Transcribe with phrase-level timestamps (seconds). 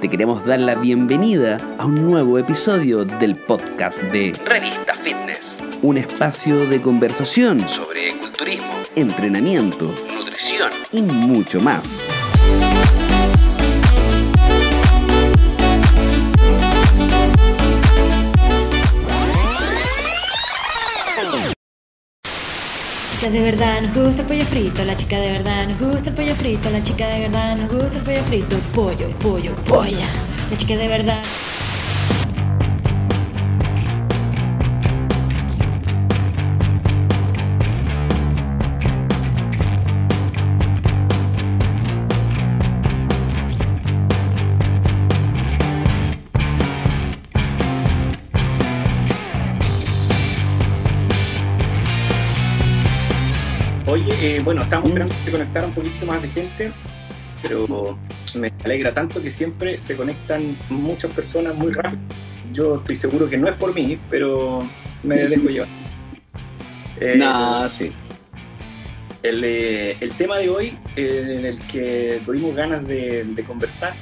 [0.00, 5.56] te queremos dar la bienvenida a un nuevo episodio del podcast de Revista Fitness.
[5.82, 12.06] Un espacio de conversación sobre culturismo, entrenamiento, nutrición y mucho más.
[23.28, 26.14] Chica de verdad nos gusta el pollo frito, la chica de verdad nos gusta el
[26.14, 30.06] pollo frito, la chica de verdad nos gusta el pollo frito, pollo, pollo, polla,
[30.50, 31.22] la chica de verdad.
[54.20, 56.72] Eh, bueno, estamos esperando que se conectara un poquito más de gente,
[57.42, 57.98] pero
[58.38, 62.02] me alegra tanto que siempre se conectan muchas personas muy rápido.
[62.52, 64.58] Yo estoy seguro que no es por mí, pero
[65.02, 65.68] me dejo llevar.
[67.00, 67.92] Eh, no, sí.
[69.22, 73.92] El, eh, el, tema de hoy, eh, en el que tuvimos ganas de, de, conversar,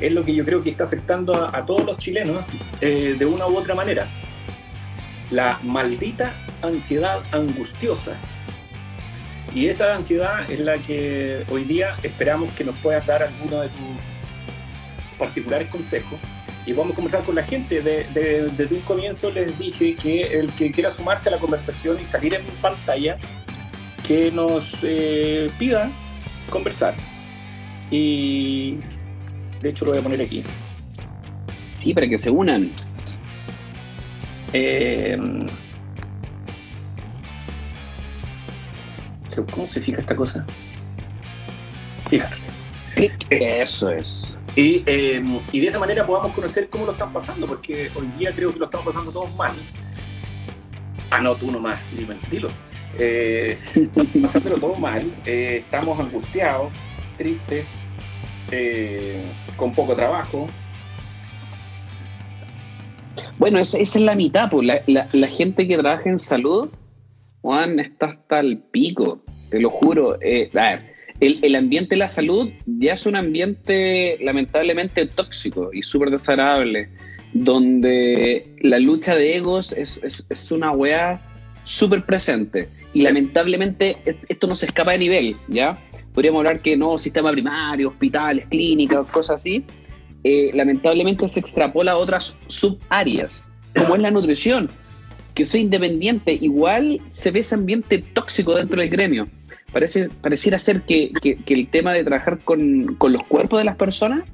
[0.00, 2.44] es lo que yo creo que está afectando a, a todos los chilenos
[2.80, 4.08] eh, de una u otra manera.
[5.30, 8.16] La maldita ansiedad angustiosa
[9.56, 13.68] y esa ansiedad es la que hoy día esperamos que nos puedas dar alguno de
[13.70, 16.20] tus particulares consejos.
[16.66, 17.80] Y vamos a conversar con la gente.
[17.80, 21.98] De, de, desde un comienzo les dije que el que quiera sumarse a la conversación
[22.02, 23.16] y salir en pantalla,
[24.06, 25.90] que nos eh, pidan
[26.50, 26.94] conversar.
[27.90, 28.76] Y
[29.62, 30.42] de hecho lo voy a poner aquí.
[31.82, 32.72] Sí, para que se unan.
[34.52, 35.16] Eh,
[39.44, 40.46] ¿Cómo se fija esta cosa?
[42.08, 42.36] Fíjate.
[43.30, 44.36] Eso es.
[44.54, 48.32] Y, eh, y, de esa manera podamos conocer cómo lo están pasando, porque hoy día
[48.34, 49.52] creo que lo estamos pasando todos mal.
[51.10, 51.78] Ah, no, tú nomás,
[52.30, 52.48] dilo.
[52.98, 53.58] Eh,
[54.22, 56.72] pasándolo todo mal, eh, estamos angustiados,
[57.18, 57.84] tristes,
[58.50, 60.46] eh, con poco trabajo.
[63.38, 66.70] Bueno, esa, esa es la mitad, pues la, la, la gente que trabaja en salud
[67.46, 69.20] Juan, está hasta el pico,
[69.56, 70.18] te lo juro.
[70.20, 70.50] Eh,
[71.20, 76.90] el, el, ambiente de la salud ya es un ambiente lamentablemente tóxico y súper desagradable,
[77.32, 81.22] donde la lucha de egos es, es, es una weá
[81.64, 82.68] súper presente.
[82.92, 83.96] Y lamentablemente
[84.28, 85.78] esto no se escapa de nivel, ¿ya?
[86.12, 89.64] Podríamos hablar que no, sistema primario, hospitales, clínicas, cosas así.
[90.22, 93.42] Eh, lamentablemente se extrapola a otras subáreas,
[93.74, 94.68] como es la nutrición
[95.36, 99.28] que soy independiente, igual se ve ese ambiente tóxico dentro del gremio.
[99.76, 103.64] Parece, pareciera ser que, que, que el tema de trabajar con, con, los cuerpos de
[103.66, 104.24] las personas,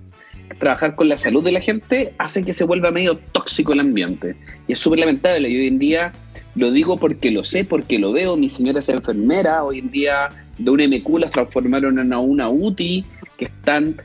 [0.60, 4.36] trabajar con la salud de la gente, hace que se vuelva medio tóxico el ambiente.
[4.68, 5.48] Y es súper lamentable.
[5.48, 6.12] Y hoy en día
[6.54, 8.36] lo digo porque lo sé, porque lo veo.
[8.36, 9.64] Mi señora es enfermera.
[9.64, 13.04] Hoy en día de una MQ las transformaron en una UTI,
[13.36, 13.96] que están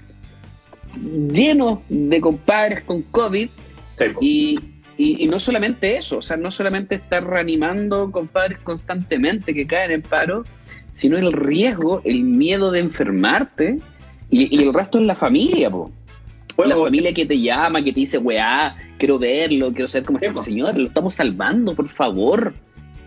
[1.31, 3.47] llenos de compadres con COVID.
[4.21, 4.55] Y,
[4.97, 9.91] y, y, no solamente eso, o sea, no solamente estar reanimando compadres constantemente que caen
[9.91, 10.43] en paro,
[10.97, 13.77] sino el riesgo, el miedo de enfermarte
[14.31, 15.91] y, y el resto es la familia, po.
[16.55, 20.17] Bueno, la familia que te llama, que te dice, weá, quiero verlo, quiero saber cómo
[20.17, 20.41] está.
[20.41, 22.51] Señor, lo estamos salvando, por favor.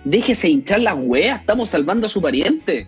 [0.04, 2.86] Déjese hinchar la weá, estamos salvando a su pariente.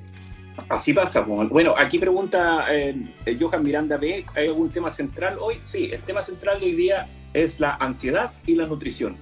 [0.68, 1.22] Así pasa.
[1.22, 2.94] Bueno, aquí pregunta eh,
[3.40, 5.56] Johan Miranda B, ¿hay algún tema central hoy?
[5.64, 9.16] Sí, el tema central de hoy día es la ansiedad y la nutrición.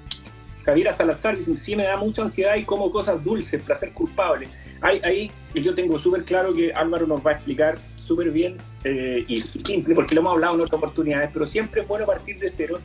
[0.63, 4.47] Javiera Salazar dice, sí me da mucha ansiedad y como cosas dulces, placer culpable.
[4.81, 9.25] Ahí, ahí yo tengo súper claro que Álvaro nos va a explicar súper bien eh,
[9.29, 12.51] y simple, porque lo hemos hablado en otras oportunidades, pero siempre es bueno partir de
[12.51, 12.79] cero.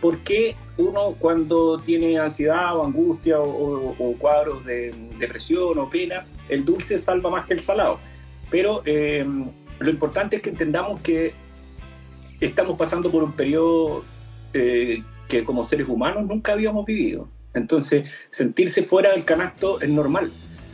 [0.00, 6.64] ¿Por qué uno cuando tiene ansiedad o angustia o cuadros de depresión o pena, el
[6.64, 7.98] dulce salva más que el salado?
[8.50, 9.24] Pero eh,
[9.78, 11.32] lo importante es que entendamos que
[12.40, 14.04] estamos pasando por un periodo
[14.52, 17.28] eh, que como seres humanos nunca habíamos vivido.
[17.54, 20.30] Entonces, sentirse fuera del canasto es normal.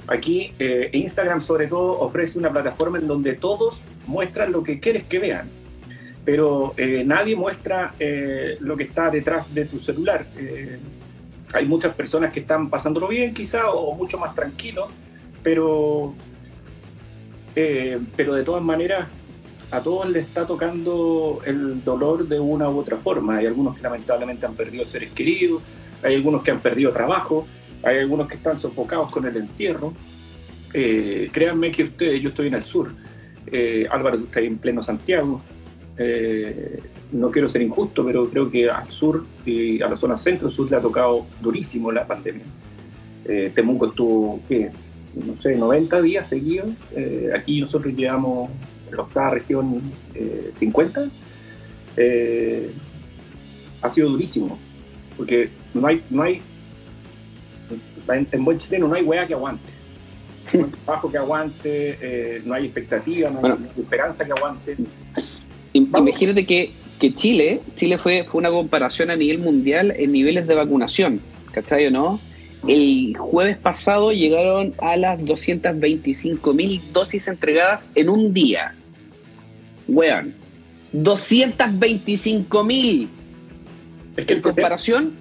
[0.08, 5.04] Aquí eh, Instagram sobre todo ofrece una plataforma en donde todos muestran lo que quieres
[5.04, 5.50] que vean,
[6.24, 10.26] pero eh, nadie muestra eh, lo que está detrás de tu celular.
[11.52, 14.88] Hay muchas personas que están pasándolo bien quizá o mucho más tranquilos,
[15.42, 16.14] pero,
[17.54, 19.08] pero de todas maneras
[19.70, 23.38] a todos les está tocando el dolor de una u otra forma.
[23.38, 25.62] Hay algunos que lamentablemente han perdido seres queridos,
[26.02, 27.46] hay algunos que han perdido trabajo,
[27.82, 29.94] hay algunos que están sofocados con el encierro.
[30.74, 32.90] Eh, créanme que ustedes, yo estoy en el sur,
[33.46, 35.42] eh, Álvaro, tú estás en pleno Santiago,
[36.00, 36.80] Eh,
[37.10, 40.76] no quiero ser injusto, pero creo que al sur y a la zona centro-sur le
[40.76, 42.44] ha tocado durísimo la pandemia.
[43.52, 44.70] Temuco estuvo, ¿qué?
[45.16, 46.70] no sé, 90 días seguidos.
[47.34, 48.48] Aquí nosotros llevamos
[48.92, 49.82] en octava región
[50.54, 51.08] 50.
[53.82, 54.56] ha sido durísimo,
[55.16, 56.40] porque no hay, no hay
[58.08, 59.70] en, buen chileno no hay hueá que aguante.
[60.52, 64.76] No hay trabajo que aguante, eh, no hay expectativa, no, hay, esperanza que aguante.
[65.72, 70.54] Imagínate que, que, Chile, Chile fue, fue una comparación a nivel mundial en niveles de
[70.54, 71.20] vacunación,
[71.52, 72.20] ¿cachai o no?
[72.66, 78.74] El jueves pasado llegaron a las 225 mil dosis entregadas en un día.
[79.86, 80.34] Weón,
[80.92, 83.08] 225 mil.
[84.16, 85.12] Es que en comparación,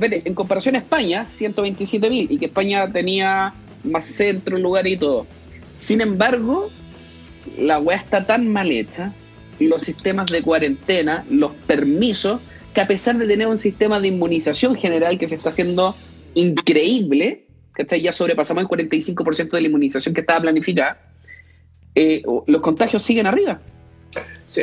[0.00, 3.54] en comparación a España, 127 mil, y que España tenía
[3.84, 5.26] más centro, lugar y todo.
[5.76, 6.70] Sin embargo,
[7.58, 9.12] la weá está tan mal hecha,
[9.60, 12.40] los sistemas de cuarentena, los permisos,
[12.74, 15.94] que a pesar de tener un sistema de inmunización general que se está haciendo
[16.34, 21.00] increíble, que ya sobrepasamos el 45% de la inmunización que estaba planificada,
[21.94, 23.60] eh, los contagios siguen arriba.
[24.44, 24.62] Sí,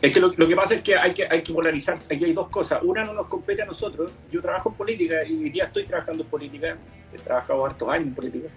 [0.00, 1.98] es que lo, que pasa es que hay, que hay que polarizar.
[2.10, 2.80] Aquí hay dos cosas.
[2.82, 4.12] Una no nos compete a nosotros.
[4.30, 6.76] Yo trabajo en política y hoy día estoy trabajando en política.
[7.12, 8.48] He trabajado hartos años en política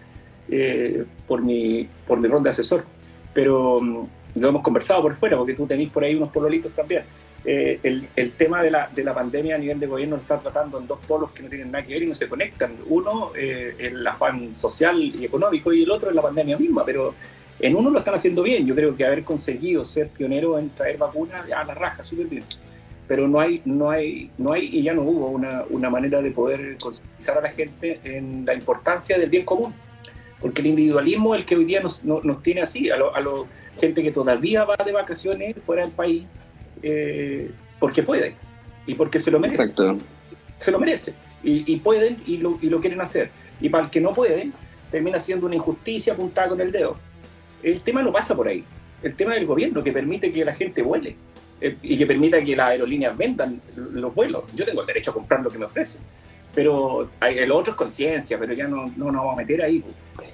[0.49, 2.85] eh, por, mi, por mi rol de asesor.
[3.33, 4.03] Pero mm,
[4.35, 7.03] lo hemos conversado por fuera porque tú tenés por ahí unos pololitos también.
[7.43, 10.39] Eh, el, el, tema de la, de la pandemia a nivel de gobierno lo está
[10.39, 12.75] tratando en dos polos que no tienen nada que ver y no se conectan.
[12.85, 16.85] Uno, eh, el afán social y económico, y el otro es la pandemia misma.
[16.85, 17.15] Pero
[17.61, 20.97] en uno lo están haciendo bien, yo creo que haber conseguido ser pionero en traer
[20.97, 22.43] vacunas a la raja, súper bien.
[23.07, 26.31] Pero no hay, no hay, no hay, y ya no hubo una, una manera de
[26.31, 29.73] poder concientizar a la gente en la importancia del bien común.
[30.39, 33.47] Porque el individualismo es el que hoy día nos, nos, tiene así, a la lo,
[33.79, 36.23] gente que todavía va de vacaciones fuera del país,
[36.81, 38.35] eh, porque puede
[38.87, 39.61] y porque se lo merece.
[39.61, 39.97] Exacto.
[40.57, 41.13] Se lo merece
[41.43, 43.29] y, y pueden y lo, y lo quieren hacer.
[43.59, 44.51] Y para el que no pueden,
[44.89, 46.97] termina siendo una injusticia apuntada con el dedo
[47.63, 48.63] el tema no pasa por ahí.
[49.03, 51.15] El tema del gobierno que permite que la gente vuele
[51.59, 54.43] eh, y que permita que las aerolíneas vendan los vuelos.
[54.55, 56.01] Yo tengo el derecho a comprar lo que me ofrecen.
[56.53, 59.83] Pero el otro es conciencia, pero ya no, no, nos vamos a meter ahí.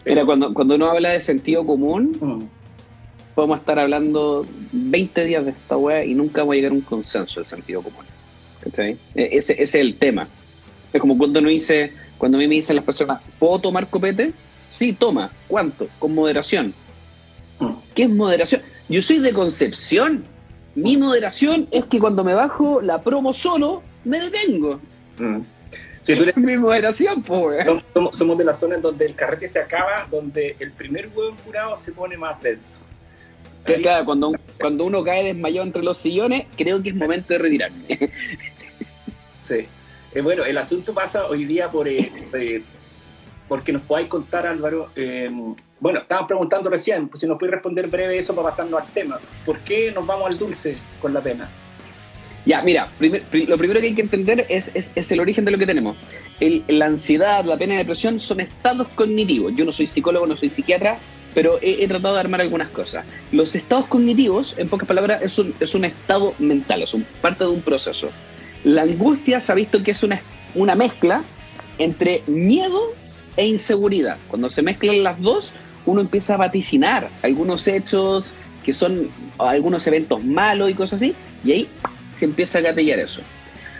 [0.03, 3.35] Mira, cuando, cuando uno habla de sentido común, mm.
[3.35, 6.81] podemos estar hablando 20 días de esta weá y nunca vamos a llegar a un
[6.81, 8.03] consenso del sentido común.
[8.75, 10.27] E, ese, ese, es el tema.
[10.91, 14.33] Es como cuando uno dice, cuando a mí me dicen las personas, ¿puedo tomar copete?
[14.71, 15.29] Sí, toma.
[15.47, 15.87] ¿Cuánto?
[15.99, 16.73] Con moderación.
[17.97, 18.61] ¿Qué es moderación?
[18.89, 20.23] Yo soy de Concepción.
[20.75, 24.79] Mi moderación es que cuando me bajo la promo solo, me detengo.
[25.17, 25.39] Mm.
[26.07, 27.65] es mi moderación, pues.
[28.13, 31.75] Somos, de la zona en donde el carrete se acaba, donde el primer huevo curado
[31.75, 32.77] se pone más denso.
[33.63, 38.11] Claro, cuando, cuando uno cae desmayado entre los sillones, creo que es momento de retirarme.
[39.41, 39.65] sí.
[40.13, 42.61] Eh, bueno, el asunto pasa hoy día por, eh, eh,
[43.47, 44.89] porque nos podáis contar, Álvaro.
[44.95, 45.29] Eh,
[45.79, 49.19] bueno, estábamos preguntando recién, pues si nos puede responder breve eso para pasarnos al tema.
[49.45, 51.49] ¿Por qué nos vamos al dulce con la pena?
[52.45, 55.65] Ya, mira, lo primero que hay que entender es, es, el origen de lo que
[55.65, 55.97] tenemos.
[56.39, 59.53] la ansiedad, la pena y la depresión son estados cognitivos.
[59.57, 60.97] Yo no soy psicólogo, no soy psiquiatra,
[61.33, 63.05] pero he, tratado de armar algunas cosas.
[63.33, 67.43] Los estados cognitivos, en pocas palabras, es un, es un estado mental, es un, parte
[67.43, 68.11] de un proceso.
[68.63, 70.21] La angustia se ha visto que es una,
[70.55, 71.23] una mezcla
[71.79, 72.93] entre miedo
[73.37, 74.17] e inseguridad.
[74.27, 75.51] Cuando se mezclan las dos,
[75.85, 78.33] uno empieza a vaticinar algunos hechos
[78.65, 81.15] que son algunos eventos malos y cosas así,
[81.45, 81.69] y ahí
[82.11, 83.21] se empieza a gatellar eso.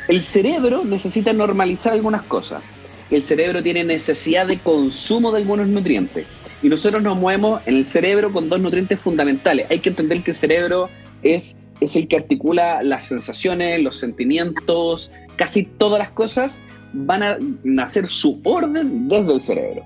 [0.07, 2.63] El cerebro necesita normalizar algunas cosas.
[3.11, 6.25] El cerebro tiene necesidad de consumo de algunos nutrientes.
[6.63, 9.69] Y nosotros nos movemos en el cerebro con dos nutrientes fundamentales.
[9.69, 10.89] Hay que entender que el cerebro
[11.23, 16.61] es, es el que articula las sensaciones, los sentimientos, casi todas las cosas
[17.05, 19.83] van a nacer su orden desde el cerebro.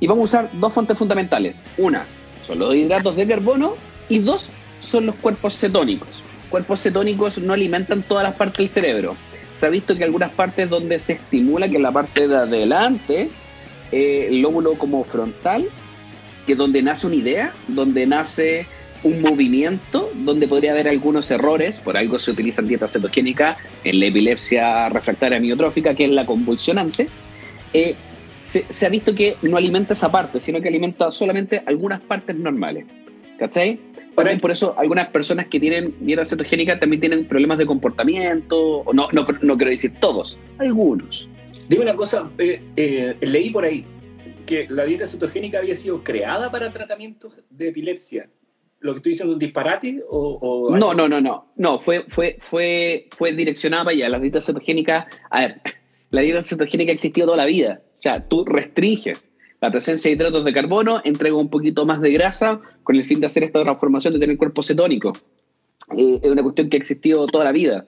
[0.00, 1.56] Y vamos a usar dos fuentes fundamentales.
[1.76, 2.04] Una
[2.46, 3.74] son los hidratos de carbono
[4.08, 4.48] y dos
[4.80, 6.08] son los cuerpos cetónicos.
[6.50, 9.16] Cuerpos cetónicos no alimentan todas las partes del cerebro.
[9.54, 13.30] Se ha visto que algunas partes donde se estimula, que es la parte de adelante,
[13.92, 15.68] eh, el lóbulo como frontal,
[16.46, 18.66] que donde nace una idea, donde nace
[19.04, 24.06] un movimiento donde podría haber algunos errores, por algo se utilizan dietas cetogénicas en la
[24.06, 27.08] epilepsia refractaria miotrófica, que es la convulsionante,
[27.72, 27.94] eh,
[28.70, 32.86] se, ha visto que no alimenta esa parte, sino que alimenta solamente algunas partes normales.
[33.38, 33.78] ¿Cachai?
[34.40, 39.08] por eso algunas personas que tienen dieta cetogénica también tienen problemas de comportamiento, o no,
[39.10, 41.28] no, no quiero decir todos, algunos.
[41.68, 43.84] Dime una cosa, eh, eh, leí por ahí
[44.46, 48.28] que la dieta cetogénica había sido creada para tratamientos de epilepsia
[48.84, 50.04] lo que estoy diciendo es un disparate?
[50.10, 51.46] O, no, no, no, no.
[51.56, 54.10] No, fue, fue, fue, fue direccionada para allá.
[54.10, 55.62] La dieta cetogénica, a ver,
[56.10, 57.80] la dieta cetogénica ha existido toda la vida.
[57.98, 59.26] O sea, tú restringes
[59.62, 63.20] la presencia de hidratos de carbono, entrega un poquito más de grasa con el fin
[63.20, 65.14] de hacer esta transformación de tener cuerpo cetónico.
[65.96, 67.86] Eh, es una cuestión que ha existido toda la vida.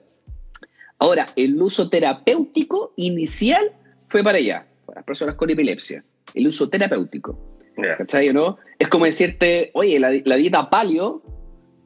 [0.97, 3.71] Ahora, el uso terapéutico inicial
[4.07, 6.03] fue para allá, para las personas con epilepsia.
[6.33, 7.56] El uso terapéutico.
[7.97, 8.57] ¿Cachai, no?
[8.79, 11.21] Es como decirte, oye, la, dieta palio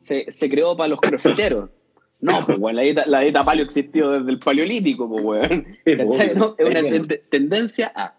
[0.01, 1.69] se, creó para los crofiteros.
[2.24, 5.65] No, pues, bueno, la dieta, la dieta palio existió desde el paleolítico, pues, weón.
[5.86, 6.36] ¿Cachai?
[6.36, 6.53] ¿no?
[6.55, 8.13] Es una tendencia a.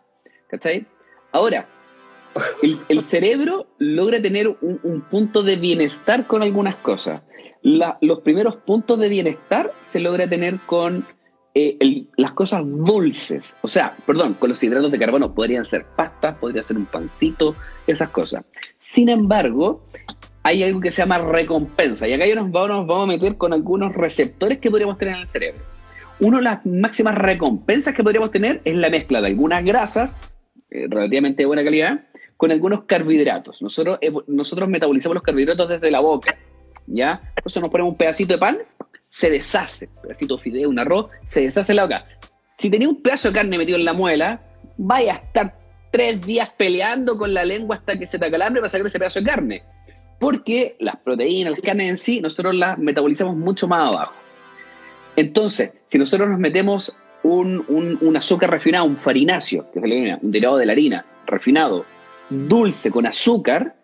[0.49, 0.85] ¿Cachai?
[1.31, 1.69] Ahora,
[2.89, 7.23] el, cerebro logra tener un, punto de bienestar con algunas cosas.
[7.63, 11.05] los primeros puntos de bienestar se logra tener con
[11.55, 13.55] eh, las cosas dulces.
[13.61, 17.55] O sea, perdón, con los hidratos de carbono podrían ser pastas, podría ser un pancito,
[17.87, 18.45] esas cosas.
[18.81, 19.83] Sin embargo,
[20.43, 22.09] hay algo que se llama recompensa.
[22.09, 25.27] Y acá vamos, nos vamos a meter con algunos receptores que podríamos tener en el
[25.27, 25.61] cerebro.
[26.21, 30.19] Una de las máximas recompensas que podríamos tener es la mezcla de algunas grasas,
[30.71, 32.01] eh, relativamente de buena calidad,
[32.37, 33.61] con algunos carbohidratos.
[33.61, 34.11] Nosotros, eh,
[34.69, 36.37] metabolizamos los carbohidratos desde la boca.
[36.87, 37.21] ¿Ya?
[37.45, 38.59] Eso nos ponemos un pedacito de pan
[39.13, 39.89] se deshace.
[39.89, 42.07] Un pedacito de fideo, un arroz, se deshace la boca.
[42.57, 44.41] Si tenía un pedazo de carne metido en la muela,
[44.79, 45.59] vaya a estar
[45.93, 49.21] tres días peleando con la lengua hasta que se te acalambre para sacar ese pedazo
[49.21, 49.63] de carne.
[50.19, 54.15] Porque las proteínas, las carnes en sí, nosotros las metabolizamos mucho más abajo.
[55.17, 60.67] Entonces, si nosotros nos metemos un, azúcar refinado, un farináceo, que es un derivado de
[60.67, 61.85] la harina, refinado,
[62.31, 63.77] dulce con azúcar,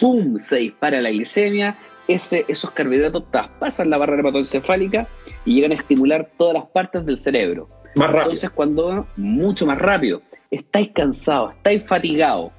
[0.00, 0.38] ¡pum!
[0.38, 1.76] se dispara la glicemia,
[2.08, 5.06] esos carbohidratos traspasan la barrera hepatoencefálica
[5.44, 7.68] y llegan a estimular todas las partes del cerebro.
[7.94, 8.22] Más rápido.
[8.22, 12.52] Entonces, cuando mucho más rápido, estáis cansados, estáis fatigados,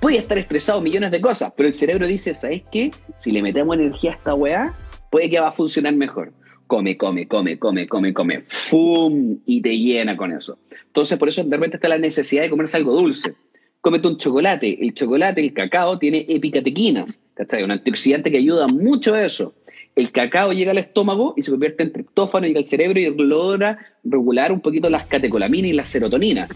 [0.00, 2.90] puede estar estresado millones de cosas, pero el cerebro dice, ¿sabes qué?
[3.18, 4.74] Si le metemos energía a esta weá,
[5.10, 6.32] puede que va a funcionar mejor.
[6.66, 8.44] Come, come, come, come, come, come.
[8.48, 9.38] ¡Fum!
[9.44, 10.58] Y te llena con eso.
[10.86, 13.34] Entonces, por eso de repente está la necesidad de comerse algo dulce
[13.82, 14.78] cómete un chocolate.
[14.80, 17.62] El chocolate, el cacao, tiene epicatequinas, ¿cachai?
[17.62, 19.54] Un antioxidante que ayuda mucho a eso.
[19.94, 23.78] El cacao llega al estómago y se convierte en triptófano, llega al cerebro y logra
[24.04, 26.48] regular un poquito las catecolaminas y la serotonina.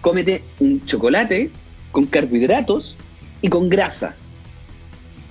[0.00, 1.50] Cómete un chocolate
[1.92, 2.96] con carbohidratos
[3.42, 4.14] y con grasa.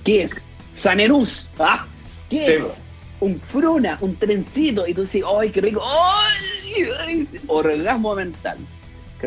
[0.04, 0.50] ¿Qué es?
[0.74, 1.50] Sanerús.
[1.58, 1.86] ¿Ah?
[2.30, 2.80] ¿Qué es?
[3.20, 4.86] Un fruna, un trencito.
[4.86, 5.82] Y tú dices, ¡ay, qué rico!
[5.84, 7.28] ¡Ay!
[7.46, 8.58] Orgasmo mental.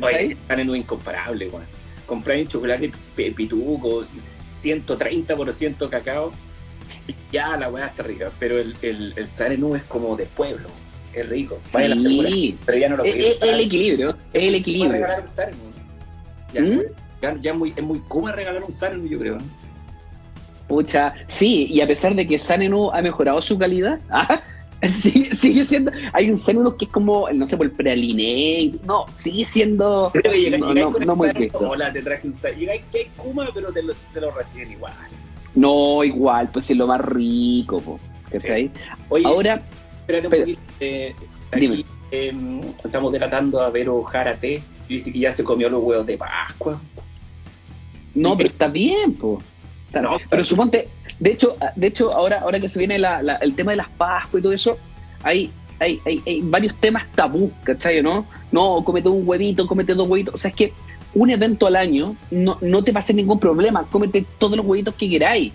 [0.02, 1.64] Oye, es incomparable, güey
[2.08, 4.06] comprar un chocolate pituco,
[4.64, 6.32] 130% cacao,
[7.32, 9.26] ya la weá está rica, pero el, el, el
[9.76, 10.68] es como de pueblo,
[11.14, 11.60] es rico.
[11.72, 12.58] sí.
[12.66, 15.06] pero ya no lo es, el equilibrio, es el equilibrio.
[16.54, 17.42] Ya, ¿Mm?
[17.42, 19.38] ya, muy, es muy como regalar un Sanenu, yo creo.
[20.68, 24.42] Pucha, sí, y a pesar de que Sanenu ha mejorado su calidad, ¿ah?
[25.02, 25.92] Sigue, sigue, siendo.
[26.14, 28.72] Hay un Zenus que es como, no sé, por el praliné.
[28.86, 30.12] No, sigue siendo.
[30.14, 33.74] Que llega, no, no, no muy Hola, te traje un Llegáis que hay Kuma, pero
[33.74, 34.94] te lo, te lo, reciben igual.
[35.56, 38.00] No, igual, pues es lo más rico, po,
[38.32, 38.70] ¿cachai?
[39.10, 39.64] Oye, Ahora.
[40.02, 40.62] Espérate un poquito.
[40.80, 41.16] Eh,
[41.52, 44.62] aquí eh, estamos delatando a Vero Jarate.
[44.88, 46.80] Y dice que ya se comió los huevos de Pascua.
[48.14, 49.40] No, pero está bien, po.
[49.94, 50.90] No, pero suponte,
[51.20, 54.44] de hecho, de hecho ahora, ahora que se viene el tema de las Pascuas y
[54.44, 54.78] todo eso,
[55.24, 58.02] hay, hay, hay, varios temas tabú, ¿cachai?
[58.02, 58.26] ¿No?
[58.52, 60.36] No, cómete un huevito, cómete dos huevitos.
[60.36, 60.74] O sea, es que
[61.14, 63.88] un evento al año no, no te va a hacer ningún problema.
[63.90, 65.54] Cómete todos los huevitos que queráis.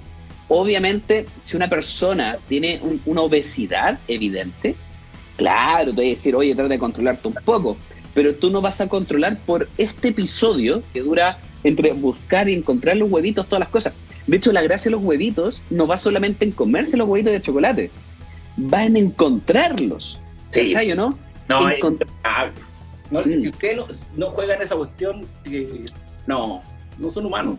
[0.49, 4.75] Obviamente, si una persona tiene una obesidad evidente,
[5.37, 7.77] claro, te voy a decir, oye, trata de controlarte un poco.
[8.13, 12.97] Pero tú no vas a controlar por este episodio que dura entre buscar y encontrar
[12.97, 13.95] los huevitos, todas las cosas.
[14.27, 17.41] De hecho, la gracia de los huevitos no va solamente en comerse los huevitos de
[17.41, 17.91] chocolate,
[18.73, 20.19] va en encontrarlos.
[20.51, 20.75] Sí.
[20.75, 21.19] o no?
[21.49, 21.67] No,
[22.25, 22.51] ah,
[23.11, 23.41] mm.
[23.41, 25.85] si ustedes no, juegan esa cuestión, eh,
[26.27, 26.63] no,
[26.99, 27.59] no son humanos.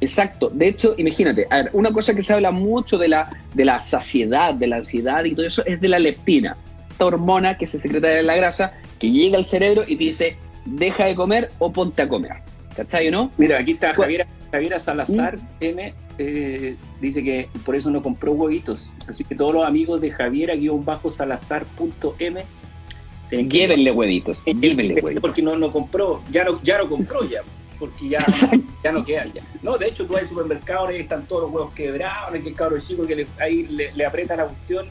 [0.00, 0.50] Exacto.
[0.50, 3.82] De hecho, imagínate, a ver, una cosa que se habla mucho de la, de la
[3.82, 6.56] saciedad, de la ansiedad y todo eso es de la leptina,
[6.88, 10.36] esta hormona que se secreta de la grasa, que llega al cerebro y te dice,
[10.64, 12.34] deja de comer o ponte a comer.
[12.78, 13.32] ¿Cachai o no?
[13.36, 15.40] Mira, aquí está Javier Javiera Salazar ¿Mm?
[15.60, 18.88] M eh, dice que por eso no compró huevitos.
[19.08, 22.44] Así que todos los amigos de Javiera-salazar.m
[23.30, 24.44] llévenle huevitos.
[24.44, 25.20] Llévenle huevitos.
[25.20, 27.40] Porque no, no compró, ya no, ya no compró ya.
[27.80, 28.24] Porque ya,
[28.84, 29.42] ya no queda ya.
[29.60, 32.54] No, de hecho, tú vas al supermercado y están todos los huevos quebrados, que el
[32.54, 34.86] cabro chico que le, ahí le, le aprieta la cuestión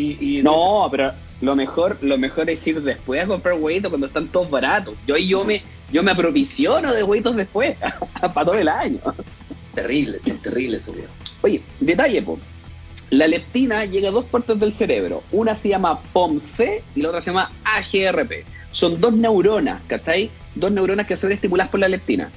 [0.00, 4.28] y, no, pero lo mejor, lo mejor es ir después a comprar huevitos cuando están
[4.28, 4.94] todos baratos.
[5.06, 7.76] Yo ahí yo me, yo me aprovisiono de huevitos después,
[8.20, 9.00] para todo el año.
[9.74, 10.92] Terrible, sí, terrible eso.
[11.42, 12.38] Oye, detalle, po.
[13.10, 15.22] La leptina llega a dos partes del cerebro.
[15.32, 18.44] Una se llama POMC y la otra se llama AGRP.
[18.70, 20.30] Son dos neuronas, ¿cachai?
[20.54, 22.30] Dos neuronas que se ven estimuladas por la leptina.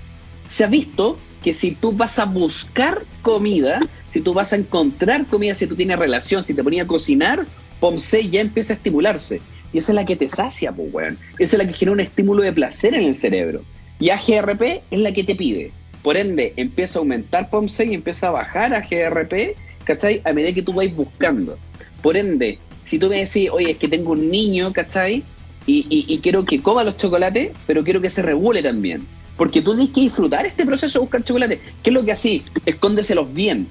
[0.50, 5.26] Se ha visto que si tú vas a buscar comida, si tú vas a encontrar
[5.28, 7.46] comida, si tú tienes relación, si te ponías a cocinar,
[7.80, 9.42] POMC ya empieza a estimularse.
[9.74, 11.18] Y esa es la que te sacia, pues, weón.
[11.40, 13.64] Esa es la que genera un estímulo de placer en el cerebro.
[14.00, 15.72] Y AGRP es la que te pide.
[16.02, 20.22] Por ende, empieza a aumentar POMC y empieza a bajar AGRP ¿cachai?
[20.26, 21.58] A medida que tú vais buscando.
[22.02, 25.24] Por ende, si tú me decís, oye, es que tengo un niño, ¿cachai?
[25.66, 29.08] Y, y, quiero que coma los chocolates, pero quiero que se regule también.
[29.38, 31.60] Porque tú tienes que disfrutar este proceso de buscar chocolate.
[31.82, 32.44] ¿Qué es lo que así?
[32.66, 33.68] Escóndeselos bien.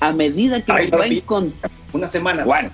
[0.00, 1.52] A medida que los vais con
[1.92, 2.44] Una semana.
[2.44, 2.70] Bueno.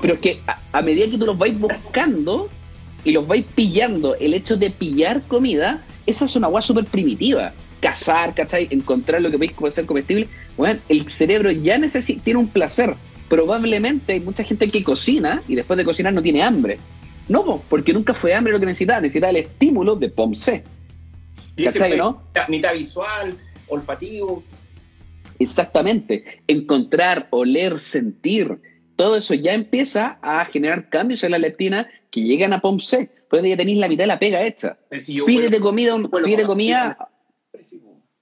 [0.00, 0.40] Pero es que
[0.72, 2.48] a, medida que tú los vais buscando
[3.04, 7.52] y los vais pillando, el hecho de pillar comida, esa es una agua súper primitiva
[7.82, 8.68] cazar, ¿cachai?
[8.70, 10.28] Encontrar lo que veis como ser comestible.
[10.56, 12.94] Bueno, el cerebro ya necesita, tiene un placer.
[13.28, 16.78] Probablemente hay mucha gente que cocina y después de cocinar no tiene hambre.
[17.28, 20.62] No, porque nunca fue hambre lo que necesitaba, necesitaba el estímulo de POMC.
[21.56, 22.22] ¿Cachai, no?
[22.48, 23.34] Mitad visual,
[23.68, 24.42] olfativo.
[25.38, 26.42] Exactamente.
[26.46, 28.58] Encontrar, oler, sentir,
[28.96, 33.10] todo eso ya empieza a generar cambios en la leptina que llegan a POMC.
[33.28, 34.76] Pues ya tenéis la mitad de la pega hecha.
[34.90, 37.08] Pídete comida, pídete comida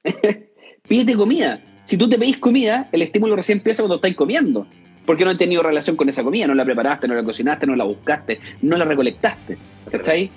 [0.88, 1.62] Pídete comida.
[1.84, 4.66] Si tú te pedís comida, el estímulo recién empieza cuando estáis comiendo.
[5.06, 7.74] Porque no has tenido relación con esa comida, no la preparaste, no la cocinaste, no
[7.74, 9.58] la buscaste, no la recolectaste.
[10.06, 10.30] ahí?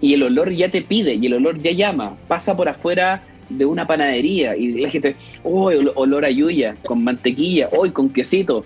[0.00, 2.16] Y el olor ya te pide, y el olor ya llama.
[2.28, 7.68] Pasa por afuera de una panadería y la gente, oh, olor a yuya, con mantequilla,
[7.78, 8.64] hoy con quesito.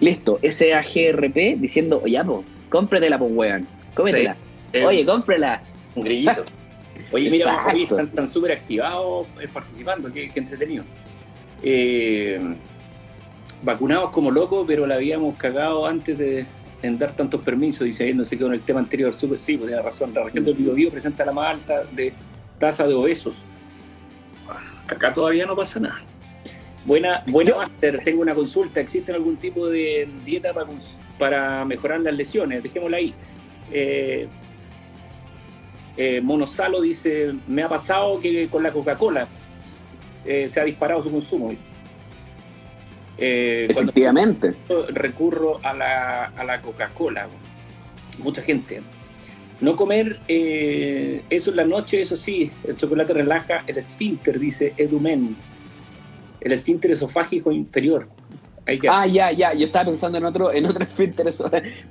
[0.00, 4.36] Listo, ese AGRP diciendo, oye, po, cómpratela, pues, weón, cómetela.
[4.72, 5.62] Eh, Oye, cómprela.
[5.94, 6.44] Un grillito.
[7.10, 10.84] Oye, mira, hoy están súper activados eh, participando, qué, entretenido.
[11.62, 12.38] Eh,
[13.62, 16.46] vacunados como locos, pero la habíamos cagado antes de
[16.82, 19.56] en dar tantos permisos, dice ahí, no sé qué, con el tema anterior, super, sí,
[19.56, 22.12] pues tiene razón, la región del Biobío presenta la más alta de
[22.58, 23.44] tasa de obesos.
[24.86, 26.00] Acá todavía no pasa nada.
[26.84, 30.68] Buena, buena Master, tengo una consulta, ¿existe algún tipo de dieta para,
[31.18, 32.62] para mejorar las lesiones?
[32.62, 33.14] Dejémosla ahí.
[33.70, 34.28] Eh,
[35.96, 39.26] eh, Monosalo dice, me ha pasado que con la Coca-Cola
[40.24, 41.52] eh, se ha disparado su consumo.
[43.18, 44.54] Eh, Efectivamente.
[44.90, 47.26] recurro a la, a la Coca-Cola.
[48.22, 48.80] Mucha gente.
[49.60, 55.36] No comer eso en la noche, eso sí, el chocolate relaja el esfínter, dice Edumen.
[56.40, 58.08] El esfínter esofágico inferior.
[58.90, 61.30] Ah, ya, ya, yo estaba pensando en otro, en otro esfínter,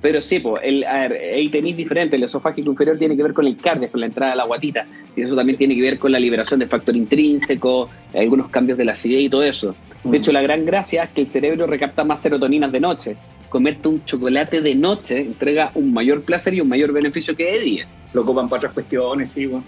[0.00, 3.56] pero sí, pues, el, ahí tenéis diferente, el esofágico inferior tiene que ver con el
[3.56, 4.86] cardio, con la entrada de la guatita,
[5.16, 8.84] y eso también tiene que ver con la liberación de factor intrínseco, algunos cambios de
[8.84, 9.74] la acidez y todo eso.
[10.04, 10.14] De mm.
[10.14, 13.16] hecho, la gran gracia es que el cerebro recapta más serotoninas de noche.
[13.48, 17.60] Comerte un chocolate de noche entrega un mayor placer y un mayor beneficio que de
[17.60, 17.88] día.
[18.12, 19.64] Lo copan para otras cuestiones, sí, bueno.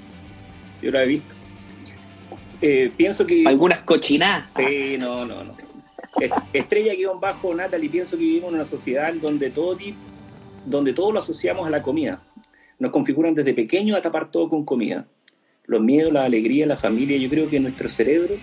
[0.80, 1.34] yo lo he visto.
[2.62, 3.44] Eh, pienso que...
[3.46, 4.48] Algunas cochinadas.
[4.56, 5.59] Sí, no, no, no.
[6.52, 9.76] Estrella guion bajo Natalie, pienso que vivimos en una sociedad donde todo,
[10.66, 12.22] donde todo lo asociamos a la comida.
[12.78, 15.06] Nos configuran desde pequeños a tapar todo con comida.
[15.66, 18.36] Los miedos, la alegría, la familia, yo creo que nuestro cerebro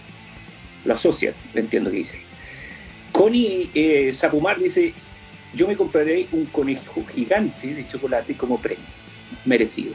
[0.86, 2.20] lo asocia, entiendo que dice.
[3.12, 4.94] Connie eh, Zapumar dice,
[5.54, 8.86] yo me compraré un conejo gigante de chocolate como premio,
[9.46, 9.94] merecido.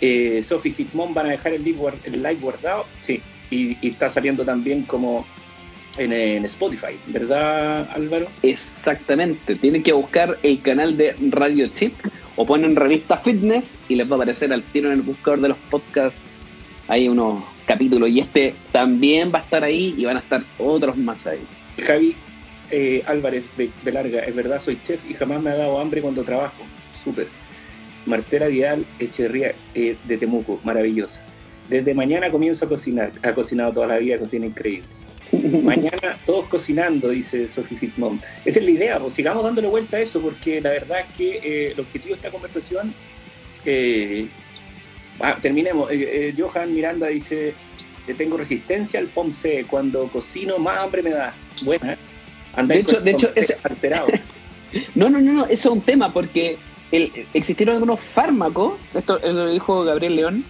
[0.00, 5.26] Eh, Sophie Hitmon van a dejar el live, guardado, sí, y, está saliendo también como
[5.98, 8.26] en, Spotify, ¿verdad Álvaro?
[8.42, 11.94] Exactamente, tienen que buscar el canal de Radio Chip
[12.36, 15.48] o ponen revista Fitness y les va a aparecer al tiro en el buscador de
[15.48, 16.22] los podcasts.
[16.86, 20.96] Hay unos capítulos y este también va a estar ahí y van a estar otros
[20.96, 21.40] más ahí.
[21.84, 22.14] Javi
[22.70, 26.22] eh, Álvarez de, Larga, es verdad, soy chef y jamás me ha dado hambre cuando
[26.22, 26.64] trabajo.
[27.02, 27.28] Súper.
[28.06, 31.24] Marcela Vidal Echeverría eh, de Temuco, maravillosa.
[31.68, 33.12] Desde mañana comienzo a cocinar.
[33.22, 34.97] Ha cocinado toda la vida, cocina increíble.
[35.62, 38.22] Mañana todos cocinando, dice Sophie Fitmont.
[38.44, 41.36] Esa es la idea, pues sigamos dándole vuelta a eso, porque la verdad es que
[41.36, 42.94] eh, el objetivo de esta conversación,
[43.64, 44.28] eh,
[45.20, 45.90] ah, terminemos.
[45.90, 47.54] Eh, Johan Miranda dice,
[48.16, 51.34] tengo resistencia al POMC, cuando cocino más hambre me da.
[51.64, 51.98] Buena,
[52.64, 54.08] de hecho, de hecho es alterado.
[54.94, 56.56] no, no, no, no, eso es un tema, porque
[57.34, 60.44] existieron algunos fármacos, esto lo dijo Gabriel León,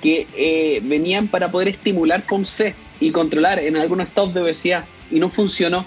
[0.00, 5.30] que venían para poder estimular POMC y controlar en algunos estados de obesidad y no
[5.30, 5.84] funcionó.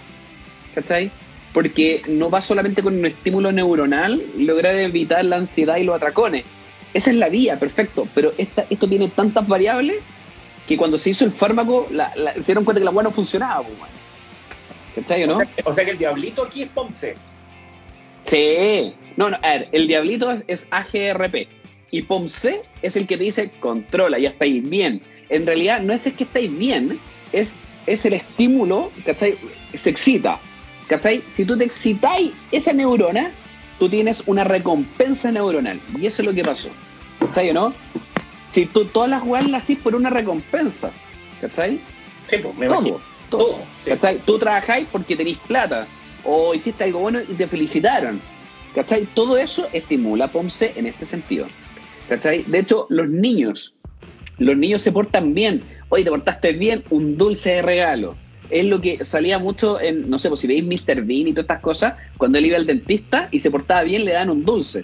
[0.76, 1.12] ¿Cachai?
[1.54, 6.46] Porque no va solamente con un estímulo neuronal lograr evitar la ansiedad y los atracones.
[6.94, 8.08] Esa es la vía, perfecto.
[8.16, 9.98] Pero esta, esto tiene tantas variables
[10.68, 13.64] que cuando se hizo el fármaco la, se dieron cuenta que la agua no funcionaba.
[13.64, 13.78] Pues,
[14.96, 15.38] ¿Cachai o no?
[15.64, 17.16] O sea, que el diablito aquí es POMC.
[18.24, 18.94] Sí.
[19.16, 21.48] No, no, a ver, el diablito es, es AGRP.
[21.92, 25.02] Y POMC es el que te dice controla, ya estáis bien.
[25.30, 27.00] En realidad no es el que estáis bien,
[27.32, 27.56] es,
[27.86, 29.36] es el estímulo, ¿cachai?
[29.76, 30.40] Se excita.
[30.88, 31.24] ¿Cachai?
[31.32, 33.32] Si tú te excitáis esa neurona,
[33.80, 35.80] tú tienes una recompensa neuronal.
[36.00, 36.70] Y eso es lo que pasó.
[37.20, 37.74] ¿Cachai o no?
[38.52, 40.92] Si tú todas las jugadas las haces por una recompensa.
[41.42, 41.80] ¿Cachai?
[42.28, 43.02] Sí, pues, me todo, imagino.
[43.30, 43.46] todo.
[43.46, 43.90] Todo, sí.
[43.90, 44.20] ¿Cachai?
[44.20, 45.88] Tú trabajáis porque tenéis plata.
[46.24, 48.22] O hiciste algo bueno y te felicitaron.
[48.76, 49.06] ¿Cachai?
[49.14, 51.48] Todo eso estimula POMC en este sentido.
[52.10, 52.44] ¿Cachai?
[52.44, 53.74] De hecho, los niños,
[54.38, 55.62] los niños se portan bien.
[55.90, 58.16] Oye, te portaste bien, un dulce de regalo.
[58.50, 61.04] Es lo que salía mucho en, no sé, pues si veis Mr.
[61.04, 64.12] Bean y todas estas cosas, cuando él iba al dentista y se portaba bien, le
[64.12, 64.84] dan un dulce.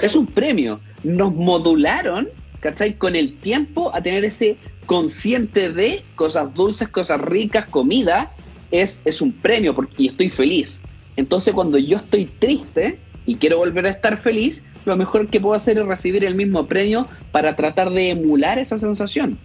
[0.00, 0.80] Es un premio.
[1.02, 2.28] Nos modularon,
[2.60, 2.94] ¿cachai?
[2.94, 8.30] Con el tiempo a tener ese consciente de cosas dulces, cosas ricas, comida,
[8.70, 10.82] es, es un premio porque, y estoy feliz.
[11.16, 15.54] Entonces cuando yo estoy triste y quiero volver a estar feliz, lo mejor que puedo
[15.54, 19.38] hacer es recibir el mismo premio para tratar de emular esa sensación.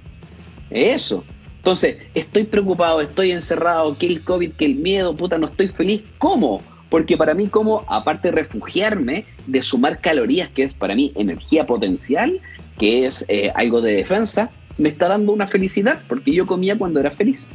[0.70, 1.24] Eso.
[1.58, 6.04] Entonces, estoy preocupado, estoy encerrado, que el COVID, que el miedo, puta, no estoy feliz.
[6.18, 6.62] ¿Cómo?
[6.90, 11.66] Porque para mí, como, aparte de refugiarme, de sumar calorías, que es para mí energía
[11.66, 12.40] potencial,
[12.78, 17.00] que es eh, algo de defensa, me está dando una felicidad, porque yo comía cuando
[17.00, 17.48] era feliz.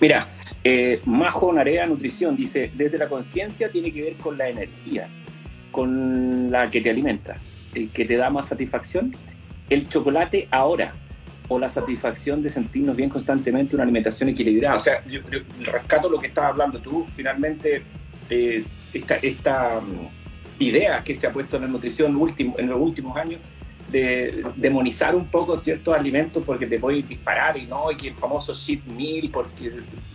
[0.00, 0.26] Mira,
[0.64, 5.08] eh, Majo Narea Nutrición dice, desde la conciencia tiene que ver con la energía,
[5.76, 9.14] con la que te alimentas, el que te da más satisfacción,
[9.68, 10.94] el chocolate ahora,
[11.48, 14.76] o la satisfacción de sentirnos bien constantemente, una alimentación equilibrada.
[14.76, 17.82] O sea, yo, yo rescato lo que estabas hablando tú, finalmente
[18.30, 20.08] es esta, esta um,
[20.58, 23.38] idea que se ha puesto en la nutrición último, en los últimos años
[23.92, 28.14] de demonizar un poco ciertos alimentos porque te puedes disparar y no, y que el
[28.14, 29.72] famoso cheat meal porque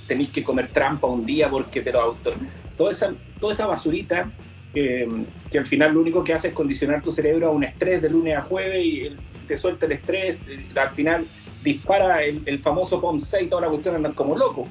[0.07, 2.33] tenéis que comer trampa un día porque te lo auto...
[2.75, 4.31] Toda esa, toda esa basurita
[4.73, 8.09] que al final lo único que hace es condicionar tu cerebro a un estrés de
[8.09, 9.09] lunes a jueves y
[9.47, 11.25] te suelta el estrés, eh, al final
[11.61, 14.69] dispara el, famoso POM6 y toda la cuestión andan como locos.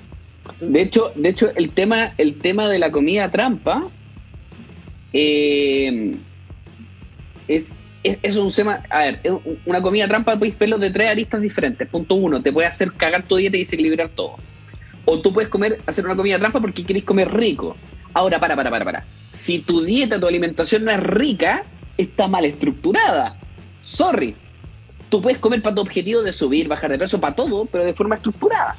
[0.60, 3.86] De hecho, de hecho el, tema, el tema de la comida trampa
[5.12, 6.16] eh,
[7.46, 9.20] es, es, es, un tema, a ver,
[9.66, 11.86] una comida trampa podéis verlo de tres aristas diferentes.
[11.88, 14.36] Punto uno, te puede hacer cagar tu dieta y desequilibrar todo.
[15.04, 17.76] O tú puedes comer, hacer una comida trampa porque queréis comer rico.
[18.14, 19.04] Ahora, para, para, para, para.
[19.42, 21.64] Si tu dieta, tu alimentación no es rica,
[21.96, 23.36] está mal estructurada.
[23.80, 24.34] Sorry.
[25.08, 27.94] Tú puedes comer para tu objetivo de subir, bajar de peso, para todo, pero de
[27.94, 28.76] forma estructurada.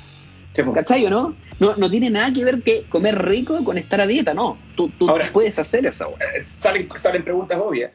[0.53, 0.61] Sí.
[0.73, 1.35] ¿Cachai o no?
[1.59, 1.75] no?
[1.75, 4.57] No tiene nada que ver que comer rico con estar a dieta, no.
[4.75, 6.07] Tú, tú Ahora, puedes hacer esa.
[6.07, 7.91] Eh, Salen, salen preguntas obvias.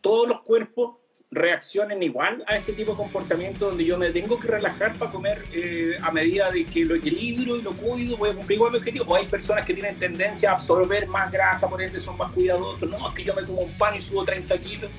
[0.00, 0.96] ¿Todos los cuerpos
[1.34, 5.44] reaccionen igual a este tipo de comportamiento donde yo me tengo que relajar para comer
[5.52, 8.78] eh, a medida de que lo equilibro y lo cuido, voy a cumplir igual mi
[8.78, 9.04] objetivo?
[9.08, 12.88] ¿O hay personas que tienen tendencia a absorber más grasa, por ende son más cuidadosos?
[12.88, 14.90] No, es que yo me como un pan y subo 30 kilos.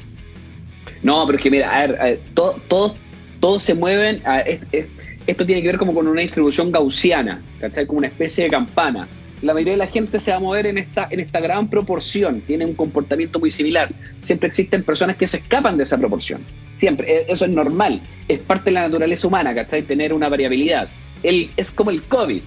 [1.01, 2.95] No, pero es que mira, a ver, a ver todos
[3.39, 4.21] todo, se mueven.
[4.25, 4.87] A, es, es,
[5.27, 7.85] esto tiene que ver como con una distribución gaussiana, ¿cachai?
[7.87, 9.07] Como una especie de campana.
[9.41, 12.41] La mayoría de la gente se va a mover en esta, en esta gran proporción,
[12.41, 13.89] tiene un comportamiento muy similar.
[14.21, 16.41] Siempre existen personas que se escapan de esa proporción.
[16.77, 19.81] Siempre, e, eso es normal, es parte de la naturaleza humana, ¿cachai?
[19.81, 20.87] Tener una variabilidad.
[21.23, 22.41] El, es como el COVID.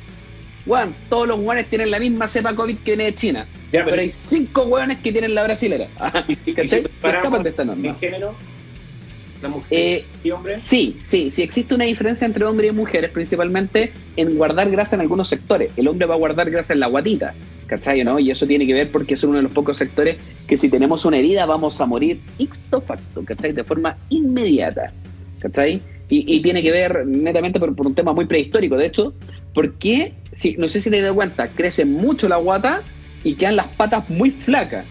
[0.67, 3.47] Bueno, todos los hueones tienen la misma cepa COVID que viene de China.
[3.73, 5.89] Ya, pero, hay cinco hueones que tienen la brasilera.
[5.99, 6.69] ¿Cachai?
[6.69, 7.89] Se escapan de esta norma.
[7.89, 8.35] ¿En género?
[9.43, 10.61] ¿La mujer Eh, y hombre?
[10.65, 15.03] Sí, sí, sí existe una diferencia entre hombres y mujeres, principalmente en guardar grasa en
[15.03, 15.71] algunos sectores.
[15.77, 17.35] El hombre va a guardar grasa en la guatita,
[17.67, 18.03] ¿cachai?
[18.03, 18.19] ¿no?
[18.19, 21.05] Y eso tiene que ver porque es uno de los pocos sectores que si tenemos
[21.05, 23.53] una herida vamos a morir icto facto, ¿cachai?
[23.53, 24.93] De forma inmediata,
[25.39, 25.81] ¿cachai?
[26.09, 28.77] Y, y tiene que ver netamente por, por, un tema muy prehistórico.
[28.77, 29.15] De hecho,
[29.55, 32.81] porque, si, no sé si te dado cuenta, crece mucho la guata
[33.23, 34.87] y quedan las patas muy flacas.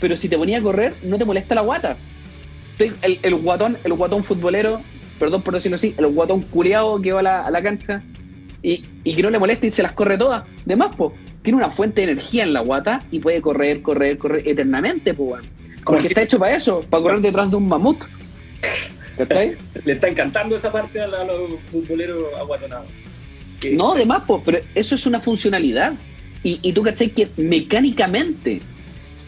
[0.00, 1.96] Pero si te ponía a correr, no te molesta la guata
[2.84, 4.80] el, el, guatón, el guatón futbolero,
[5.18, 8.02] perdón por decirlo así, el guatón culiado que va a la, a la cancha
[8.62, 10.44] y, y, que no le molesta y se las corre todas.
[10.64, 11.12] De más, po,
[11.42, 15.36] tiene una fuente de energía en la guata y puede correr, correr, correr eternamente, po,
[15.84, 16.08] Porque si...
[16.08, 17.98] está hecho para eso, para correr detrás de un mamut.
[19.16, 19.56] ¿Cachai?
[19.84, 22.86] Le está encantando esa parte a, la, a los futboleros aguatonados.
[23.72, 25.94] No, de más, po, pero eso es una funcionalidad.
[26.42, 27.10] Y, y tú, ¿cachai?
[27.10, 28.60] Que mecánicamente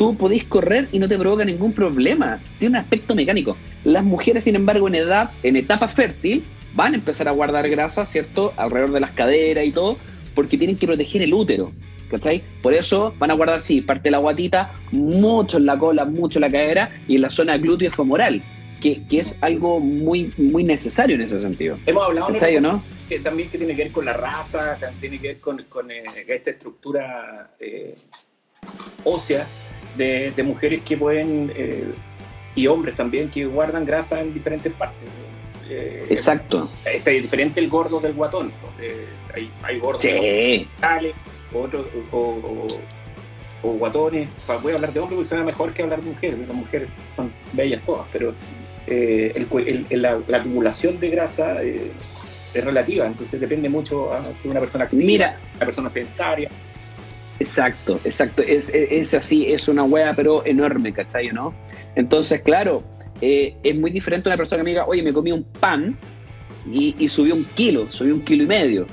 [0.03, 2.41] tú podés correr y no te provoca ningún problema.
[2.59, 3.57] Tiene un aspecto mecánico.
[3.85, 6.43] Las mujeres, sin embargo, en edad, en etapa fértil,
[6.75, 8.53] van a empezar a guardar grasa, ¿cierto?
[8.57, 9.97] Alrededor de las caderas y todo,
[10.35, 11.71] porque tienen que proteger el útero.
[12.11, 12.43] ¿Cachai?
[12.63, 16.41] Por eso van a guardar, sí, parte de la guatita, mucho en la cola, mucho
[16.41, 18.43] en la cadera y en la zona glúteo femoral,
[18.81, 21.79] que, que es algo muy, muy necesario en ese sentido.
[21.87, 22.83] Hemos hablado, ¿Cachai, no?
[23.09, 26.03] que también que tiene que ver con la raza, tiene que ver con, con eh,
[26.27, 27.95] esta estructura eh,
[29.05, 29.47] ósea
[29.97, 31.93] de, de, mujeres que pueden, eh,
[32.55, 35.09] y hombres también, que guardan grasa en diferentes partes.
[36.11, 36.69] Exacto.
[36.85, 38.53] Está diferente el gordo del guatón.
[39.35, 40.69] hay, hay gordos sí.
[41.55, 42.67] otros, o,
[43.63, 44.29] o, guatones.
[44.63, 46.39] Voy a hablar de hombres porque suena mejor que hablar de mujeres.
[46.41, 48.35] Las mujeres son bellas todas, pero
[48.87, 51.93] eh, el, la, acumulación de grasa eh,
[52.53, 56.51] es relativa, entonces depende mucho a si una persona activa, Mira, una persona sedentaria.
[57.43, 61.27] Exacto, exacto, es, es, así, es una hueá pero enorme, ¿cachai?
[61.33, 61.53] ¿no?
[61.97, 62.85] Entonces, claro,
[63.21, 65.99] eh, es muy diferente una persona que me diga, oye, me comí un pan
[66.71, 68.87] y, y subí un kilo, subí un kilo y medio.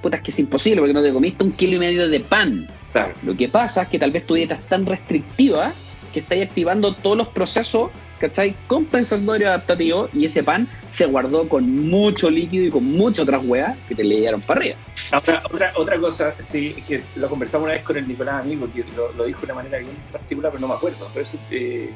[0.00, 2.66] Puta, es que es imposible porque no te comiste un kilo y medio de pan.
[2.92, 3.12] Claro.
[3.26, 5.70] Lo que pasa es que tal vez tu dieta es tan restrictiva
[6.14, 7.90] que estáis activando todos los procesos
[8.22, 8.54] ¿cachai?
[8.68, 13.76] Compensatorio adaptativo y ese pan se guardó con mucho líquido y con mucho otras hueas
[13.88, 14.76] que te le dieron para arriba.
[15.14, 18.84] Otra, otra, otra cosa, sí, que lo conversamos una vez con el Nicolás Amigo, que
[19.16, 21.90] lo, dijo de una manera bien particular, pero no me acuerdo, por eso, eh,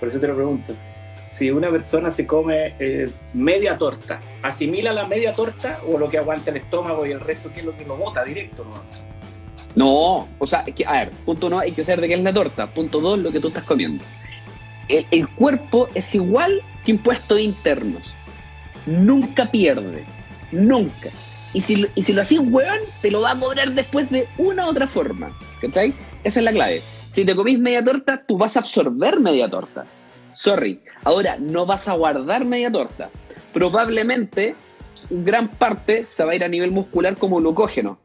[0.00, 0.74] por eso te lo pregunto.
[1.28, 6.18] Si una persona se come eh, media torta, ¿asimila la media torta o lo que
[6.18, 8.64] aguanta el estómago y el resto que es lo que lo bota directo?
[8.64, 8.82] ¿no?
[9.76, 12.32] No, o sea, que, a ver, punto uno, hay que saber de qué es la
[12.32, 12.66] torta.
[12.66, 14.02] Punto dos, lo que tú estás comiendo
[14.90, 18.02] el, cuerpo es igual que impuestos internos.
[18.86, 20.04] Nunca pierde.
[20.52, 21.10] Nunca.
[21.52, 24.66] Y si, y si lo hacís hueón, te lo va a cobrar después de una
[24.66, 25.36] u otra forma.
[25.60, 25.94] ¿Cachai?
[26.24, 26.82] Esa es la clave.
[27.12, 29.84] Si te comís media torta, tú vas a absorber media torta.
[30.32, 30.80] Sorry.
[31.04, 33.10] Ahora, no vas a guardar media torta.
[33.52, 34.54] Probablemente,
[35.08, 37.98] gran parte se va a ir a nivel muscular como glucógeno.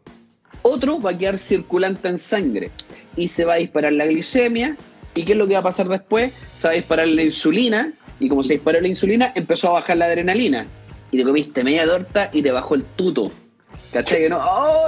[0.63, 2.71] Otro va a quedar circulante en sangre
[3.15, 4.76] y se va a disparar la glicemia
[5.15, 6.34] ¿Y qué es lo que va a pasar después?
[6.58, 9.97] Se va a disparar la insulina, y como se disparó la insulina, empezó a bajar
[9.97, 10.67] la adrenalina.
[11.12, 13.32] Y te comiste media torta y te bajó el tuto.
[13.93, 14.23] ¿Cachai?
[14.23, 14.88] Que no, ¡oh!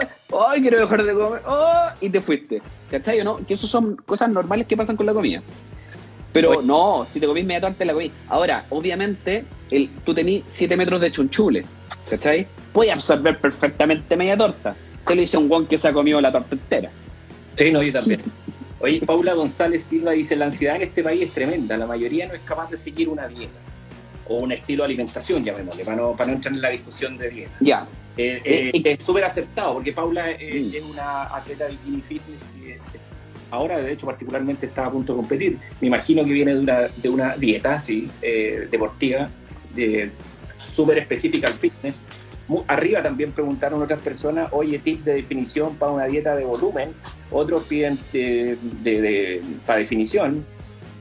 [0.50, 1.42] ¡ay, quiero dejar de comer!
[1.48, 1.88] ¡oh!
[2.02, 2.62] Y te fuiste.
[2.92, 3.24] ¿Cachai?
[3.24, 3.38] ¿no?
[3.46, 5.42] Que eso son cosas normales que pasan con la comida.
[6.34, 8.12] Pero no, si te comís media torta, la comís.
[8.28, 11.66] Ahora, obviamente, el, tú tenés 7 metros de chunchule.
[12.10, 12.48] ¿Cachai?
[12.74, 14.76] Puedes absorber perfectamente media torta.
[15.06, 16.92] Te lo dice un guan que se ha comido la torta entera.
[17.56, 18.22] Sí, no, yo también.
[18.80, 22.36] Oye, Paula González Silva dice, la ansiedad en este país es tremenda, la mayoría no
[22.36, 23.58] es capaz de seguir una dieta
[24.28, 27.30] o un estilo de alimentación, llamémosle, para no, para no entrar en la discusión de
[27.30, 27.52] dieta.
[27.62, 27.88] Ya.
[28.18, 30.76] Eh, eh, eh, es súper aceptado, porque Paula mm.
[30.76, 32.80] es una atleta bikini fitness que
[33.52, 35.58] ahora, de hecho, particularmente está a punto de competir.
[35.80, 38.10] Me imagino que viene de una, de una dieta, sí,
[38.70, 39.30] deportiva,
[40.58, 42.04] súper específica al fitness,
[42.68, 46.94] Arriba también preguntaron otras personas, oye, tips de definición para una dieta de volumen.
[47.30, 50.46] Otros piden de, para definición.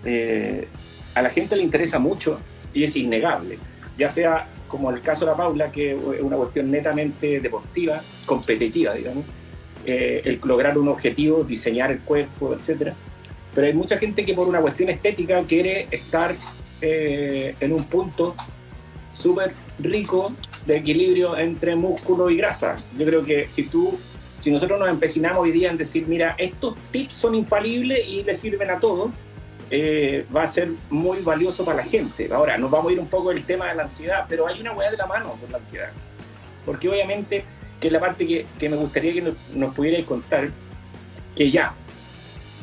[0.05, 0.67] Eh,
[1.15, 2.41] a la gente le interesa mucho
[2.75, 3.59] y es innegable.
[3.97, 8.95] Ya sea como el caso de la Paula, que es una cuestión netamente deportiva, competitiva,
[8.95, 9.25] digamos.
[9.85, 12.93] Eh, el lograr un objetivo, diseñar el cuerpo, etc.
[13.55, 16.35] Pero hay mucha gente que por una cuestión estética quiere estar
[16.81, 18.35] eh, en un punto
[19.15, 20.33] súper rico
[20.67, 22.77] de equilibrio entre músculo y grasa.
[22.99, 23.99] Yo creo que si tú,
[24.41, 28.35] si nosotros nos empecinamos hoy día en decir, mira, estos tips son infalibles y le
[28.35, 29.11] sirven a todos,
[29.71, 32.29] eh, va a ser muy valioso para la gente.
[32.33, 34.73] Ahora, nos vamos a ir un poco del tema de la ansiedad, pero hay una
[34.73, 35.91] hueá de la mano con la ansiedad.
[36.65, 37.45] Porque obviamente,
[37.81, 39.75] que es la parte que, que me gustaría que nos, nos
[40.05, 40.51] contar,
[41.37, 41.75] que ya,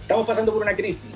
[0.02, 1.10] estamos pasando por una crisis,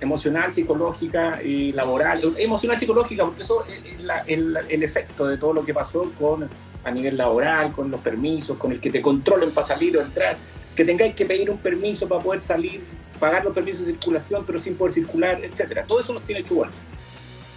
[0.00, 3.82] emocional, psicológica y laboral, emocional, psicológica, porque eso es
[4.26, 6.48] el, el, efecto de todo lo que pasó con
[6.84, 10.36] a nivel laboral, con los permisos, con el que te controlen para salir o entrar,
[10.76, 12.80] que tengáis que pedir un permiso para poder salir,
[13.18, 15.84] pagar los permisos de circulación, pero sin poder circular, etcétera.
[15.86, 16.62] Todo eso nos tiene hecho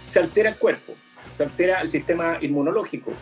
[0.08, 0.94] Se altera el cuerpo,
[1.36, 3.12] se altera el sistema inmunológico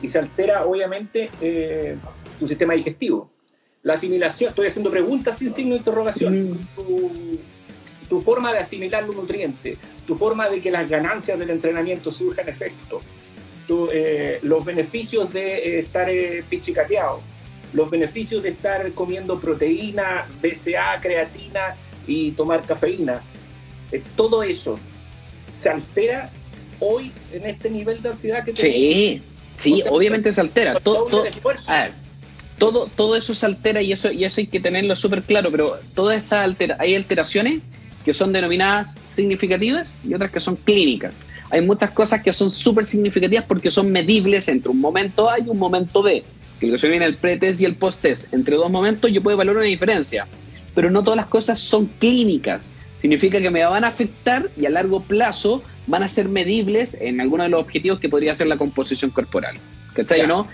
[0.00, 1.96] y se altera, obviamente, eh,
[2.38, 3.30] tu sistema digestivo.
[3.82, 6.52] La asimilación, estoy haciendo preguntas sin signo de interrogación.
[6.52, 7.57] Mm tu
[8.22, 13.00] forma de asimilar los nutrientes, tu forma de que las ganancias del entrenamiento surjan efecto,
[13.92, 17.20] eh, los beneficios de eh, estar eh, pichicateado,
[17.74, 23.20] los beneficios de estar comiendo proteína, BCA, creatina y tomar cafeína.
[24.16, 24.78] todo eso
[25.52, 26.30] se altera
[26.80, 29.22] hoy en este nivel de ansiedad que Sí,
[29.54, 30.80] sí, obviamente se altera.
[30.80, 31.24] Todo, todo,
[32.58, 35.78] todo, todo, eso se altera y eso, y eso hay que tenerlo súper claro, pero
[35.94, 37.60] todas estas altera hay alteraciones
[38.08, 41.20] que son denominadas significativas y otras que son clínicas.
[41.50, 45.42] Hay muchas cosas que son súper significativas porque son medibles entre un momento A y
[45.46, 46.24] un momento B.
[46.58, 48.32] Que lo que se viene el pre-test y el post-test.
[48.32, 50.26] Entre dos momentos yo puedo evaluar una diferencia,
[50.74, 52.62] pero no todas las cosas son clínicas.
[52.96, 57.20] Significa que me van a afectar y a largo plazo van a ser medibles en
[57.20, 59.58] algunos de los objetivos que podría ser la composición corporal.
[59.92, 60.26] ¿Cachai?
[60.26, 60.46] ¿no?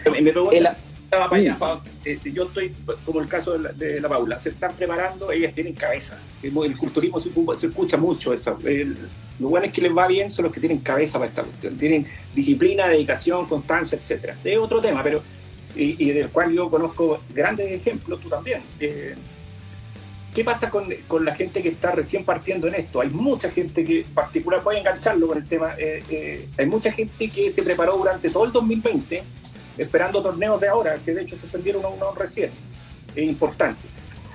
[1.15, 2.75] Estaba para allá, eh, yo estoy
[3.05, 6.19] como el caso de la, Paula, se están preparando, ellas tienen cabeza.
[6.43, 8.59] El, culturismo se, escucha mucho eso.
[9.39, 11.77] lo bueno es que les va bien son los que tienen cabeza para esta cuestión,
[11.77, 14.37] tienen disciplina, dedicación, constancia, etcétera.
[14.45, 15.23] Es otro tema, pero
[15.77, 18.63] y, del cual yo conozco grandes ejemplos, tú también.
[18.79, 19.15] Eh,
[20.35, 23.01] ¿Qué pasa con, con, la gente que está recién partiendo en esto?
[23.01, 26.91] Hay mucha gente que, en particular, puede engancharlo con el tema, eh, eh, hay mucha
[26.91, 29.23] gente que se preparó durante todo el 2020
[29.79, 32.51] esperando torneos de ahora, que de hecho suspendieron uno, uno recién,
[33.17, 33.81] importante.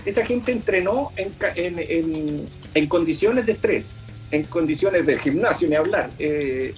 [0.05, 3.99] Esa gente entrenó en, en, en, condiciones de estrés,
[4.31, 6.09] en condiciones de gimnasio, ni hablar.
[6.19, 6.73] Eh,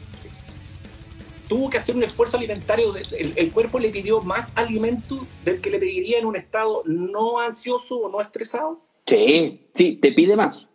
[1.48, 5.70] tuvo que hacer un esfuerzo alimentario, el, el, cuerpo le pidió más alimento del que
[5.70, 8.82] le pediría en un estado no ansioso o no estresado.
[9.06, 10.71] Sí, sí, te pide más,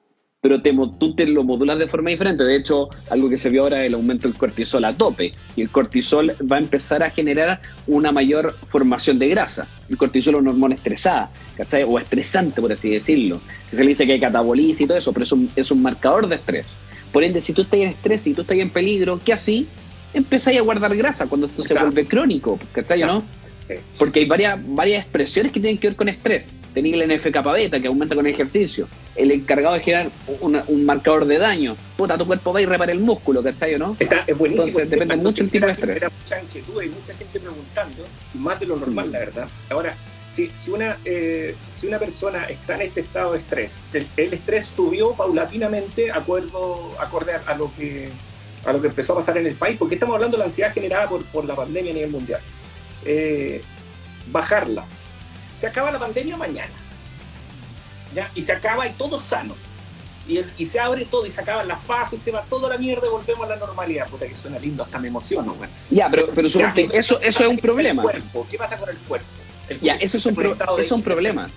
[0.46, 2.44] pero te, tú te lo modulas de forma diferente.
[2.44, 5.32] De hecho, algo que se vio ahora es el aumento del cortisol a tope.
[5.56, 9.66] Y el cortisol va a empezar a generar una mayor formación de grasa.
[9.90, 11.82] El cortisol es una hormona estresada, ¿cachai?
[11.82, 13.40] O estresante, por así decirlo.
[13.70, 16.28] se le dice que hay cataboliza y todo eso, pero es un, es un marcador
[16.28, 16.68] de estrés.
[17.11, 19.66] Por ende, si tú estás en estrés y tú estás en peligro, ¿qué así?
[20.14, 23.00] Empezáis a guardar grasa cuando esto se vuelve crónico, ¿cachai?
[23.00, 23.20] ¿no?
[23.98, 26.50] Porque hay varias, varias expresiones que tienen que ver con estrés.
[26.72, 28.87] Tenéis el NFK beta que aumenta con el ejercicio.
[29.16, 31.76] El encargado de generar un marcador de daño.
[31.96, 33.96] Puta, tu cuerpo va y repara el músculo, ¿cachai o no?
[33.98, 34.66] Está, es buenísimo.
[34.66, 35.96] Entonces depende mucho el tipo de estrés.
[35.96, 39.48] Era mucha inquietud y mucha gente preguntando, más de lo normal, la verdad.
[39.70, 39.96] Ahora,
[40.37, 44.66] si, si, una, eh, si una persona está en este estado de estrés, el, estrés
[44.66, 48.11] subió paulatinamente acuerdo, acorde a, lo que,
[48.66, 50.74] a lo que empezó a pasar en el país, porque estamos hablando de la ansiedad
[50.74, 52.40] generada por, por la pandemia a nivel mundial.
[53.07, 53.62] Eh,
[54.31, 54.85] bajarla.
[55.59, 56.72] Se acaba la pandemia mañana.
[58.16, 58.31] ¿Ya?
[58.35, 59.59] Y se acaba y todos sanos.
[60.26, 63.07] Y, y, se abre todo y se acaba la fase, se va toda la mierda
[63.07, 64.09] y volvemos a la normalidad.
[64.09, 65.55] Puta que suena lindo, hasta me emociono,
[65.88, 66.61] Ya, pero, pero eso,
[66.92, 68.02] eso es un problema.
[68.50, 69.26] ¿Qué pasa con el cuerpo?
[69.81, 71.48] ya, eso es un, eso es un problema.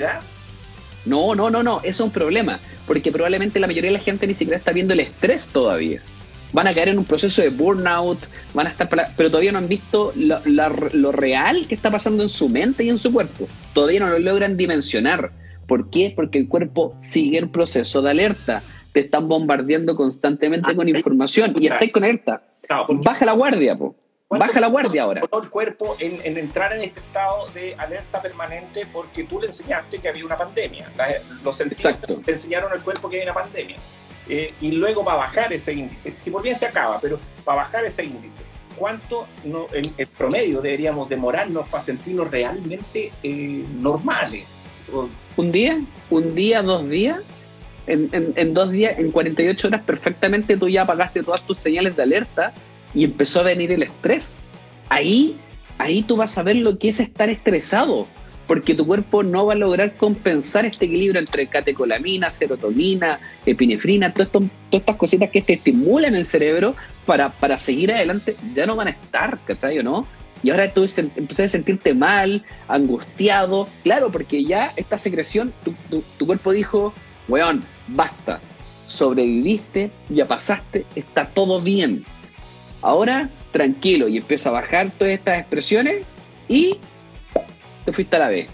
[1.05, 2.59] No, no, no, no, eso es un problema.
[2.85, 6.03] Porque probablemente la mayoría de la gente ni siquiera está viendo el estrés todavía
[6.51, 8.19] van a caer en un proceso de burnout,
[8.53, 12.49] van a estar, pero todavía no han visto lo, real que está pasando en su
[12.49, 13.47] mente y en su cuerpo.
[13.73, 15.31] Todavía no lo logran dimensionar.
[15.69, 16.11] ¿Por qué?
[16.13, 18.63] Porque el cuerpo sigue en proceso de alerta.
[18.91, 22.41] Te están bombardeando constantemente con información y estáis con alerta.
[23.05, 23.95] Baja la guardia, po.
[24.29, 25.21] Baja la guardia ahora.
[25.21, 30.09] el cuerpo en, entrar en este estado de alerta permanente porque tú le enseñaste que
[30.09, 30.87] había una pandemia.
[31.43, 33.77] los científicos te enseñaron al cuerpo que hay una pandemia.
[34.27, 37.85] Eh, y luego para bajar ese índice, si por bien se acaba, pero para bajar
[37.85, 38.43] ese índice,
[38.75, 44.45] ¿cuánto no, en, el promedio deberíamos demorarnos para sentirnos realmente eh, normales?
[45.39, 45.79] ¿Un día?
[46.09, 46.61] ¿Un día?
[46.61, 47.21] ¿Dos días?
[47.87, 52.03] En, en, dos días, en 48 horas perfectamente tú ya apagaste todas tus señales de
[52.03, 52.51] alerta
[52.93, 54.37] y empezó a venir el estrés.
[54.89, 55.37] Ahí,
[55.77, 58.05] ahí tú vas a ver lo que es estar estresado
[58.47, 64.29] porque tu cuerpo no va a lograr compensar este equilibrio entre catecolamina, serotonina, epinefrina, todas
[64.71, 66.75] estas cositas que te estimulan el cerebro
[67.05, 70.05] para, para seguir adelante, ya no van a estar, ¿cachai o no?
[70.43, 76.25] Y ahora tú empezás a sentirte mal, angustiado, claro, porque ya esta secreción, tu, tu
[76.25, 76.93] cuerpo dijo,
[77.27, 78.39] weón, basta,
[78.87, 82.03] sobreviviste, ya pasaste, está todo bien.
[82.81, 86.05] Ahora, tranquilo, y empieza a bajar todas estas expresiones
[86.47, 86.77] y
[87.85, 88.47] te fuiste a la B.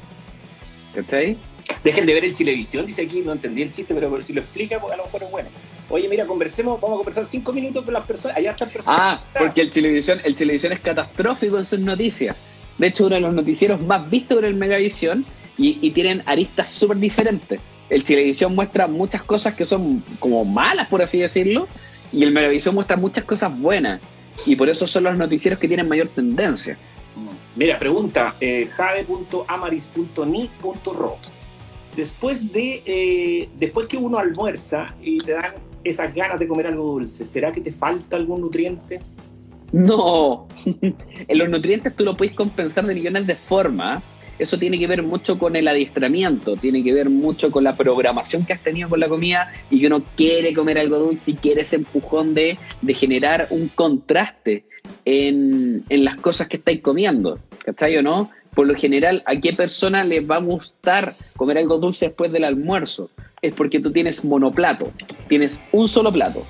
[0.94, 1.38] ¿Cachai?
[1.84, 4.80] Dejen de ver el Chilevisión, dice aquí, no entendí el chiste, pero si lo explica,
[4.80, 5.50] pues a lo mejor es bueno.
[5.90, 8.38] Oye, mira, conversemos, vamos a conversar cinco minutos con las personas.
[8.38, 9.00] Allá están personas.
[9.02, 12.36] Ah, porque el Chilevisión, el Chilevisión es catastrófico en sus noticias.
[12.78, 15.26] De hecho, uno de los noticieros más vistos en el Megavisión
[15.58, 17.60] y, y tienen aristas súper diferentes.
[17.90, 21.68] El Chilevisión muestra muchas cosas que son como malas, por así decirlo,
[22.12, 24.02] y el Megavisión muestra muchas cosas buenas.
[24.46, 26.78] Y por eso son los noticieros que tienen mayor tendencia.
[27.56, 31.18] Mira, pregunta eh, jade.amaris.ni.ro.
[31.96, 35.54] Después de eh, después que uno almuerza y te dan
[35.86, 39.00] esas ganas de comer algo dulce, ¿será que te falta algún nutriente?
[39.72, 40.48] No,
[40.82, 44.04] en los nutrientes tú lo puedes compensar de millones de formas.
[44.38, 48.46] Eso tiene que ver mucho con el adiestramiento, tiene que ver mucho con la programación
[48.46, 51.62] que has tenido con la comida y que uno quiere comer algo dulce y quiere
[51.62, 52.58] ese empujón de,
[52.96, 54.66] generar un contraste
[55.06, 58.30] en, las cosas que estáis comiendo, ¿cachai o no?
[58.54, 62.44] Por lo general, ¿a qué persona les va a gustar comer algo dulce después del
[62.44, 63.10] almuerzo?
[63.46, 64.92] Es porque tú tienes monoplato,
[65.28, 66.44] tienes un solo plato,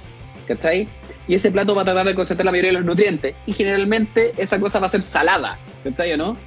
[0.48, 0.88] ¿cachai?
[1.28, 3.36] Y ese plato va a tratar de concentrar la mayoría de los nutrientes.
[3.46, 6.38] Y generalmente esa cosa va a ser salada, ¿cachai o no?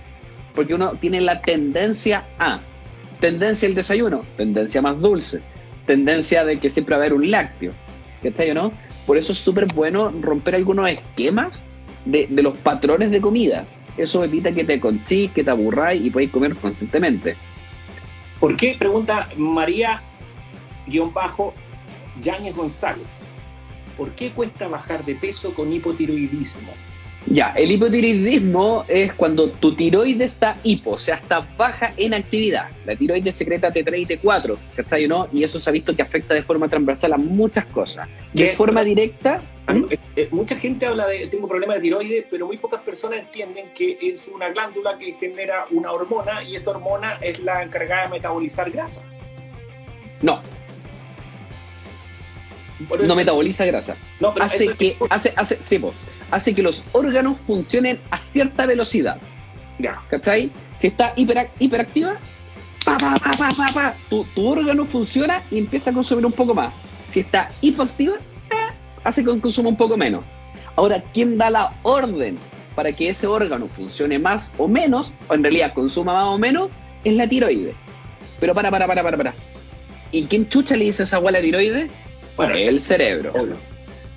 [0.54, 2.60] Porque uno tiene la tendencia a,
[3.20, 5.40] tendencia al desayuno, tendencia más dulce,
[5.86, 7.72] tendencia de que siempre va a haber un lácteo,
[8.22, 8.72] ¿cachai o no?
[9.06, 11.62] Por eso es súper bueno romper algunos esquemas
[12.06, 13.66] de, los patrones de comida.
[13.98, 17.36] eso evita que te conchís, que te aburráis y podéis comer constantemente.
[18.40, 18.76] ¿Por qué?
[18.78, 20.00] Pregunta María
[20.88, 21.54] guion bajo
[22.20, 23.20] Yáñez González.
[23.96, 26.70] ¿Por qué cuesta bajar de peso con hipotiroidismo?
[27.26, 32.68] Ya, el hipotiroidismo es cuando tu tiroides está hipo, o sea, está baja en actividad.
[32.86, 35.28] La tiroides secreta T3 y T4, ¿cachai o no?
[35.32, 38.08] Y eso se ha visto que afecta de forma transversal a muchas cosas.
[38.32, 39.84] De forma directa, Ah, ¿Mm?
[40.30, 44.26] mucha gente habla de tengo problemas de tiroides, pero muy pocas personas entienden que es
[44.34, 49.02] una glándula que genera una hormona y esa hormona es la encargada de metabolizar grasa.
[50.22, 50.40] no,
[53.06, 53.96] No metaboliza grasa.
[54.20, 55.92] no, pero Hace que, hace, hace, sí, po,
[56.30, 59.18] hace que los órganos funcionen a cierta velocidad.
[59.78, 60.00] Ya.
[60.10, 60.52] ¿Cachai?
[60.76, 62.14] Si está hiperac- hiperactiva,
[62.84, 66.32] pa, pa, pa, pa, pa, pa, tu, tu órgano funciona y empieza a consumir un
[66.32, 66.72] poco más.
[67.10, 68.16] Si está hipoactiva,
[68.50, 68.72] eh,
[69.04, 70.24] hace que consuma un poco menos.
[70.76, 72.38] Ahora, ¿quién da la orden
[72.76, 76.70] para que ese órgano funcione más o menos, o en realidad consuma más o menos?
[77.02, 77.74] Es la tiroides.
[78.38, 79.34] Pero para, para, para, para, para.
[80.12, 81.90] ¿Y quién chucha le dice esa agua a la tiroides?
[82.38, 83.32] Bueno, el cerebro.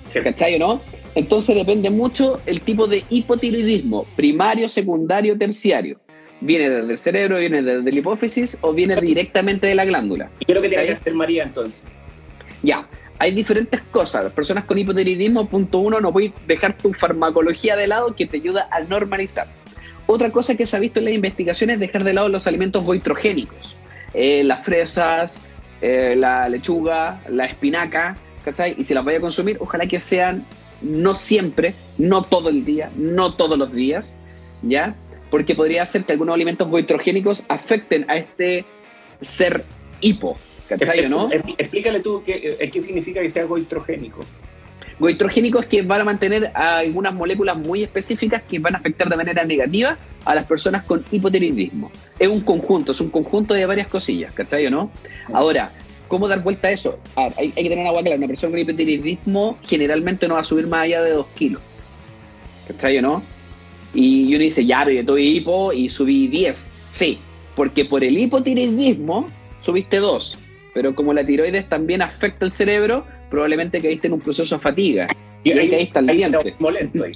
[0.06, 0.20] Sí.
[0.20, 0.80] ¿Cachai o no?
[1.16, 5.98] Entonces depende mucho el tipo de hipotiroidismo, primario, secundario, terciario.
[6.40, 10.30] ¿Viene desde el cerebro, viene desde la hipófisis o viene directamente de la glándula?
[10.38, 11.82] ¿Y qué es lo que tiene que hacer María entonces?
[12.62, 12.86] Ya,
[13.18, 14.24] hay diferentes cosas.
[14.24, 18.36] Las personas con hipotiroidismo, punto uno, no puedes dejar tu farmacología de lado que te
[18.36, 19.48] ayuda a normalizar.
[20.06, 22.84] Otra cosa que se ha visto en las investigaciones es dejar de lado los alimentos
[22.84, 23.76] goitrogénicos.
[24.14, 25.42] Eh, las fresas,
[25.82, 28.74] eh, la lechuga, la espinaca, ¿cachai?
[28.78, 30.44] Y si las vaya a consumir, ojalá que sean
[30.80, 34.16] no siempre, no todo el día, no todos los días,
[34.62, 34.94] ¿ya?
[35.30, 38.64] Porque podría ser que algunos alimentos goitrogénicos afecten a este
[39.20, 39.64] ser
[40.00, 40.36] hipo,
[40.68, 41.30] ¿cachai no?
[41.30, 44.24] Expl- Explícale tú qué, eh, qué significa que sea goitrogénico.
[44.98, 49.44] Goitrogénicos que van a mantener algunas moléculas muy específicas que van a afectar de manera
[49.44, 51.90] negativa a las personas con hipotiroidismo.
[52.18, 54.90] Es un conjunto, es un conjunto de varias cosillas, ¿cachai o no?
[55.32, 55.72] Ahora,
[56.08, 56.98] ¿cómo dar vuelta a eso?
[57.16, 58.16] Hay, que tener una clara.
[58.16, 61.62] Una persona con hipotiroidismo generalmente no va a subir más allá de 2 kilos,
[62.68, 63.22] ¿cachai o no?
[63.94, 66.68] Y uno dice, ya, pero yo tuve hipo y subí 10.
[66.92, 67.18] Sí,
[67.54, 69.28] porque por el hipotiroidismo
[69.60, 70.38] subiste 2.
[70.74, 75.06] Pero como la tiroides también afecta el cerebro, probablemente caíste en un proceso de fatiga.
[75.42, 77.12] Y ahí caíste al hay metabolismo lento ahí.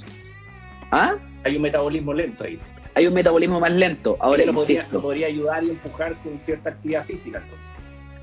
[0.91, 1.15] ¿Ah?
[1.43, 2.59] Hay un metabolismo lento ahí.
[2.95, 4.17] Hay un metabolismo más lento.
[4.19, 7.67] Ahora, lo podría, insisto, lo podría ayudar y empujar con cierta actividad física entonces.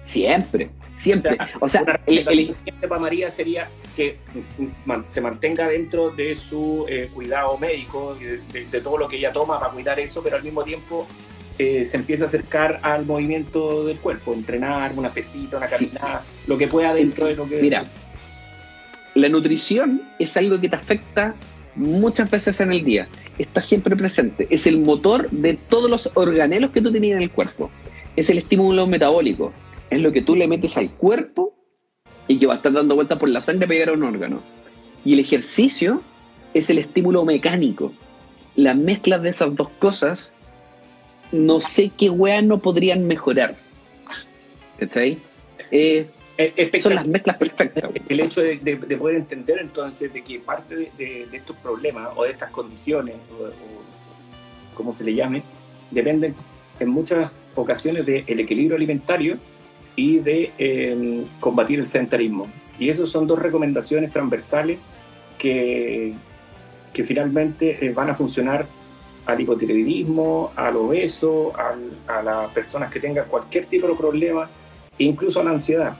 [0.02, 1.38] siempre, siempre.
[1.60, 2.54] O sea, el- el-
[2.88, 4.18] para María sería que
[4.58, 9.06] mm, man- se mantenga dentro de su eh, cuidado médico, de, de- de todo lo
[9.08, 11.06] que ella toma para cuidar eso, pero al mismo tiempo
[11.58, 16.58] eh, se empieza a acercar al movimiento del cuerpo, entrenar, una pesita, una caminada, lo
[16.58, 17.62] que pueda dentro de lo que...
[17.62, 17.84] Mira,
[19.14, 21.34] la nutrición es algo que te afecta
[21.76, 23.08] muchas veces en el día.
[23.38, 24.46] Está siempre presente.
[24.50, 27.70] Es el motor de todos los organelos que tú tenías en el cuerpo.
[28.16, 29.52] Es el estímulo metabólico.
[29.90, 31.54] Es lo que tú le metes al cuerpo
[32.26, 34.40] y que va a estar dando vueltas por la sangre para llegar a un órgano.
[35.04, 36.02] Y el ejercicio
[36.52, 37.92] es el estímulo mecánico.
[38.56, 40.33] Las mezclas de esas dos cosas,
[41.32, 43.56] no sé qué weas no podrían mejorar.
[44.78, 45.18] ¿Cachai?
[45.70, 46.06] Eh,
[46.36, 47.84] Eh, son las mezclas perfectas.
[48.08, 51.54] El hecho de, de- de poder entender entonces de que parte de, de- de estos
[51.58, 55.42] problemas o de estas condiciones, o, o como se le llame,
[55.92, 56.34] dependen
[56.80, 59.38] en muchas ocasiones del equilibrio alimentario
[59.94, 62.48] y de eh, combatir el sedentarismo.
[62.80, 64.78] Y esas son dos recomendaciones transversales
[65.38, 66.14] que,
[66.92, 68.66] que finalmente eh, van a funcionar
[69.26, 74.48] al hipotiroidismo, al obeso, a las personas que tengan cualquier tipo de problema,
[74.98, 75.96] incluso a la ansiedad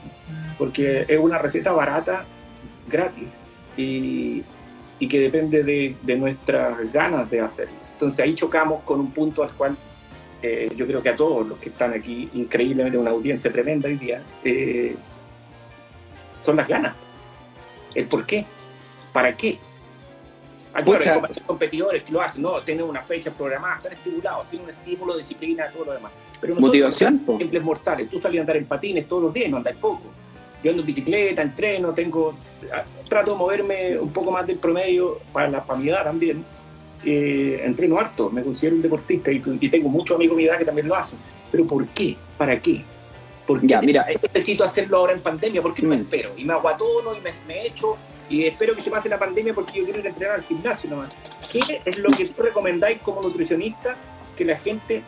[0.57, 2.25] porque es una receta barata,
[2.87, 3.27] gratis,
[3.77, 4.43] y,
[5.07, 7.75] que depende de, de nuestras ganas de hacerlo.
[7.93, 9.77] Entonces ahí chocamos con un punto al cual
[10.41, 13.97] eh, yo creo que a todos los que están aquí, increíblemente una audiencia tremenda hoy
[13.97, 14.95] día, eh,
[16.35, 16.95] son las ganas.
[17.93, 18.45] El por qué,
[19.13, 19.59] para qué.
[20.77, 24.49] Ah, claro, hay com- competidores que lo hacen, no, tienen una fecha programada, están estimulados,
[24.49, 26.11] tienen un estímulo, disciplina, todo lo demás.
[26.41, 27.37] Pero nosotros, Motivación, po.
[27.37, 28.09] simples mortales.
[28.09, 30.03] Tú salís a andar en patines todos los días no andáis poco.
[30.63, 32.33] Yo ando en bicicleta, entreno, tengo,
[32.73, 36.43] ah, trato de moverme un poco más del promedio para, la, para mi edad también.
[37.05, 40.57] Eh, entreno harto, me considero un deportista y, y tengo muchos amigos de mi edad
[40.57, 41.19] que también lo hacen.
[41.51, 42.17] Pero ¿por qué?
[42.37, 42.83] ¿Para qué?
[43.45, 45.61] ¿Por qué Ya, mira, necesito hacerlo ahora en pandemia?
[45.61, 45.99] ¿Por qué no Mm.
[45.99, 46.31] espero?
[46.35, 47.95] Y me aguatono y me, me echo
[48.29, 50.89] y espero que se pase la pandemia porque yo quiero ir a entrenar al gimnasio
[50.89, 51.13] nomás.
[51.51, 53.95] ¿Qué es lo que tú recomendáis como nutricionista
[54.35, 55.03] que la gente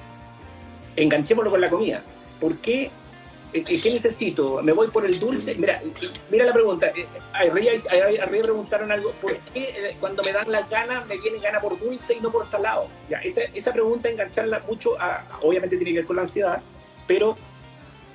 [0.95, 2.03] enganchémoslo con la comida?
[2.39, 2.91] ¿Por qué
[3.53, 4.61] eh, ¿qué necesito?
[4.61, 5.55] ¿Me voy por el dulce?
[5.55, 5.81] Mira,
[6.29, 6.91] mira la pregunta.
[6.95, 9.11] Eh, arriba, preguntaron algo.
[9.13, 12.45] ¿Por qué cuando me dan la gana me viene gana por dulce y no por
[12.45, 12.87] salado?
[13.09, 14.95] Ya, esa, esa pregunta, engancharla mucho,
[15.41, 16.61] obviamente tiene que ver con la ansiedad,
[17.07, 17.37] pero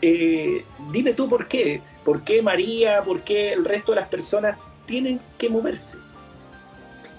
[0.00, 1.80] dime tú por qué.
[2.05, 3.03] ¿Por qué María?
[3.03, 5.99] ¿Por qué el resto de las personas tienen que moverse?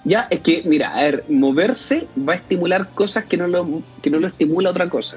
[0.04, 4.10] Ya, es que, mira, a ver, moverse va a estimular cosas que no lo, que
[4.10, 5.16] no lo estimula otra cosa.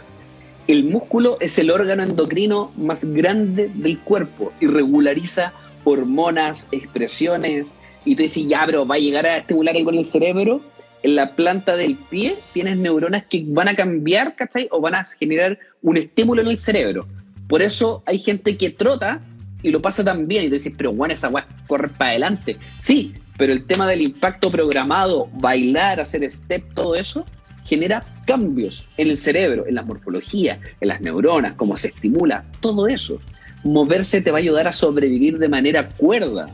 [0.68, 7.68] El músculo es el órgano endocrino más grande del cuerpo y regulariza hormonas, expresiones.
[8.06, 10.62] Y tú dices, ya, pero va a llegar a estimular algo en el cerebro.
[11.04, 14.68] En la planta del pie tienes neuronas que van a cambiar, ¿cachai?
[14.72, 17.08] O van a generar un estímulo en el cerebro.
[17.48, 19.22] Por eso hay gente que trota
[19.64, 20.46] y lo pasa tan bien.
[20.46, 22.58] Y tú dices, pero bueno, esa weá corre para adelante.
[22.80, 27.26] Sí, pero el tema del impacto programado, bailar, hacer step, todo eso,
[27.66, 32.88] genera cambios en el cerebro, en la morfología, en las neuronas, cómo se estimula, todo
[32.88, 33.20] eso.
[33.64, 36.50] Moverse te va a ayudar a sobrevivir de manera cuerda,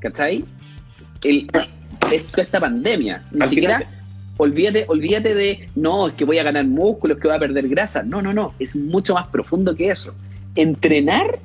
[0.00, 0.44] ¿cachai?
[1.24, 1.46] El,
[2.12, 3.82] esto, esta pandemia, ni siquiera
[4.38, 8.02] olvídate, olvídate de, no, es que voy a ganar músculos, que voy a perder grasa.
[8.02, 10.14] No, no, no, es mucho más profundo que eso.
[10.54, 11.38] Entrenar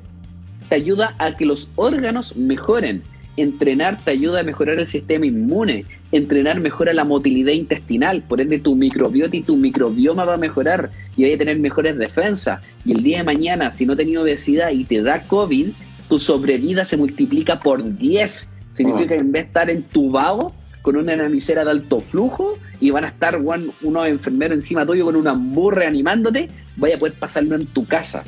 [0.74, 3.04] te ayuda a que los órganos mejoren,
[3.36, 5.84] Entrenar te ayuda a mejorar el sistema inmune.
[6.12, 8.22] Entrenar mejora la motilidad intestinal.
[8.22, 11.96] Por ende, tu microbiota y tu microbioma va a mejorar y vas a tener mejores
[11.96, 12.60] defensas.
[12.84, 15.68] Y el día de mañana, si no tenías obesidad y te da COVID,
[16.08, 18.48] tu sobrevida se multiplica por 10.
[18.72, 20.52] Significa que en vez de estar entubado
[20.82, 25.16] con una namisera de alto flujo y van a estar unos enfermeros encima tuyo con
[25.16, 28.22] una burra animándote, vaya a poder pasarlo en tu casa.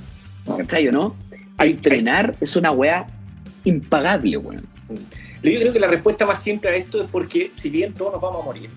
[0.57, 1.26] ¿Cachai o no?
[1.59, 3.07] Entrenar es una weá
[3.65, 4.67] impagable, weón.
[5.43, 8.21] Yo creo que la respuesta más simple a esto es porque si bien todos nos
[8.21, 8.71] vamos a morir,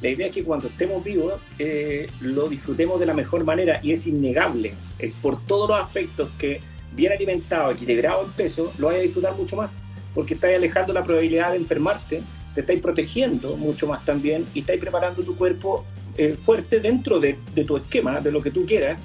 [0.00, 3.92] la idea es que cuando estemos vivos eh, lo disfrutemos de la mejor manera y
[3.92, 6.60] es innegable, es por todos los aspectos que
[6.92, 9.70] bien alimentado, equilibrado en peso, lo vayas a disfrutar mucho más,
[10.14, 12.22] porque estáis alejando la probabilidad de enfermarte,
[12.54, 15.84] te estáis protegiendo mucho más también y estáis preparando tu cuerpo
[16.16, 18.98] eh, fuerte dentro de, de tu esquema, de lo que tú quieras,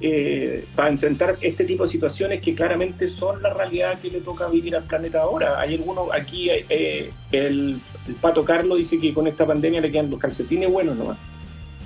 [0.00, 4.48] eh, para enfrentar este tipo de situaciones que claramente son la realidad que le toca
[4.48, 5.58] vivir al planeta ahora.
[5.58, 7.80] Hay algunos, aquí eh, el,
[8.20, 11.18] Pato Carlos dice que con esta pandemia le quedan los calcetines buenos nomás.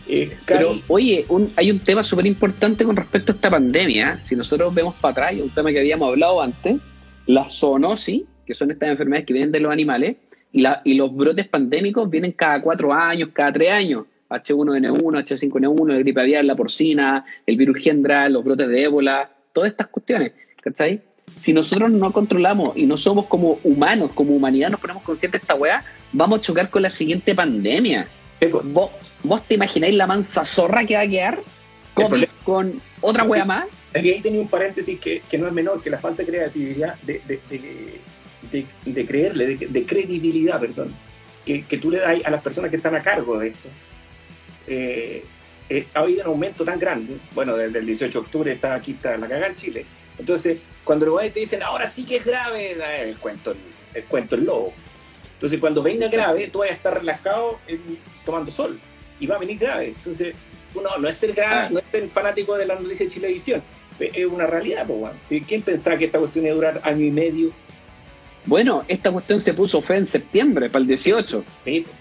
[0.09, 1.25] Eh, Pero, oye,
[1.57, 4.23] hay un tema súper importante con respecto a esta pandemia.
[4.23, 6.81] Si nosotros vemos para atrás, un tema que habíamos hablado antes,
[7.27, 10.17] la zoonosis, que son estas enfermedades que vienen de los animales,
[10.53, 14.05] y, la, y los brotes pandémicos vienen cada cuatro años, cada tres años.
[14.33, 19.71] H1N1, H5N1, la gripe aviar, la porcina, el virus Gendra, los brotes de ébola, todas
[19.71, 21.03] estas cuestiones, ¿cachai?
[21.41, 25.45] Si nosotros no controlamos y no somos como humanos, como humanidad, nos ponemos conscientes de
[25.45, 28.07] esta weá, vamos a chocar con la siguiente pandemia.
[28.65, 28.91] ¿Vos,
[29.23, 31.41] ¿Vos, te imagináis la mansa zorra que va a quedar
[32.45, 33.67] con otra weá más?
[33.95, 38.67] ahí tenía un paréntesis que, no es menor, que la falta de creatividad, de, de,
[38.85, 40.93] de, creerle, de, credibilidad, perdón,
[41.45, 43.69] que, que tú le das a las personas que están a cargo de esto
[44.67, 45.25] eh,
[45.69, 48.93] eh, ha habido un aumento tan grande, bueno, desde el 18 de octubre está aquí
[48.93, 49.87] está la cagada en Chile,
[50.19, 53.55] entonces cuando los te dicen, ahora sí que es grave, el cuento,
[53.95, 54.73] el cuento el lobo.
[55.35, 57.59] Entonces cuando venga grave, tú vas a estar relajado
[58.25, 58.81] tomando sol
[59.21, 59.89] y va a venir grave.
[59.89, 60.35] Entonces,
[60.75, 63.63] uno no es ser grave, no es ser fanático de la noticia de Chilevisión,
[63.99, 67.53] es una realidad, pues, ¿Quién pensaba que esta cuestión iba a durar año y medio?
[68.45, 71.45] Bueno, esta cuestión se puso fe en septiembre, para el 18.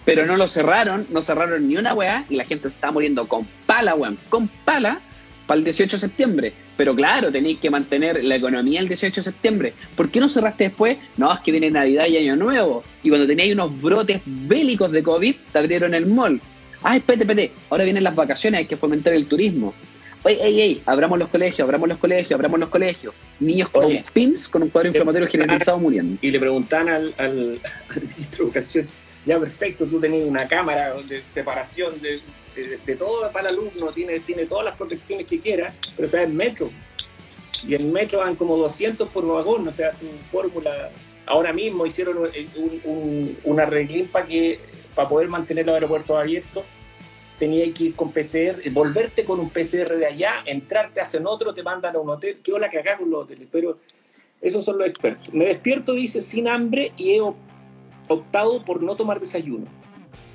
[0.05, 3.27] Pero no lo cerraron, no cerraron ni una weá y la gente se estaba muriendo
[3.27, 4.99] con pala, weón, con pala
[5.45, 6.53] para el 18 de septiembre.
[6.77, 9.73] Pero claro, tenéis que mantener la economía el 18 de septiembre.
[9.95, 10.97] ¿Por qué no cerraste después?
[11.17, 12.83] No, es que viene Navidad y Año Nuevo.
[13.03, 16.41] Y cuando teníais unos brotes bélicos de COVID, te abrieron el mall.
[16.81, 19.75] Ay, espérate, espérate, ahora vienen las vacaciones, hay que fomentar el turismo.
[20.23, 23.13] Oye, ey, ey, abramos los colegios, abramos los colegios, abramos los colegios.
[23.39, 26.19] Niños con PIMS, con un cuadro inflamatorio generalizado muriendo.
[26.21, 27.59] Y le preguntan al, al,
[28.01, 28.87] ministro de Educación,
[29.25, 32.21] ya perfecto, tú tenés una cámara de separación de,
[32.85, 36.35] de, todo para el alumno, tiene, tiene todas las protecciones que quiera, pero está en
[36.35, 36.69] metro.
[37.67, 40.91] Y en metro van como 200 por vagón, o sea, tu fórmula.
[41.25, 44.59] Ahora mismo hicieron un, un, una arreglín para que
[44.95, 46.63] para poder mantener los aeropuertos abiertos
[47.41, 51.63] tenía que ir con PCR, volverte con un PCR de allá, entrarte, hacen otro, te
[51.63, 52.37] mandan a un hotel.
[52.43, 53.79] Qué hola que acá con los hoteles, pero
[54.39, 55.33] esos son los expertos.
[55.33, 57.21] Me despierto, dice, sin hambre y he
[58.09, 59.65] optado por no tomar desayuno.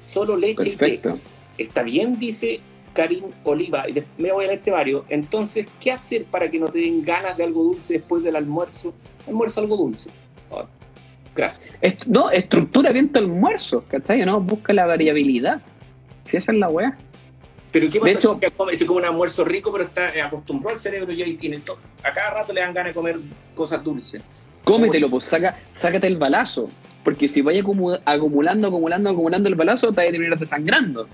[0.03, 1.01] Solo leche y té.
[1.57, 2.59] Está bien, dice
[2.93, 3.89] Karim Oliva.
[3.89, 5.05] Y me voy a leerte varios.
[5.09, 8.93] Entonces, ¿qué hacer para que no te den ganas de algo dulce después del almuerzo?
[9.29, 10.11] Almuerzo algo dulce.
[10.51, 10.67] Ah,
[11.37, 11.77] gracias.
[12.09, 14.27] no, estructura bien tu almuerzo, ¿cachai?
[14.27, 14.41] ¿No?
[14.41, 15.63] Busca la variabilidad.
[16.27, 16.97] Si esa es la weá.
[17.73, 20.23] Pero ¿qué pasa De hecho- si come, se come un almuerzo rico, pero está eh,
[20.23, 21.79] acostumbrado al cerebro y ahí tiene todo?
[22.03, 23.19] A cada rato le dan ganas de comer
[23.55, 24.23] cosas dulces.
[24.65, 26.71] Cómetelo, pues saca, sácate el balazo.
[27.05, 31.09] Porque si vaya acumu- acumulando, acumulando, acumulando el balazo, te vas a terminar desangrando.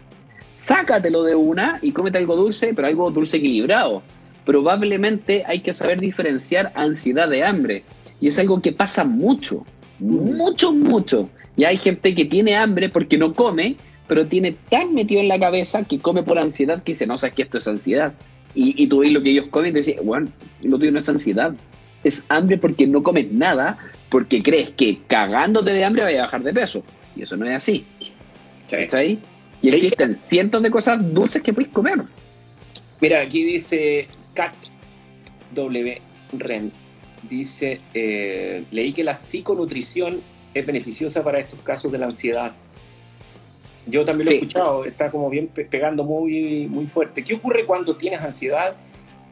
[0.56, 4.02] Sácatelo de una y cómete algo dulce, pero algo dulce equilibrado.
[4.44, 7.82] Probablemente hay que saber diferenciar ansiedad de hambre.
[8.20, 9.66] Y es algo que pasa mucho,
[9.98, 11.28] mucho, mucho.
[11.56, 13.76] Y hay gente que tiene hambre porque no come,
[14.08, 17.34] pero tiene tan metido en la cabeza que come por ansiedad que dice, no, sabes
[17.34, 18.12] que esto es ansiedad.
[18.54, 20.28] Y, y tú ves lo que ellos comen y te dices, bueno,
[20.62, 21.54] lo tuyo no es ansiedad.
[22.04, 23.78] Es hambre porque no comes nada,
[24.10, 26.82] porque crees que cagándote de hambre vas a bajar de peso.
[27.16, 27.86] Y eso no es así.
[28.70, 29.18] ¿Cachai?
[29.62, 32.02] Y Leí- existen cientos de cosas dulces que puedes comer.
[33.00, 34.52] Mira, aquí dice Cat
[35.54, 36.00] W.
[36.38, 36.72] Ren.
[37.28, 40.20] Dice, eh, leí que la psiconutrición
[40.54, 42.52] es beneficiosa para estos casos de la ansiedad.
[43.86, 47.24] Yo también lo he escuchado, está como bien pe- pegando muy, muy fuerte.
[47.24, 48.76] ¿Qué ocurre cuando tienes ansiedad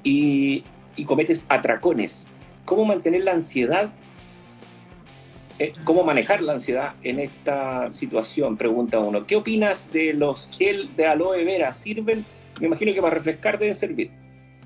[0.03, 0.65] y,
[0.97, 2.33] y cometes atracones?
[2.65, 3.93] ¿Cómo mantener la ansiedad?
[5.59, 8.57] eh, ¿Cómo manejar la ansiedad en esta situación?
[8.57, 9.27] Pregunta uno.
[9.27, 11.73] ¿Qué opinas de los gel de aloe vera?
[11.73, 12.25] ¿Sirven?
[12.61, 14.11] Me imagino que para refrescar deben servir.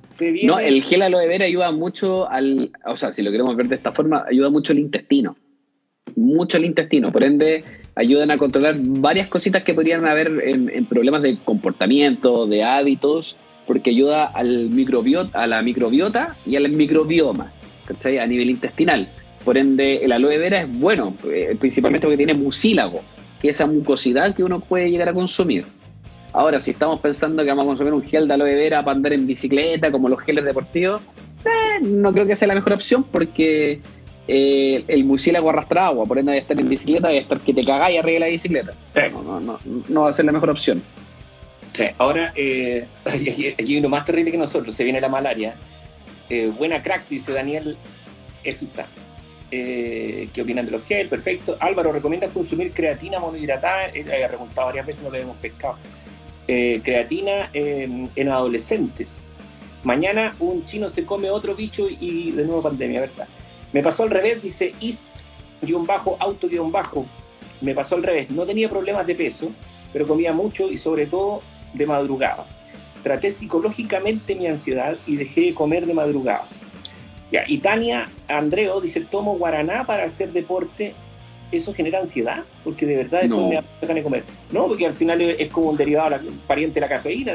[0.09, 0.49] Se viene...
[0.49, 3.75] No, el gel aloe vera ayuda mucho al, o sea, si lo queremos ver de
[3.77, 5.35] esta forma, ayuda mucho al intestino.
[6.17, 7.11] Mucho al intestino.
[7.11, 7.65] Por ende,
[7.97, 13.37] ayudan a controlar varias cositas que podrían haber en, problemas de comportamiento, de hábitos,
[13.67, 17.53] porque ayuda al microbiota, a la microbiota y al microbioma,
[17.87, 18.19] ¿cachai?
[18.19, 19.07] A nivel intestinal.
[19.45, 23.01] Por ende, el aloe vera es bueno, eh, principalmente porque tiene mucílago,
[23.41, 25.65] que es esa mucosidad que uno puede llegar a consumir.
[26.33, 29.13] Ahora, si estamos pensando que vamos a consumir un gel de aloe vera para andar
[29.13, 31.01] en bicicleta, como los geles deportivos,
[31.45, 33.81] eh, no creo que sea la mejor opción porque
[34.27, 37.63] eh, el mucílago arrastra agua, por ende de estar en bicicleta y estar que te
[37.63, 38.73] cagáis arriba de la bicicleta.
[38.95, 39.01] Sí.
[39.13, 39.59] No, no, no,
[39.89, 40.83] no va a ser la mejor opción.
[41.73, 45.55] Sí, ahora, eh, aquí, hay uno más terrible que nosotros, se viene la malaria.
[46.31, 47.77] Eh, buena crack, dice Daniel
[48.45, 48.87] Efisa.
[49.51, 51.09] Eh, ¿Qué opinan de los gel?
[51.09, 51.57] Perfecto.
[51.61, 53.87] Álvaro, ¿recomiendas consumir creatina monohidratada?
[53.87, 55.77] Había preguntado varias veces, no le hemos pescado.
[56.49, 59.39] Eh, creatina en adolescentes.
[59.83, 63.29] Mañana un chino se come otro bicho y de nuevo pandemia, ¿verdad?
[63.75, 66.17] Me pasó al revés, dice is-auto-bajo.
[67.61, 68.31] Me pasó al revés.
[68.31, 69.51] No tenía problemas de peso,
[69.93, 71.43] pero comía mucho y sobre todo
[71.75, 72.47] de madrugada.
[73.03, 76.45] Traté psicológicamente mi ansiedad y dejé de comer de madrugada.
[77.33, 80.95] Ya, y Tania Andreo dice, tomo guaraná para hacer deporte.
[81.53, 82.45] ¿Eso genera ansiedad?
[82.65, 83.49] Porque de verdad después No.
[83.49, 84.25] me ganas de comer.
[84.51, 87.33] No, porque al final es como un derivado, la- pariente de la cafeína.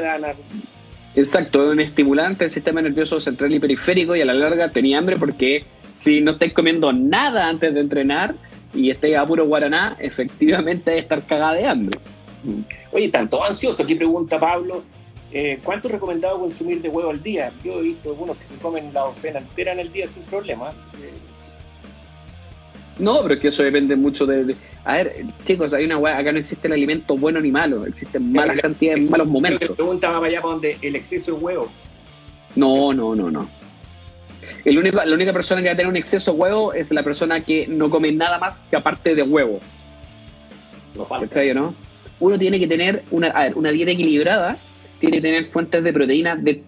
[1.14, 4.98] Exacto, es un estimulante del sistema nervioso central y periférico y a la larga tenía
[4.98, 5.64] hambre porque
[6.02, 8.34] si no estáis comiendo nada antes de entrenar
[8.74, 11.98] y estáis a puro guaraná, efectivamente hay que estar cagada de hambre.
[12.92, 14.82] Oye, tanto ansioso, aquí pregunta Pablo,
[15.30, 17.52] eh, ¿cuánto es recomendado consumir de huevo al día?
[17.62, 20.70] Yo he visto algunos que se comen la docena entera en el día sin problema.
[20.70, 21.12] Eh,
[22.98, 24.44] No, pero es que eso depende mucho de...
[24.44, 28.32] de- A ver, chicos, hay una acá no existe el alimento bueno ni malo, existen
[28.32, 29.68] malas cantidades, malos momentos.
[29.70, 31.68] la pregunta va para allá para donde el exceso de huevo.
[32.56, 33.59] No, no, no, no.
[34.64, 37.02] El único, la única persona que va a tener un exceso de huevo es la
[37.02, 39.60] persona que no come nada más que aparte de huevo.
[40.94, 41.28] No falta.
[41.28, 41.74] ¿Cachai o no?
[42.18, 44.56] Uno tiene que tener una, a ver, una dieta equilibrada,
[44.98, 46.62] tiene que tener fuentes de proteínas de,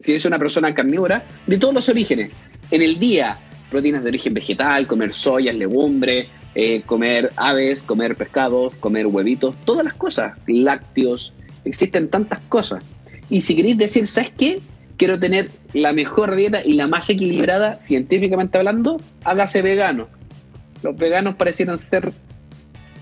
[0.00, 2.30] si es una persona carnívora, de todos los orígenes.
[2.70, 3.40] En el día,
[3.70, 9.84] proteínas de origen vegetal, comer soyas, legumbres, eh, comer aves, comer pescados, comer huevitos, todas
[9.84, 11.32] las cosas, lácteos,
[11.64, 12.84] existen tantas cosas.
[13.30, 14.60] Y si queréis decir, ¿sabes qué?
[14.98, 20.08] Quiero tener la mejor dieta y la más equilibrada, científicamente hablando, hágase vegano.
[20.82, 22.12] Los veganos parecieran ser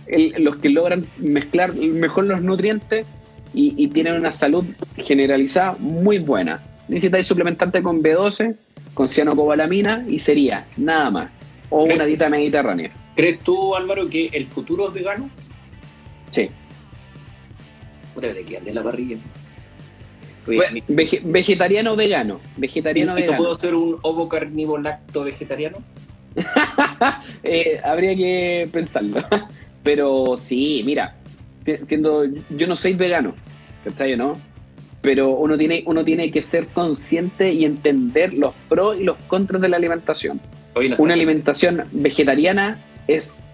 [0.06, 3.06] el- los que logran mezclar mejor los nutrientes
[3.54, 4.64] y, y tienen una salud
[4.98, 6.60] generalizada muy buena.
[6.88, 8.54] Necesitáis suplementante con B12,
[8.94, 11.30] con cianocobalamina y sería nada más.
[11.70, 12.92] O una dieta mediterránea.
[13.16, 15.28] ¿Crees tú, Álvaro, que el futuro es vegano?
[16.30, 16.48] Sí.
[18.14, 19.16] Puta, de la parrilla.
[20.46, 22.40] Oye, Ve- mi- vege- vegetariano o vegano.
[22.56, 23.38] Vegetariano ¿y no vegano.
[23.38, 25.78] puedo ser un ovo carnívoro lacto vegetariano?
[27.42, 29.24] Eh, habría que pensarlo.
[29.82, 31.14] Pero sí, mira,
[31.64, 33.34] si- siendo yo no soy vegano,
[33.84, 34.34] ¿cachai no?
[35.00, 39.62] Pero uno tiene, uno tiene que ser consciente y entender los pros y los contras
[39.62, 40.40] de la alimentación.
[40.74, 42.76] Oye, no Una alimentación vegetariana
[43.06, 43.44] es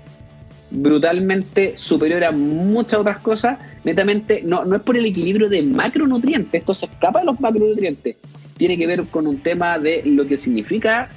[0.71, 6.61] brutalmente superior a muchas otras cosas, netamente, no, no es por el equilibrio de macronutrientes,
[6.61, 8.17] esto se escapa de los macronutrientes,
[8.57, 11.09] tiene que ver con un tema de lo que significa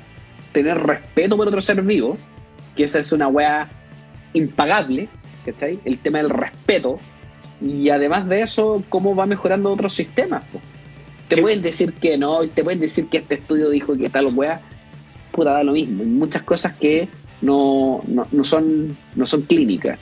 [0.52, 2.18] tener respeto por otro ser vivo,
[2.76, 3.70] que esa es una weá
[4.34, 5.08] impagable,
[5.46, 5.80] ¿cachai?
[5.86, 7.00] El tema del respeto,
[7.62, 10.44] y además de eso, cómo va mejorando otros sistemas.
[10.52, 10.60] po.
[11.28, 11.42] Te Sí.
[11.42, 14.62] pueden decir que no, te pueden decir que este estudio dijo que tal wea,
[15.32, 16.04] puta, da lo mismo.
[16.04, 17.08] Hay muchas cosas que
[17.42, 19.98] no, no, no son, no son clínicas.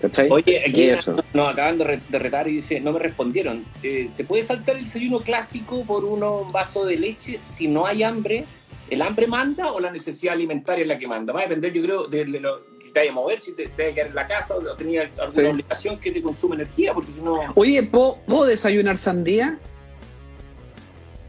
[0.00, 0.28] ¿Cachai?
[0.30, 1.16] Oye, aquí Eso.
[1.32, 3.64] nos acaban de, re- de retar y dice, no me respondieron.
[3.82, 7.86] Eh, ¿Se puede saltar el desayuno clásico por uno, un vaso de leche si no
[7.86, 8.44] hay hambre?
[8.90, 11.32] ¿El hambre manda o la necesidad alimentaria es la que manda?
[11.32, 13.68] Va a depender, yo creo, de, de lo, si te vayas a mover, si te,
[13.68, 15.50] te vas a quedar en la casa o tenías alguna Sí.
[15.50, 17.38] obligación que te consume energía, porque si no...
[17.56, 19.58] Oye, ¿puedo, ¿puedo desayunar sandía?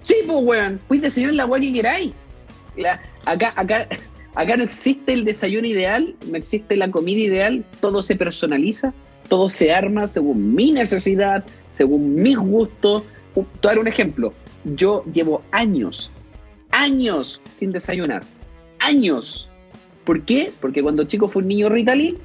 [0.03, 0.79] Sí, pues, weón.
[0.87, 2.11] Puedes desayunar la weá que queráis.
[2.75, 3.87] La- acá, acá,
[4.37, 8.93] acá no existe el desayuno ideal, no existe la comida ideal, todo se personaliza,
[9.29, 13.03] todo se arma según mi necesidad, según mis gustos.
[13.33, 14.33] Te voy a dar un ejemplo.
[14.63, 16.11] Yo llevo años,
[16.71, 18.23] años sin desayunar.
[18.79, 19.49] Años.
[20.05, 20.53] ¿Por qué?
[20.61, 22.17] Porque cuando chico fue un niño Ritalin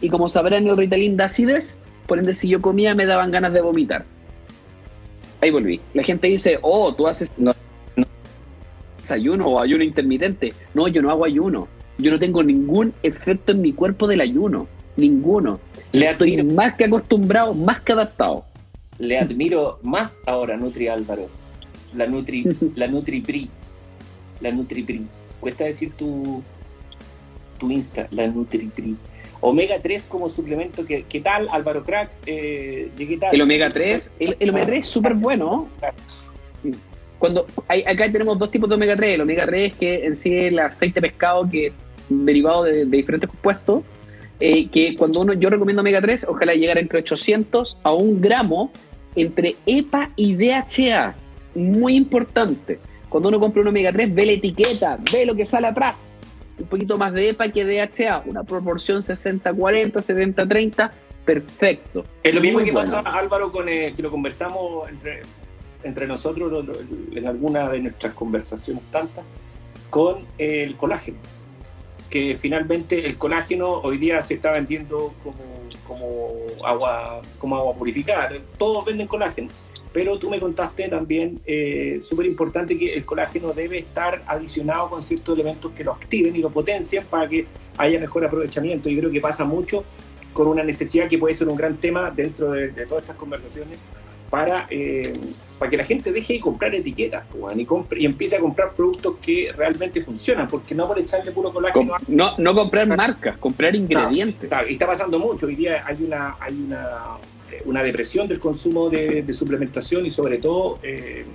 [0.00, 3.52] y como sabrán el Ritalin da acidez, por ende si yo comía me daban ganas
[3.52, 4.04] de vomitar.
[5.40, 5.80] Ahí volví.
[5.94, 7.30] La gente dice, oh, tú haces.
[9.12, 10.54] Desayuno o ayuno intermitente.
[10.74, 11.68] No, yo no hago ayuno.
[11.98, 14.66] Yo no tengo ningún efecto en mi cuerpo del ayuno.
[14.96, 15.60] Ninguno.
[15.92, 18.44] Le Estoy admiro, más que acostumbrado, más que adaptado.
[18.98, 21.28] le admiro más ahora Nutri Álvaro.
[21.94, 22.44] La Nutri,
[22.74, 23.50] la Nutri Pri.
[24.40, 25.06] La Nutri Pri.
[25.40, 26.42] Cuesta decir tu,
[27.58, 28.96] tu Insta, la Nutri Pri.
[29.40, 32.10] Omega 3 como suplemento, ¿qué, qué tal, Álvaro Crack?
[32.26, 33.34] Eh, llegué tarde.
[33.34, 35.68] El omega 3, el, el omega 3 es súper bueno.
[37.22, 39.14] Cuando hay, acá tenemos dos tipos de omega 3.
[39.14, 41.72] El omega 3 que en sí es el aceite de pescado que
[42.08, 43.84] derivado de, de diferentes compuestos.
[44.40, 48.72] eh, que cuando uno, yo recomiendo omega 3, ojalá llegara entre 800 a 1 gramo
[49.14, 51.14] entre EPA y DHA.
[51.54, 52.80] Muy importante.
[53.08, 56.12] Cuando uno compra un omega 3, ve la etiqueta, ve lo que sale atrás.
[56.58, 58.24] Un poquito más de EPA que DHA.
[58.26, 60.90] Una proporción 60-40, 70-30.
[61.24, 62.04] Perfecto.
[62.24, 62.90] Es lo mismo Muy que bueno.
[63.00, 65.22] pasa, Álvaro, con, eh, que lo conversamos entre,
[65.84, 66.64] entre nosotros
[67.12, 69.24] en alguna de nuestras conversaciones tantas,
[69.90, 71.18] con el colágeno.
[72.08, 75.38] Que finalmente el colágeno hoy día se está vendiendo como,
[75.86, 78.32] como, agua, como agua purificada.
[78.58, 79.48] Todos venden colágeno.
[79.92, 85.02] Pero tú me contaste también, eh, súper importante, que el colágeno debe estar adicionado con
[85.02, 88.88] ciertos elementos que lo activen y lo potencien para que haya mejor aprovechamiento.
[88.88, 89.84] Yo creo que pasa mucho
[90.32, 93.78] con una necesidad que puede ser un gran tema dentro de, de todas estas conversaciones
[94.32, 95.12] para, eh,
[95.58, 98.72] para que la gente deje de comprar etiquetas pues, y, compre- y empiece a comprar
[98.72, 102.86] productos que realmente funcionan, porque no por echarle puro Com- colágeno a- no, no comprar
[102.86, 104.44] marcas, comprar ingredientes.
[104.44, 105.44] Está- y está pasando mucho.
[105.48, 107.18] Hoy día hay una, hay una,
[107.52, 111.26] eh, una depresión del consumo de, de suplementación y sobre todo eh,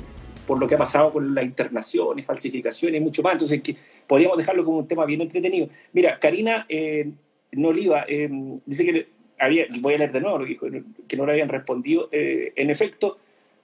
[0.47, 3.33] por lo que ha pasado con la internación y falsificación y mucho más.
[3.33, 3.75] Entonces, que
[4.07, 5.69] podríamos dejarlo como un tema bien entretenido.
[5.93, 7.11] Mira, Karina eh,
[7.51, 8.27] Noliva eh,
[8.65, 10.67] dice que había, voy a leer de nuevo lo que dijo,
[11.07, 12.09] que no le habían respondido.
[12.11, 13.17] Eh, en efecto,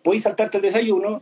[0.04, 1.20] podéis saltarte el desayuno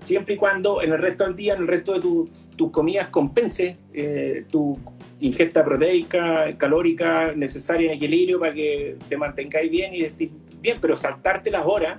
[0.00, 3.08] siempre y cuando en el resto del día, en el resto de tu- tus comidas
[3.08, 4.76] compense eh, tu
[5.20, 10.30] ingesta proteica, calórica necesaria en equilibrio para que te mantengáis bien y estés
[10.60, 11.98] bien, pero saltarte las horas,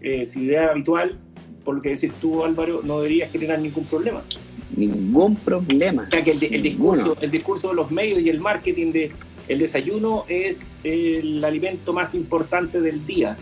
[0.00, 1.16] eh, si es habitual,
[1.64, 4.24] por lo que decís tú Álvaro, no debería generar ningún problema.
[4.76, 6.06] Ningún problema.
[6.08, 9.12] O sea que el, el discurso, el discurso de los medios y el marketing de
[9.48, 13.36] el desayuno es el alimento más importante del día.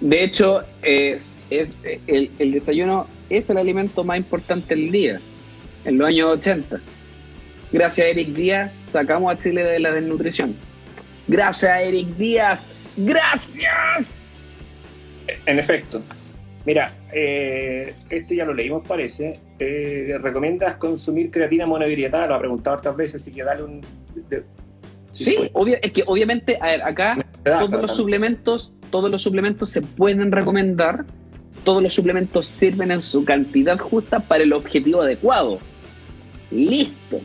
[0.00, 1.76] De hecho, es, es
[2.06, 5.20] el, el desayuno es el alimento más importante del día.
[5.84, 6.80] En los años 80.
[7.72, 10.54] Gracias a Eric Díaz sacamos a Chile de la desnutrición.
[11.28, 12.64] Gracias a Eric Díaz.
[12.96, 14.14] Gracias.
[15.46, 16.02] En efecto.
[16.64, 19.38] Mira, eh, este ya lo leímos, parece.
[19.58, 22.26] Eh, ¿Recomiendas consumir creatina monohidratada?
[22.26, 23.80] Lo ha preguntado otras veces, así que dale un...
[24.28, 24.42] de-
[25.24, 25.50] Sí, puede.
[25.54, 30.32] obvio, es que obviamente, a ver, acá todos los suplementos, todos los suplementos se pueden
[30.32, 31.04] recomendar,
[31.64, 35.58] todos los suplementos sirven en su cantidad justa para el objetivo adecuado.
[36.50, 37.20] Listo.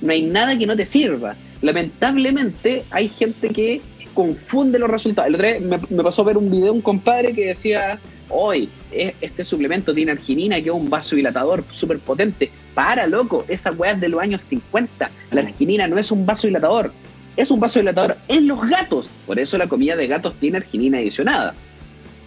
[0.00, 1.36] No hay nada que no te sirva.
[1.62, 3.80] Lamentablemente hay gente que
[4.12, 5.28] confunde los resultados.
[5.28, 8.00] El otro día me, me pasó a ver un video de un compadre que decía,
[8.28, 12.50] hoy este suplemento tiene arginina, que es un vasodilatador súper potente.
[12.74, 15.10] Para, loco, esa weá es de los años 50.
[15.30, 16.92] La arginina no es un vasodilatador,
[17.36, 19.10] es un vasodilatador en los gatos.
[19.26, 21.54] Por eso la comida de gatos tiene arginina adicionada.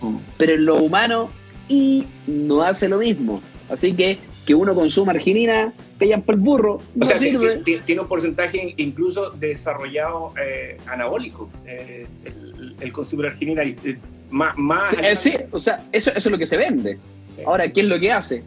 [0.01, 0.18] Mm.
[0.38, 1.30] Pero en lo humano
[1.68, 3.41] y no hace lo mismo.
[3.70, 7.57] Así que que uno consuma arginina, que hayan por el burro, O no sea, sirve.
[7.86, 11.51] tiene un porcentaje incluso desarrollado eh, anabólico.
[11.68, 13.99] eh, el, el consumo de arginina eh,
[14.32, 14.57] más...
[14.57, 16.97] más Sí, sí, o sea, eso, eso es lo que se vende.
[17.45, 18.41] Ahora, ¿qué es lo que hace?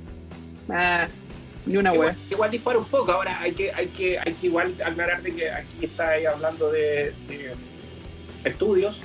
[0.69, 1.07] Ah,
[1.67, 3.13] ni una Igual, igual dispara un poco.
[3.13, 7.13] Ahora hay que, hay que, hay que igual aclarar de que aquí está hablando de,
[7.29, 7.55] de
[8.45, 9.03] estudios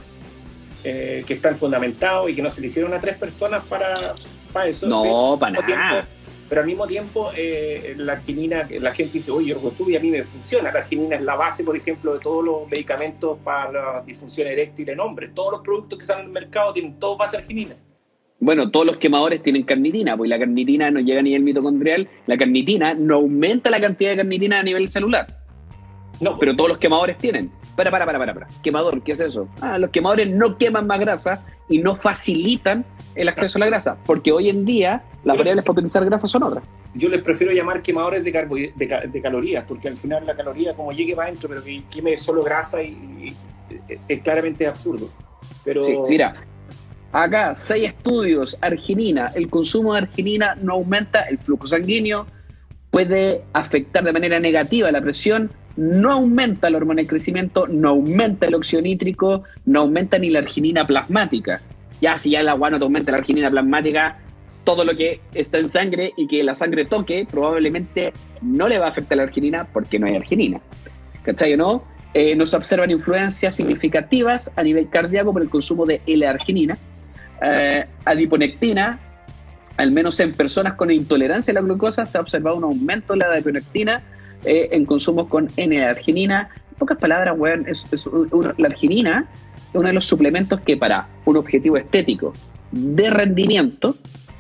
[0.84, 4.16] eh, que están fundamentados y que no se le hicieron a tres personas para,
[4.54, 4.88] para eso.
[4.88, 6.08] No, para nada.
[6.48, 9.56] pero al mismo tiempo, eh, la arginina, la gente dice, oye,
[9.88, 10.72] y a mí me funciona.
[10.72, 14.90] La arginina es la base, por ejemplo, de todos los medicamentos para la disfunción eréctil
[14.90, 15.32] en hombres.
[15.34, 17.76] Todos los productos que están en el mercado tienen todo base arginina.
[18.40, 22.08] Bueno, todos los quemadores tienen carnitina, pues la carnitina no llega a nivel mitocondrial.
[22.28, 25.28] La carnitina no aumenta la cantidad de carnitina a nivel celular.
[26.20, 26.38] No.
[26.38, 27.52] Pero todos los quemadores tienen.
[27.76, 28.48] Para, para, para, para, para.
[28.64, 29.48] Quemador, ¿qué es eso?
[29.62, 32.86] Ah, los quemadores no queman más grasa y no facilitan
[33.16, 36.44] el acceso a la grasa, porque hoy en día las variables para utilizar grasa son
[36.44, 36.64] otras.
[36.94, 41.16] Yo les prefiero llamar quemadores de, de, calorías, porque al final la caloría como llegue
[41.16, 43.36] va adentro, pero que queme solo grasa y,
[44.08, 45.10] es claramente absurdo.
[45.64, 45.84] Pero...
[45.84, 46.34] Sí, mira,
[47.12, 52.28] acá seis estudios, arginina, el consumo de arginina no aumenta el flujo sanguíneo,
[52.92, 58.48] puede afectar de manera negativa la presión, no aumenta la hormona de crecimiento, no aumenta
[58.48, 61.62] el óxido nítrico, no aumenta ni la arginina plasmática.
[62.02, 64.18] Ya si ya el agua no te aumenta la arginina plasmática,
[64.64, 68.88] todo lo que está en sangre y que la sangre toque probablemente no le va
[68.88, 70.60] a afectar la arginina porque no hay arginina.
[71.24, 71.84] ¿Cachai o no?
[72.14, 76.78] Eh, observan influencias significativas a nivel cardíaco por el consumo de L-arginina,
[77.42, 79.00] eh, adiponectina,
[79.78, 83.20] al menos en personas con intolerancia a la glucosa se ha observado un aumento de
[83.20, 84.02] la adiponectina
[84.44, 86.50] eh, en consumos con N-arginina.
[86.72, 87.36] En pocas palabras,
[87.68, 87.86] es,
[88.58, 89.30] la arginina
[89.70, 92.34] es uno de los suplementos que para un objetivo estético
[92.72, 93.96] de rendimiento,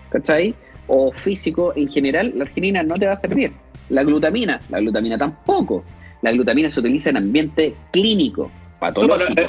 [0.09, 0.55] ¿cachai?
[0.87, 3.51] O físico en general, la arginina no te va a servir.
[3.89, 5.83] La glutamina, la glutamina tampoco.
[6.21, 9.43] La glutamina se utiliza en ambiente clínico, patológico,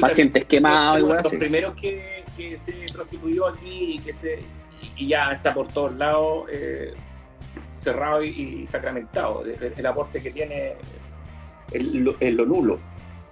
[0.00, 1.02] pacientes quemados.
[1.02, 4.40] Los primeros que, se prostituyó aquí y que se
[4.96, 6.48] y ya está por todos lados.
[6.52, 6.94] Eh,
[7.70, 10.74] cerrado y, sacramentado, el, aporte que tiene
[11.72, 12.78] en lo, nulo.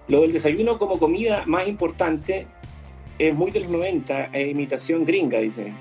[0.09, 2.47] Lo del desayuno como comida más importante
[3.19, 5.73] es muy de los 90, es imitación gringa, dice.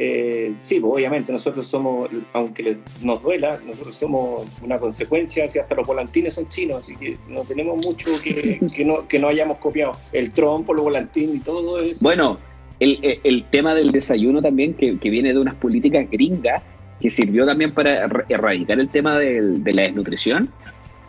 [0.00, 5.74] Eh, sí, pues, obviamente nosotros somos, aunque nos duela, nosotros somos una consecuencia, si hasta
[5.74, 9.96] los volantines son chinos, así que no tenemos mucho que, no, que no hayamos copiado.
[10.12, 12.00] El trompo, los volantines y todo eso.
[12.02, 12.38] Bueno,
[12.80, 16.62] el, el, tema del desayuno también, que, que viene de unas políticas gringas,
[17.00, 20.50] que sirvió también para erradicar el tema de, la desnutrición,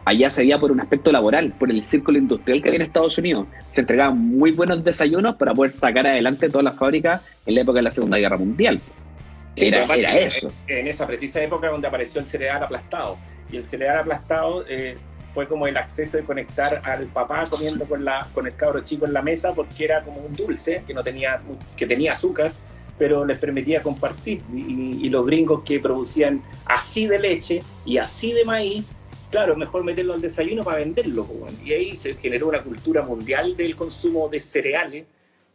[0.06, 3.18] allá se veía por un aspecto laboral, por el círculo industrial que había en Estados
[3.18, 3.48] Unidos.
[3.74, 7.78] Se entregaban muy buenos desayunos para poder sacar adelante todas las fábricas en la época
[7.78, 8.80] de la Segunda Guerra Mundial.
[9.56, 9.84] era,
[10.18, 10.52] eso.
[10.68, 13.18] En esa precisa época donde apareció el cereal aplastado.
[13.52, 14.96] Y el cereal aplastado eh,
[15.34, 19.06] fue como el acceso de conectar al papá comiendo con, la, con el cabro chico
[19.06, 21.42] en la mesa porque era como un dulce que, no tenía,
[21.76, 22.52] que tenía azúcar
[23.00, 24.42] pero les permitía compartir.
[24.54, 28.84] Y, los gringos que producían así de leche y así de maíz,
[29.32, 31.26] claro, mejor meterlo al desayuno para venderlo.
[31.66, 35.06] Y ahí se generó una cultura mundial del consumo de cereales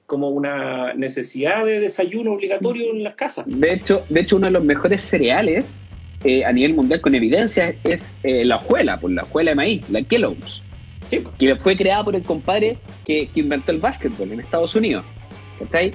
[0.06, 3.44] como una necesidad de desayuno obligatorio en las casas.
[3.46, 5.76] De hecho, de hecho uno de los mejores cereales
[6.24, 9.54] eh, a nivel mundial con evidencia es eh, la hojuela, por pues, la hojuela de
[9.54, 10.62] maíz, la Kellogg's,
[11.38, 15.04] que fue creada por el compadre que, que inventó el básquetbol en Estados Unidos.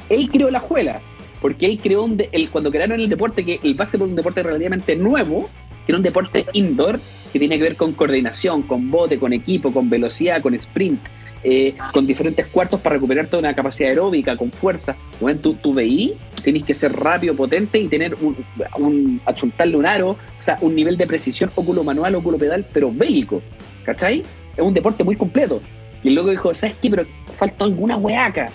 [0.10, 1.02] Él creó la hojuela
[1.42, 2.22] porque él creó un
[2.52, 5.50] cuando crearon el deporte, que el básquetbol es un deporte relativamente nuevo,
[5.86, 7.00] que era un deporte indoor
[7.32, 11.00] que tiene que ver con coordinación, con bote, con equipo, con velocidad, con sprint,
[11.44, 14.96] eh, con diferentes cuartos para recuperar toda una capacidad aeróbica, con fuerza.
[15.20, 18.38] Bueno, tú, tú veí, tenés que ser rápido, potente y tener un,
[18.78, 22.92] un achuntarle un aro, o sea, un nivel de precisión óculo manual, óculo pedal, pero
[22.92, 23.42] bélico,
[23.84, 24.24] ¿cachai?
[24.56, 25.62] Es un deporte muy completo.
[26.04, 26.90] Y luego dijo, ¿sabes qué?
[26.90, 27.06] Pero
[27.38, 28.50] falta alguna hueaca,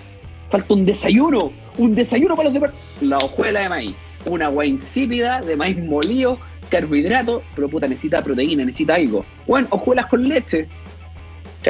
[0.50, 2.70] falta un desayuno un desayuno para los demás.
[3.00, 3.96] La hojuela de maíz.
[4.26, 6.38] Una agua insípida de maíz molido,
[6.70, 9.24] carbohidrato, pero puta, necesita proteína, necesita algo.
[9.46, 10.68] Bueno, hojuelas con leche.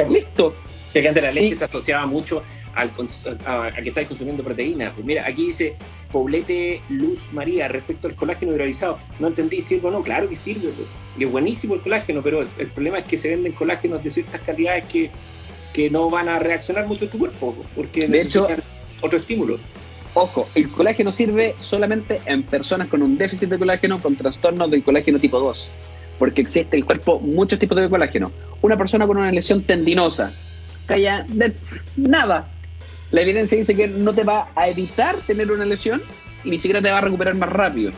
[0.09, 0.55] Listo.
[1.01, 2.41] Que antes la leche se asociaba mucho
[2.73, 2.91] al,
[3.45, 4.93] a, que estáis consumiendo proteína.
[4.93, 5.75] Pues mira, aquí dice
[6.11, 8.99] Poblete Luz María respecto al colágeno hidrolizado.
[9.19, 10.03] No entendí, ¿sirve o no?
[10.03, 10.69] Claro que sirve.
[10.69, 10.87] Pues.
[11.17, 14.39] Y es buenísimo el colágeno, pero el, problema es que se venden colágenos de ciertas
[14.41, 15.11] calidades que,
[15.73, 18.47] que no van a reaccionar mucho en tu cuerpo, pues, porque de hecho,
[19.01, 19.59] otro estímulo.
[20.13, 24.81] Ojo, el colágeno sirve solamente en personas con un déficit de colágeno con trastornos del
[24.81, 25.67] colágeno tipo 2,
[26.17, 28.31] porque existe en el cuerpo muchos tipos de colágeno.
[28.61, 30.31] Una persona con una lesión tendinosa,
[30.85, 31.55] calla de
[31.95, 32.49] nada.
[33.11, 36.01] La evidencia dice que no te va a evitar tener una lesión
[36.43, 37.91] y ni siquiera te va a recuperar más rápido.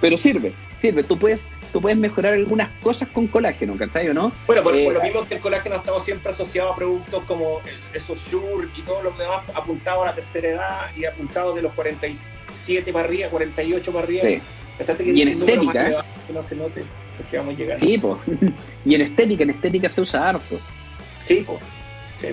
[0.00, 1.04] Pero sirve, sirve.
[1.04, 4.30] Tú puedes tú puedes mejorar algunas cosas con colágeno, ¿cachai o no?
[4.46, 7.60] Bueno, por, lo eh, mismo que el colágeno ha estado siempre asociado a productos como
[7.94, 11.72] esos Shure y todos los demás apuntados a la tercera edad y apuntados de los
[11.72, 14.22] 47 para arriba, 48 para arriba.
[14.22, 14.40] Sí.
[15.06, 15.90] y en estética.
[15.90, 15.96] ¿eh?
[16.26, 16.82] Que, no se note,
[17.16, 17.78] porque vamos a llegar.
[17.78, 18.18] Sí, pues.
[18.84, 20.60] y en estética, en estética se usa harto.
[21.18, 21.58] Sí, pues.
[22.22, 22.28] Sí,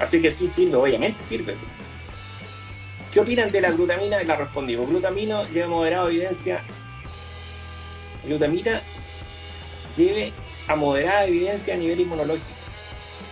[0.00, 1.54] Así que sí sirve, obviamente sirve.
[3.12, 4.22] ¿Qué opinan de la glutamina?
[4.24, 4.88] La respondimos.
[4.88, 6.62] Glutamina lleva moderada evidencia.
[8.24, 8.80] Glutamina
[9.96, 10.32] lleve
[10.66, 12.46] a moderada evidencia a nivel inmunológico.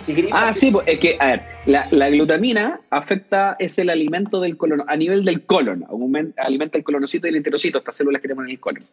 [0.01, 4.41] Si ah, sí, pues, es que, a ver, la, la, glutamina afecta, es el alimento
[4.41, 5.85] del colon, a nivel del colon,
[6.37, 8.85] alimenta el colonocito y el enterocito, estas células que tenemos en el colon.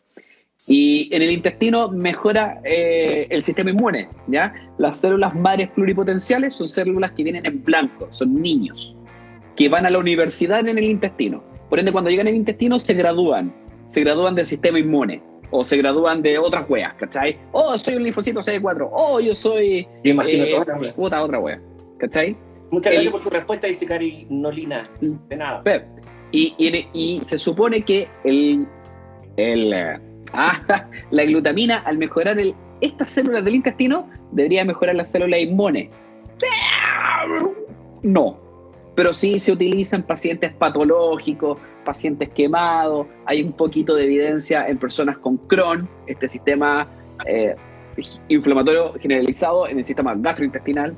[0.66, 4.54] Y en el intestino mejora eh, el sistema inmune, ¿ya?
[4.78, 8.96] Las células madres pluripotenciales son células que vienen en blanco, son niños,
[9.58, 11.44] que van a la universidad en el intestino.
[11.70, 13.54] Por ende, cuando llegan al intestino se gradúan,
[13.88, 17.38] se gradúan del sistema inmune o se gradúan de otras weas, ¿cachai?
[17.52, 19.86] Oh, soy un linfocito CD4, oh, yo soy...
[20.04, 21.62] Yo imagino eh, Puta, otra wea,
[22.00, 22.38] ¿cachai?
[22.72, 24.82] Muchas gracias por tu respuesta, dice Cari Nolina.
[25.02, 25.62] De nada.
[26.32, 28.66] Y, y, y, se supone que el,
[29.38, 29.72] el
[30.34, 30.60] Ah,
[31.12, 35.90] la glutamina, al mejorar el, estas células del intestino, debería mejorar las células inmunes.
[38.02, 38.38] No,
[38.96, 43.08] pero sí se utiliza en pacientes patológicos, pacientes quemados.
[43.26, 46.88] Hay un poquito de evidencia en personas con Crohn, este sistema
[47.26, 47.56] eh,
[48.28, 50.94] inflamatorio generalizado en el sistema gastrointestinal.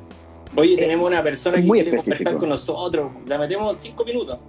[0.56, 3.12] Oye, tenemos una persona que quiere conversar con nosotros.
[3.28, 4.40] La metemos cinco minutos.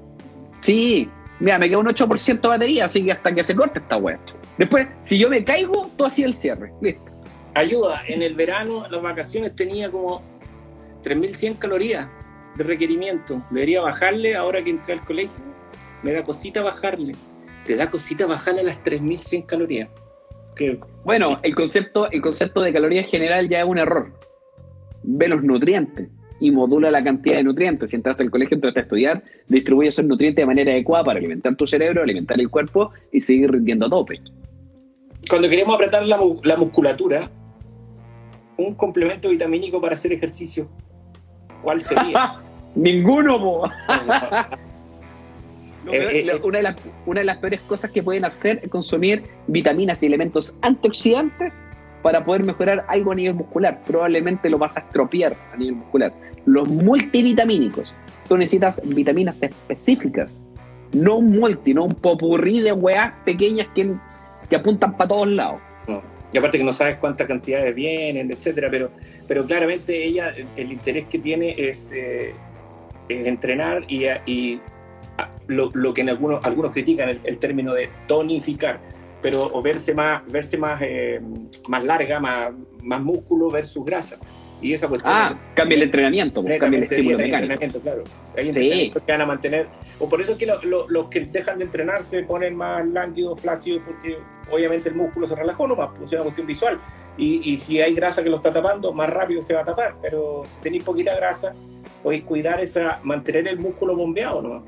[0.61, 3.97] Sí, Mira, me queda un 8% de batería, así que hasta que se corte esta
[3.97, 4.18] wea.
[4.59, 6.73] Después, si yo me caigo, tú hacías el cierre.
[6.81, 7.05] Listo.
[7.55, 10.23] Ayuda, en el verano, las vacaciones tenía como
[11.03, 12.09] 3.100 calorías
[12.57, 13.43] de requerimiento.
[13.51, 15.43] Debería bajarle ahora que entré al colegio.
[16.03, 17.15] Me da cosita bajarle.
[17.67, 19.89] Te da cosita bajarle las 3.100 calorías.
[21.05, 24.13] Bueno, el concepto, el concepto de calorías general ya es un error.
[25.03, 26.09] Ve los nutrientes
[26.41, 27.91] y modula la cantidad de nutrientes.
[27.91, 31.57] Si entraste al colegio, entraste a estudiar, distribuye esos nutrientes de manera adecuada para alimentar
[31.57, 34.21] tu cerebro, alimentar el cuerpo y seguir rindiendo a tope.
[35.29, 37.29] Cuando queremos apretar la, musculatura,
[38.57, 40.68] un complemento vitamínico para hacer ejercicio,
[41.62, 42.37] ¿cuál sería?
[42.77, 43.64] Ninguno,
[45.91, 49.24] eh, eh, una, de las, una de las peores cosas que pueden hacer es consumir
[49.47, 51.53] vitaminas y elementos antioxidantes
[52.03, 53.81] para poder mejorar algo a nivel muscular.
[53.87, 56.12] Probablemente lo vas a estropear a nivel muscular.
[56.45, 57.95] Los multivitamínicos,
[58.29, 60.43] tú necesitas vitaminas específicas,
[60.93, 63.95] no un multi, no un popurrí de weas pequeñas que,
[64.49, 65.61] que apuntan para todos lados.
[66.33, 68.91] Y aparte que no sabes cuántas cantidades vienen, etcétera, pero,
[69.29, 72.35] pero claramente ella, el interés que tiene es, eh,
[73.09, 74.61] entrenar y, y
[75.47, 78.81] lo, lo, que en algunos, algunos critican el término de tonificar
[79.27, 81.21] pero o verse más, verse más, eh,
[81.69, 82.51] más larga, más,
[82.83, 84.19] más músculo versus grasa.
[84.63, 85.13] Y esa cuestión.
[85.15, 88.05] Ah, cambia el entrenamiento, pues, cambia el estímulo entrenamiento, claro.
[88.37, 89.67] Hay entrenamientos que van a mantener.
[89.99, 93.83] O por eso es que los que dejan de entrenar se ponen más lánguidos, flácidos,
[93.85, 94.17] porque
[94.51, 96.81] obviamente el músculo se relajó nomás, pues, es una cuestión visual.
[97.19, 99.97] Y, y, si hay grasa que lo está tapando, más rápido se va a tapar.
[100.03, 101.55] Pero si tenéis poquita grasa,
[102.03, 104.63] podéis cuidar esa, mantener el músculo bombeado nomás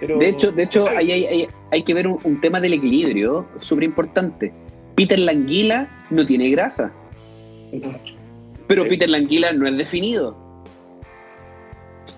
[0.00, 4.52] de hecho, de hecho hay, hay, que ver un, tema del equilibrio súper importante.
[4.94, 6.92] Peter Languila no tiene grasa.
[8.66, 10.36] Pero Peter Languila no es definido.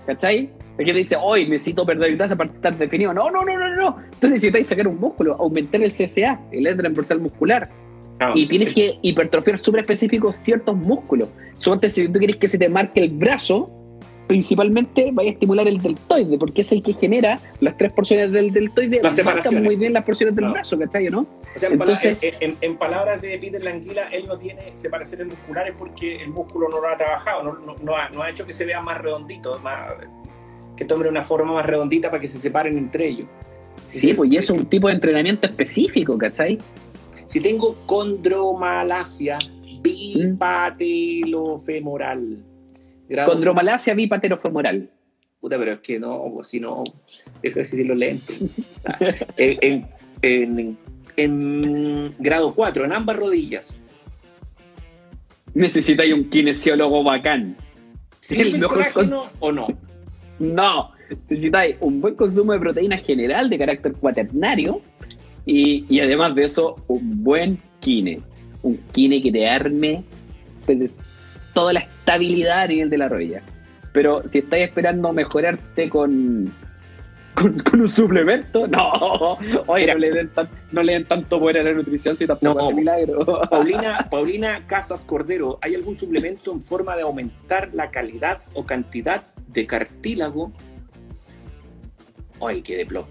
[0.07, 0.51] ¿Cachai?
[0.79, 3.13] Es que dice, hoy necesito perder grasa para estar definido.
[3.13, 3.97] No, no, no, no, no.
[3.99, 7.69] Entonces necesitáis sacar un músculo, aumentar el CSA, el en portal muscular.
[8.21, 11.29] Ah, y tienes que hipertrofiar súper específicos ciertos músculos.
[11.59, 13.71] Suponte si tú quieres que se te marque el brazo,
[14.29, 18.53] principalmente vaya a estimular el deltoide, porque es el que genera las tres porciones del
[18.53, 21.09] deltoide, marcan muy bien las porciones del brazo, ¿cachai?
[21.09, 21.27] ¿no?
[21.57, 21.71] O sea,
[22.21, 26.89] en, palabras de Peter Languila, él no tiene separaciones musculares porque el músculo no lo
[26.89, 29.95] ha trabajado, no, no, ha, no ha, hecho que se vea más redondito, más,
[30.79, 33.27] que tome una forma más redondita para que se separen entre ellos.
[33.89, 36.57] Sí, pues y eso es un tipo de entrenamiento específico, ¿cachai?
[37.27, 39.39] Si tengo condromalacia
[39.83, 42.45] bipatelofemoral,
[43.27, 44.89] Condromalacia bipaterofemoral.
[45.41, 46.85] Puta, pero es que no, pues, si no,
[47.43, 48.35] dejo de decirlo lento.
[48.85, 48.99] Ah,
[49.37, 49.89] en,
[50.21, 50.77] en,
[51.17, 53.79] en, grado 4, en ambas rodillas.
[55.55, 57.57] Necesitáis un kinesiólogo bacán.
[58.21, 59.69] ¿Sirve el, colágeno o no?
[60.39, 60.93] No,
[61.29, 64.81] necesitáis un buen consumo de proteína general de carácter cuaternario
[65.47, 68.21] y, y además de eso, un buen kine.
[68.63, 70.05] Un kine que te arme
[71.55, 73.43] toda la estabilidad a nivel de la rodilla.
[73.93, 76.53] Pero si estáis esperando mejorarte con,
[77.35, 78.93] con, un suplemento, no,
[79.67, 80.31] oye, no, le den
[80.73, 83.41] no le den tanto poder a la nutrición si tampoco no, milagro.
[83.51, 89.23] Paulina, Paulina Casas Cordero, ¿hay algún suplemento en forma de aumentar la calidad o cantidad
[89.49, 90.53] de cartílago?
[92.41, 93.09] Ay, qué de plomo.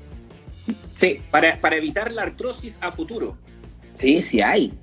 [0.93, 1.19] Sí.
[1.31, 3.37] Para, para evitar la artrosis a futuro.
[3.93, 4.73] Sí, sí hay.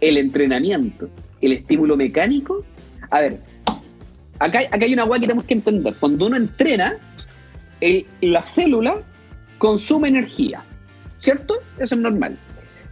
[0.00, 1.08] El entrenamiento,
[1.40, 2.64] el estímulo mecánico
[3.10, 3.40] a ver,
[4.38, 5.94] acá, acá hay una guay que tenemos que entender.
[5.98, 6.96] Cuando uno entrena,
[7.80, 9.02] el- la célula
[9.58, 10.62] consume energía,
[11.20, 11.54] ¿cierto?
[11.78, 12.38] Eso es normal.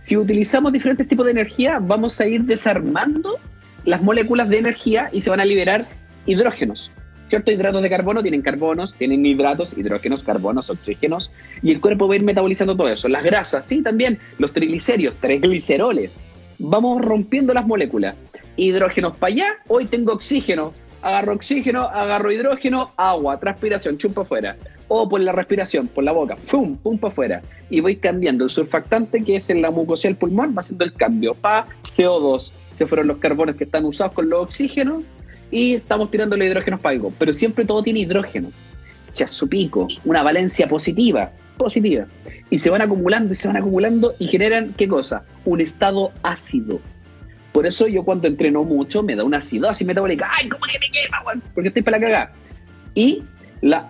[0.02, 3.38] Si utilizamos diferentes tipos de energía, vamos a ir desarmando
[3.84, 5.84] las moléculas de energía y se van a liberar
[6.26, 6.90] hidrógenos.
[7.28, 7.50] ¿Cierto?
[7.50, 12.16] Hidratos de carbono tienen carbonos, tienen hidratos, hidrógenos, carbonos, oxígenos, y el cuerpo va a
[12.18, 13.08] ir metabolizando todo eso.
[13.08, 16.22] Las grasas, sí, también, los triglicéridos, trigliceroles.
[16.58, 18.14] Vamos rompiendo las moléculas.
[18.56, 20.72] Hidrógenos para allá, hoy tengo oxígeno,
[21.02, 24.56] agarro oxígeno, agarro hidrógeno, agua, transpiración, chupa afuera.
[24.88, 26.76] O por la respiración, por la boca, ¡pum!
[26.76, 26.96] ¡pum!
[26.96, 27.42] para afuera.
[27.70, 28.44] Y voy cambiando.
[28.44, 31.34] El surfactante que es en la mucosidad del pulmón va haciendo el cambio.
[31.34, 31.66] Pa,
[31.96, 32.52] CO2.
[32.76, 35.02] Se fueron los carbonos que están usados con los oxígenos
[35.50, 37.12] y estamos tirando los hidrógenos algo.
[37.18, 38.50] Pero siempre todo tiene hidrógeno.
[39.14, 42.06] Ya su pico, una valencia positiva, positiva.
[42.50, 45.24] Y se van acumulando y se van acumulando y generan, ¿qué cosa?
[45.44, 46.80] Un estado ácido.
[47.52, 50.30] Por eso yo cuando entreno mucho me da una acidosis metabólica.
[50.36, 51.42] ¡Ay, cómo que me quema!
[51.54, 52.32] Porque estoy para la cagada.
[52.94, 53.22] Y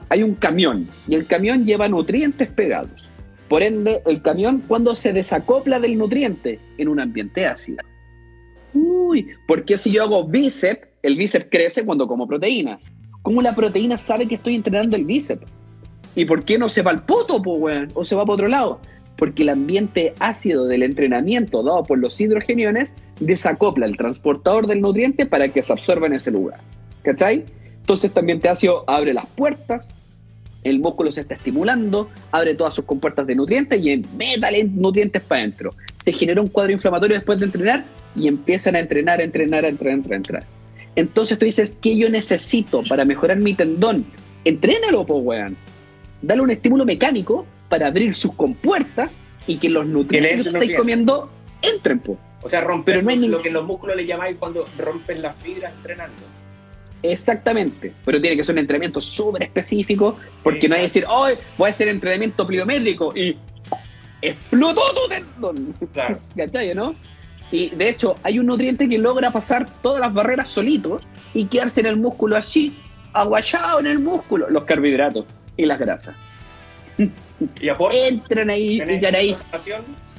[0.08, 3.08] hay un camión y el camión lleva nutrientes pegados.
[3.48, 7.78] Por ende, el camión cuando se desacopla del nutriente en un ambiente ácido.
[8.72, 12.80] Uy, porque si yo hago bíceps, el bíceps crece cuando como proteína.
[13.22, 15.46] ¿Cómo la proteína sabe que estoy entrenando el bíceps?
[16.16, 17.88] ¿Y por qué no se va al puto, po, weón?
[17.94, 18.80] O se va para otro lado.
[19.16, 25.26] Porque el ambiente ácido del entrenamiento dado por los hidrogeniones desacopla el transportador del nutriente
[25.26, 26.58] para que se absorba en ese lugar.
[27.02, 27.44] ¿Cachai?
[27.80, 29.94] Entonces este ambiente ácido abre las puertas,
[30.64, 35.42] el músculo se está estimulando, abre todas sus compuertas de nutrientes y métale nutrientes para
[35.42, 35.72] adentro.
[36.04, 37.84] Se genera un cuadro inflamatorio después de entrenar
[38.16, 40.56] y empiezan a entrenar, a entrenar, a entrenar, a entrenar.
[40.96, 44.04] Entonces tú dices, ¿qué yo necesito para mejorar mi tendón?
[44.44, 45.56] Entrénalo, po, weón.
[46.22, 51.30] Dale un estímulo mecánico para abrir sus compuertas y que los nutrientes que estáis comiendo
[51.62, 52.18] entren, po.
[52.42, 56.22] O sea, romper no lo que los músculos le llamáis cuando rompen las fibras entrenando.
[57.02, 61.04] Exactamente, pero tiene que ser un entrenamiento súper específico, porque Sí, no hay que decir,
[61.08, 63.36] hoy voy a hacer entrenamiento pliométrico y
[64.22, 65.74] explotó tu tendón.
[65.92, 66.18] Claro.
[66.36, 66.94] ¿Cachai, no?
[67.50, 71.00] Y de hecho, hay un nutriente que logra pasar todas las barreras solito
[71.32, 72.76] y quedarse en el músculo así,
[73.12, 75.24] aguachado en el músculo, los carbohidratos
[75.56, 76.14] y las grasas.
[77.60, 78.00] ¿Y aportan?
[78.02, 79.36] Entran ahí en y ahí.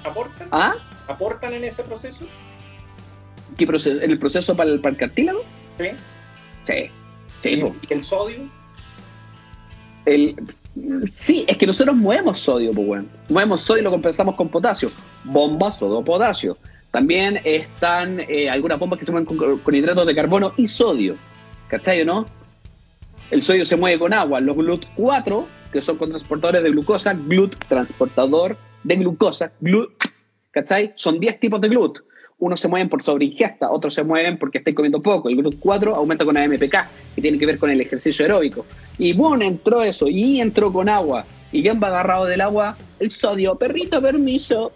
[0.04, 0.48] ¿Aportan?
[0.52, 0.74] ¿Ah?
[1.08, 2.26] ¿Aportan en ese proceso?
[3.58, 4.02] ¿Qué proceso?
[4.02, 5.44] ¿En el proceso para el, para el cartílago?
[5.80, 5.90] Sí.
[6.68, 6.92] Sí.
[7.40, 8.50] Sí, ¿Y, el sodio?
[10.06, 10.36] El,
[11.14, 13.10] sí, es que nosotros movemos sodio, pues, weón.
[13.30, 14.90] Movemos sodio y lo compensamos con potasio.
[15.24, 16.58] Bombas, sodio, potasio.
[16.92, 21.16] También están eh, algunas bombas que se mueven con, con hidratos de carbono y sodio.
[21.68, 22.26] ¿Cachai o no?
[23.30, 24.40] El sodio se mueve con agua.
[24.40, 29.92] Los GLUT4, que son transportadores de glucosa, GLUT, transportador de glucosa, GLUT,
[30.52, 30.94] ¿cachai?
[30.96, 32.00] Son 10 tipos de GLUT.
[32.40, 35.28] Unos se mueven por sobreingesta, otros se mueven porque estáis comiendo poco.
[35.28, 36.76] El GLUT4 aumenta con AMPK,
[37.16, 38.66] que tiene que ver con el ejercicio aeróbico.
[38.98, 41.26] Y bueno, entró eso, y entró con agua.
[41.52, 42.78] ¿Y quién va agarrado del agua?
[43.00, 43.56] El sodio.
[43.56, 44.72] Perrito, permiso.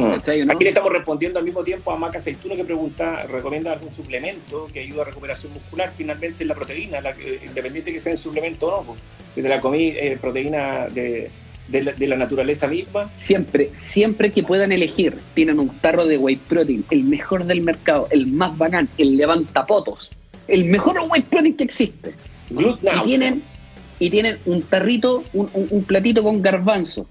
[0.00, 0.52] ¿Cachai, no?
[0.52, 4.68] Aquí le estamos respondiendo al mismo tiempo a Maca Aceituno que pregunta, recomienda algún suplemento
[4.72, 5.92] que ayude a recuperación muscular.
[5.96, 8.86] Finalmente es la proteína, la, independiente que sea en suplemento o no.
[8.88, 9.00] pues.
[9.34, 11.30] Si te la comí eh, proteína de,
[11.68, 16.18] de la, de la naturaleza misma, Siempre, siempre que puedan elegir, tienen un tarro de
[16.18, 20.10] whey protein, el mejor del mercado, el más bacán, el levantapotos,
[20.48, 22.12] el mejor whey protein que existe.
[22.50, 23.42] Glut Y tienen,
[23.98, 27.06] y tienen un tarrito, un, un- un platito con garbanzo.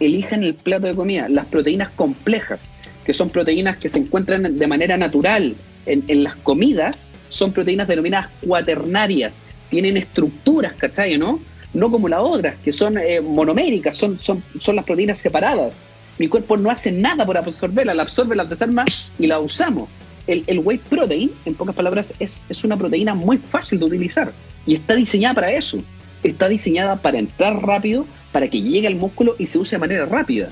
[0.00, 2.68] Elijan el plato de comida, las proteínas complejas,
[3.04, 5.54] que son proteínas que se encuentran de manera natural
[5.86, 9.32] en, en las comidas, son proteínas denominadas cuaternarias,
[9.68, 11.16] tienen estructuras, ¿cachai?
[11.16, 11.40] ¿No?
[11.72, 15.72] No como las otras, que son eh, monoméricas, son, son, son las proteínas separadas.
[16.18, 18.84] Mi cuerpo no hace nada por absorberlas, la absorbe, las desarma
[19.18, 19.88] y la usamos.
[20.26, 24.32] El, el whey protein, en pocas palabras, es, es una proteína muy fácil de utilizar
[24.66, 25.80] y está diseñada para eso.
[26.22, 30.06] Está diseñada para entrar rápido, para que llegue al músculo y se use de manera
[30.06, 30.50] rápida.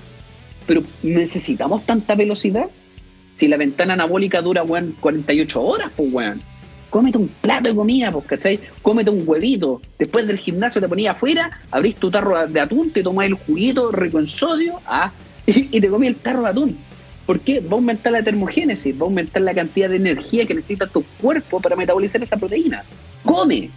[0.67, 2.67] Pero ¿necesitamos tanta velocidad?
[3.37, 6.43] Si la ventana anabólica dura, weón, 48 horas, pues, weón.
[6.91, 8.61] Cómete un plato de comida, pues, ¿cachai?
[8.83, 9.81] Cómete un huevito.
[9.99, 13.93] Después del gimnasio te ponías afuera, abrís tu tarro de atún, te tomás el juguito
[13.93, 15.13] rico en sodio, ah,
[15.47, 16.79] y, y te comí el tarro de atún.
[17.29, 17.61] ¿Por qué?
[17.61, 21.05] Va a aumentar la termogénesis, va a aumentar la cantidad de energía que necesita tu
[21.21, 22.85] cuerpo para metabolizar esa proteína.
[23.23, 23.69] ¡Come!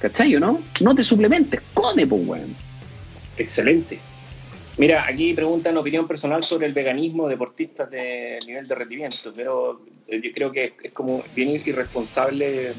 [0.00, 0.60] ¿Cachai o no?
[0.80, 2.56] No te suplementes, come, pues, weón.
[3.36, 3.98] excelente.
[4.78, 9.82] Mira, aquí preguntan opinión personal sobre el veganismo de deportistas de nivel de rendimiento, pero
[10.08, 12.72] eh, yo creo que es, como bien irresponsable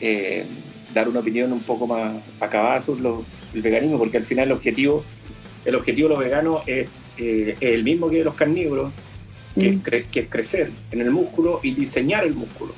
[0.00, 0.44] eh,
[0.92, 3.24] dar una opinión un poco más acabada sobre lo-
[3.54, 5.04] el veganismo, porque al final el objetivo,
[5.64, 8.92] el objetivo de los veganos es, eh, es el mismo que de los carnívoros,
[9.58, 9.80] que, es Mm.
[9.82, 12.74] cre- que es crecer en el músculo y diseñar el músculo.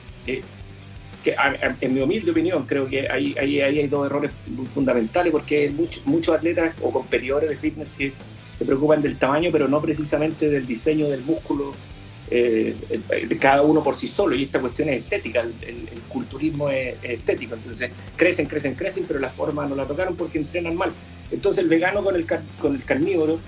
[1.22, 1.34] Que
[1.80, 4.32] en mi humilde opinión creo que ahí, hay dos errores
[4.72, 8.12] fundamentales porque hay muchos atletas o competidores de fitness que
[8.52, 11.72] se preocupan del tamaño pero no precisamente del diseño del músculo
[12.32, 12.76] eh,
[13.28, 17.54] de cada uno por sí solo y esta cuestión es estética, el, culturismo es, estético,
[17.54, 20.92] entonces crecen, crecen, crecen pero la forma no la tocaron porque entrenan mal.
[21.30, 23.40] Entonces el vegano con el, con el carnívoro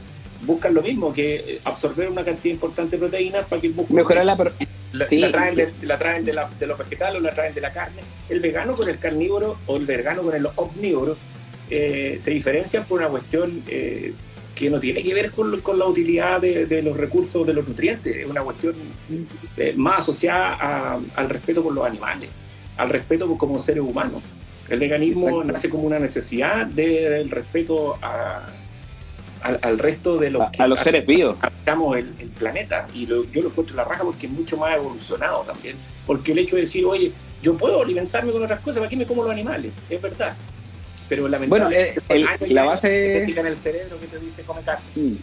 [0.44, 4.03] buscan lo mismo, que absorber una cantidad importante de proteínas para que el músculo...
[4.03, 4.53] Mejorar la...
[4.93, 7.73] La, la, traen, de, la traen de, de, los vegetales o la traen de la
[7.73, 8.02] carne.
[8.28, 11.16] El vegano con el carnívoro o el vegano con el omnívoro
[11.70, 14.12] eh, se diferencian por una cuestión eh,
[14.55, 17.66] que no tiene que ver con, con la utilidad de, de, los recursos de los
[17.66, 18.74] nutrientes, es una cuestión
[19.56, 22.28] eh, más asociada al respeto por los animales,
[22.77, 24.23] al respeto como seres humanos.
[24.69, 28.47] El veganismo nace como una necesidad del respeto a,
[29.43, 31.36] al, resto de los a, los seres vivos.
[31.40, 32.86] Habitamos el, el, planeta.
[32.94, 35.77] Y yo lo encuentro la raja porque es mucho más evolucionado también.
[36.06, 37.12] Porque el hecho de decir, oye,
[37.43, 39.73] yo puedo alimentarme con otras cosas, ¿para qué me como los animales?
[39.90, 40.35] Es verdad.
[41.09, 44.85] Pero lamentablemente bueno, el, la base en el cerebro que te dice come carne.
[44.94, 45.14] Mm.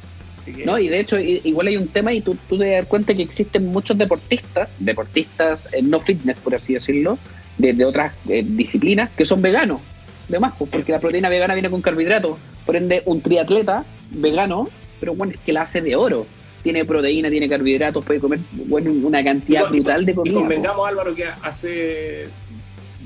[0.65, 3.21] No, y de hecho, igual hay un tema y tú, tú te das cuenta que
[3.21, 7.19] existen muchos deportistas, deportistas eh, no fitness, por así decirlo,
[7.57, 9.81] de, otras eh, disciplinas, que son veganos,
[10.27, 12.37] de más, pues, porque la proteína vegana viene con carbohidratos.
[12.65, 14.69] Por ende, un triatleta vegano,
[14.99, 16.25] pero bueno, es que la hace de oro.
[16.63, 20.33] Tiene proteína, tiene carbohidratos, puede comer bueno, una cantidad brutal de comida.
[20.33, 22.27] Y convengamos, Álvaro, que hace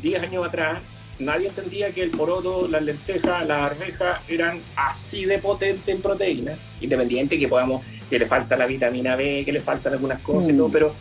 [0.02, 0.80] 10 años atrás
[1.20, 6.56] nadie entendía que el poroto, las lentejas, las arvejas eran así de potentes en proteína,
[6.82, 10.58] independiente que podamos, que le falta la vitamina B, que le faltan algunas cosas y
[10.58, 10.72] todo, mm.
[10.72, 10.94] pero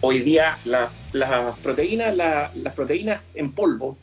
[0.00, 0.90] hoy día las
[1.62, 3.96] proteínas, las proteínas en polvo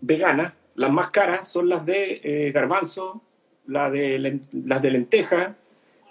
[0.00, 3.22] veganas, las más caras son las de eh, garbanzo,
[3.70, 5.54] las de, las de lenteja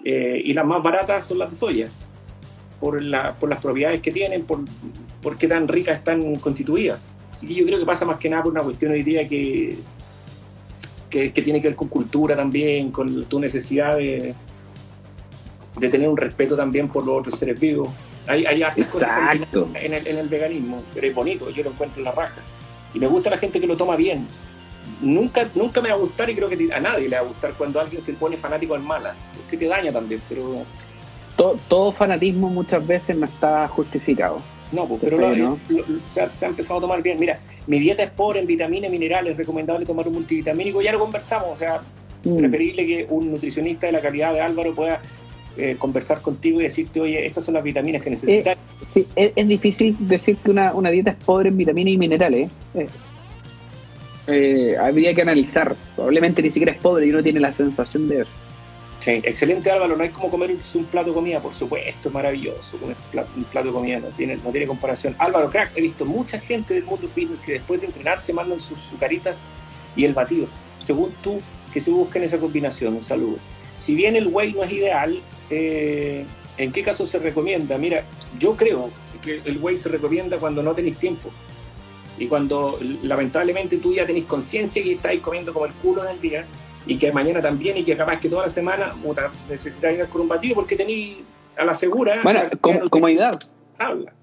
[0.05, 1.87] eh, y las más baratas son las de soya,
[2.79, 4.61] por, la, por las propiedades que tienen, por,
[5.21, 6.99] por qué tan ricas están constituidas.
[7.41, 9.77] Y yo creo que pasa más que nada por una cuestión hoy día que,
[11.09, 14.33] que, tiene que ver con cultura también, con tu necesidad de,
[15.77, 17.89] de tener un respeto también por los otros seres vivos.
[18.25, 19.69] Hay, hay Exacto.
[19.73, 22.41] En el, en el veganismo, pero es bonito, yo lo encuentro en la raja.
[22.93, 24.27] Y me gusta la gente que lo toma bien,
[25.01, 27.53] nunca, nunca me va a gustar y creo que a nadie le va a gustar
[27.57, 30.63] cuando alguien se pone fanático en mala, porque te daña también, pero...
[31.69, 34.41] Todo, fanatismo muchas veces no está justificado.
[34.73, 35.57] No, pues, pero
[36.05, 37.17] se, ha, empezado a tomar bien.
[37.17, 40.91] Mira, mi dieta es pobre en vitaminas y minerales, es recomendable tomar un multivitamínico, ya
[40.91, 41.81] lo conversamos, o sea,
[42.25, 42.37] mm.
[42.37, 45.01] preferible que un nutricionista de la calidad de Álvaro pueda
[45.57, 48.55] eh, conversar contigo y decirte, oye, estas son las vitaminas que necesitas.
[48.55, 48.57] Eh,
[48.87, 52.49] sí, es, difícil decir que una, una, dieta es pobre en vitaminas y minerales.
[52.75, 52.87] Eh,
[54.29, 55.75] eh, habría que analizar.
[55.95, 58.31] Probablemente ni siquiera es pobre y uno tiene la sensación de eso.
[58.99, 62.97] Sí, excelente Álvaro, no hay como comer un plato de comida, por supuesto, maravilloso, comer
[63.33, 65.15] un plato, de comida no tiene, no tiene comparación.
[65.17, 68.59] Álvaro, crack, he visto mucha gente del mundo fitness que después de entrenar se mandan
[68.59, 69.39] sus sucaritas
[69.95, 70.47] y el batido.
[70.81, 71.39] Según tú,
[71.71, 73.37] que se busquen esa combinación, un saludo.
[73.77, 76.25] Si bien el whey no es ideal, eh,
[76.57, 77.77] ¿en qué caso se recomienda?
[77.77, 78.03] Mira,
[78.37, 78.91] yo creo
[79.21, 81.31] que el whey se recomienda cuando no tenéis tiempo
[82.19, 86.21] y cuando lamentablemente tú ya tenés conciencia que estáis comiendo como el culo en el
[86.21, 86.45] día
[86.85, 88.93] y que mañana también y que capaz que toda la semana
[89.49, 91.17] necesitas ir con un batido porque tenéis
[91.57, 92.19] a la segura.
[92.23, 92.41] Bueno,
[92.89, 93.39] comodidad.
[93.77, 94.13] Habla.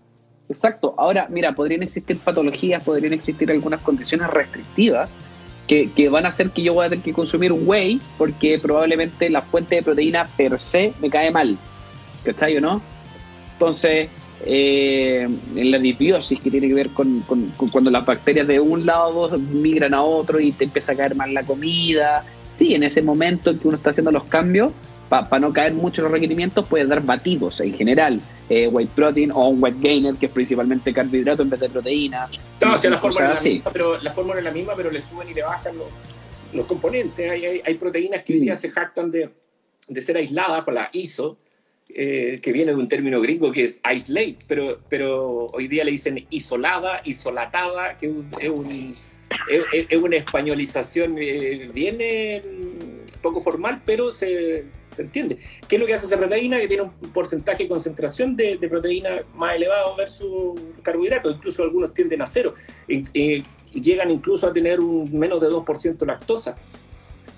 [0.48, 0.94] Exacto.
[0.96, 5.08] Ahora, mira, podrían existir patologías, podrían existir algunas condiciones restrictivas
[5.66, 8.58] que, que, van a hacer que yo voy a tener que consumir un whey porque
[8.58, 11.56] probablemente la fuente de proteína per se me cae mal.
[12.24, 12.80] ¿Cachai o no?
[13.54, 14.08] Entonces,
[14.44, 17.22] eh, en la disbiosis, que tiene que ver con,
[17.72, 21.32] cuando las bacterias de un lado migran a otro y te empieza a caer mal
[21.32, 22.24] la comida.
[22.58, 24.72] Sí, en ese momento en que uno está haciendo los cambios,
[25.08, 29.30] para no caer mucho en los requerimientos, puedes dar batidos en general, eh, white protein
[29.32, 32.28] o un white gainer, que es principalmente carbohidrato en vez de proteína.
[32.60, 34.90] No, o sea, la fórmula, es la misma, pero, la fórmula es la misma, pero
[34.90, 35.86] le suben y le bajan los,
[36.52, 37.30] los componentes.
[37.30, 39.30] Hay, hay, proteínas que hoy día se jactan de,
[39.88, 41.38] de ser aisladas por la ISO,
[41.88, 45.92] eh, que viene de un término gringo que es isolate, pero, pero hoy día le
[45.92, 48.06] dicen isolada, isolatada, que
[48.40, 48.96] es, un,
[49.48, 51.98] es, una españolización eh, bien
[53.22, 55.38] poco formal, pero se, se, entiende.
[55.68, 56.58] ¿Qué es lo que hace esa proteína?
[56.58, 62.22] Que tiene un porcentaje de concentración de, proteína más elevado versus carbohidratos, incluso algunos tienden
[62.22, 62.54] a cero,
[62.88, 66.56] y, llegan incluso a tener un menos de 2% lactosa.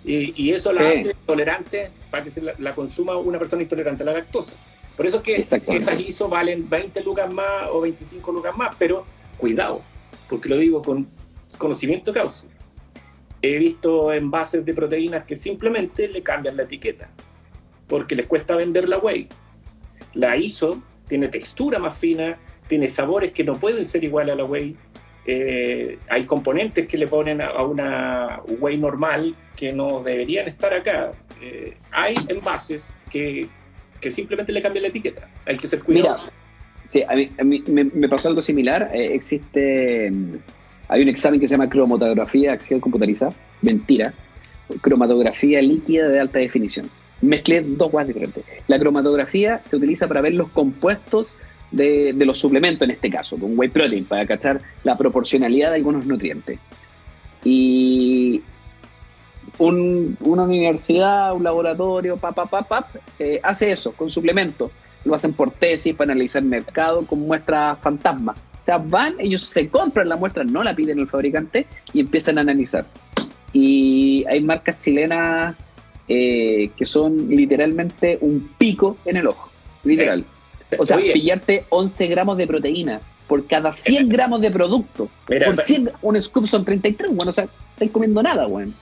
[0.04, 4.12] Y, eso la hace tolerante para que se la, consuma una persona intolerante a la
[4.12, 4.54] lactosa.
[4.96, 5.36] Por eso es que
[5.76, 9.04] esas ISO valen 20 lucas más o 25 lucas más, pero
[9.36, 9.80] cuidado,
[10.28, 11.08] porque lo digo con
[11.56, 12.46] conocimiento causa.
[13.40, 17.08] He visto envases de proteínas que simplemente le cambian la etiqueta,
[17.86, 19.28] porque les cuesta vender la whey.
[20.14, 24.44] La ISO tiene textura más fina, tiene sabores que no pueden ser iguales a la
[24.44, 24.76] whey,
[25.30, 31.12] eh, hay componentes que le ponen a, una whey normal que no deberían estar acá.
[31.40, 33.48] Eh, hay envases que,
[34.00, 35.28] que, simplemente le cambian la etiqueta.
[35.46, 36.30] Hay que ser cuidadoso.
[36.92, 38.90] sí, a mí, me, pasó algo similar.
[38.94, 40.36] Eh, existe, mm,
[40.88, 43.32] hay un examen que se llama cromatografía acción computarizada.
[43.62, 44.12] Mentira.
[44.80, 46.90] Cromatografía líquida de alta definición.
[47.20, 48.44] Mezclé dos cosas diferentes.
[48.68, 51.26] La cromatografía se utiliza para ver los compuestos
[51.70, 56.06] de, los suplementos en este caso, con whey protein, para cachar la proporcionalidad de algunos
[56.06, 56.58] nutrientes.
[57.44, 58.42] Y
[59.58, 64.70] una universidad, un laboratorio, pap, pap, eh, hace eso con suplementos.
[65.04, 68.32] Lo hacen por tesis para analizar el mercado con muestras fantasma.
[68.32, 72.38] O sea, van, ellos se compran la muestra, no la piden el fabricante y empiezan
[72.38, 72.84] a analizar.
[73.52, 75.56] Y hay marcas chilenas
[76.08, 79.50] eh, que son literalmente un pico en el ojo,
[79.84, 80.24] literal.
[80.78, 85.08] O sea, pillarte 11 gramos de proteína por cada 100 gramos de producto.
[85.26, 88.74] por 100, un scoop son 33, bueno, o sea, estáis comiendo nada, weón.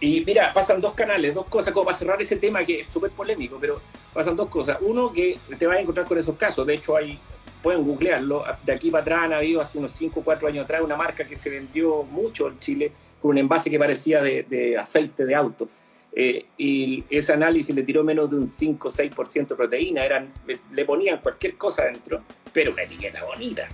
[0.00, 3.10] Y mira, pasan dos canales, dos cosas, como para cerrar ese tema que es súper
[3.10, 3.80] polémico, pero
[4.14, 4.78] pasan dos cosas.
[4.80, 7.18] Uno, que te vas a encontrar con esos casos, de hecho hay,
[7.62, 10.80] pueden googlearlo, de aquí para atrás han habido hace unos 5 o 4 años atrás
[10.82, 15.26] una marca que se vendió mucho en Chile con un envase que parecía de, aceite
[15.26, 15.68] de auto.
[16.12, 20.32] Eh, y ese análisis le tiró menos de un 5 o 6% de proteína, eran,
[20.72, 22.22] le ponían cualquier cosa dentro,
[22.52, 23.68] pero una etiqueta bonita.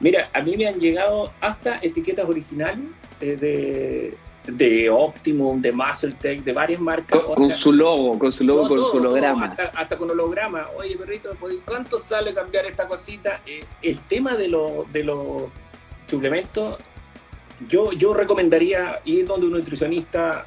[0.00, 2.86] Mira, a mí me han llegado hasta etiquetas originales
[3.20, 4.14] eh, de,
[4.46, 7.22] de Optimum, de MuscleTech, de varias marcas.
[7.22, 9.56] Con, su logo, con su logo, con su holograma.
[9.74, 10.68] hasta, con holograma.
[10.76, 11.30] Oye, perrito,
[11.64, 13.42] ¿cuánto sale cambiar esta cosita?
[13.46, 14.48] Eh, el tema de,
[14.92, 15.44] de los
[16.06, 16.78] suplementos,
[17.68, 20.46] yo, yo recomendaría ir donde un nutricionista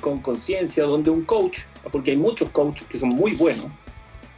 [0.00, 1.60] con conciencia, donde un coach,
[1.92, 3.66] porque hay muchos coaches que son muy buenos,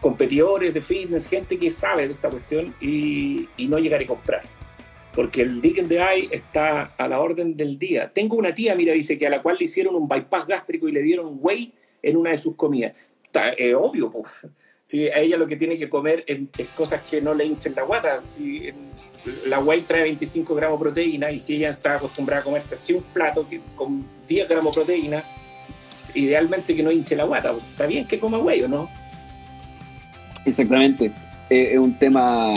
[0.00, 4.42] competidores de fitness, gente que sabe de esta cuestión y, no llegar a comprar.
[5.14, 8.10] Porque el Dick de the está a la orden del día.
[8.12, 10.92] Tengo una tía, mira, dice que a la cual le hicieron un bypass gástrico y
[10.92, 11.72] le dieron whey
[12.02, 12.94] en una de sus comidas.
[13.22, 14.26] Está, obvio, pues.
[14.84, 16.40] Si a ella lo que tiene que comer es,
[16.76, 18.20] cosas que no le hinchen la guata.
[18.24, 18.70] Si
[19.46, 22.92] la whey trae 25 gramos de proteína y si ella está acostumbrada a comerse así
[22.92, 25.24] un plato con 10 gramos de proteína,
[26.14, 27.52] idealmente que no hinche la guata.
[27.52, 28.90] Está bien que coma huevo, ¿no?
[30.44, 31.12] Exactamente.
[31.48, 32.54] Eh, es un tema.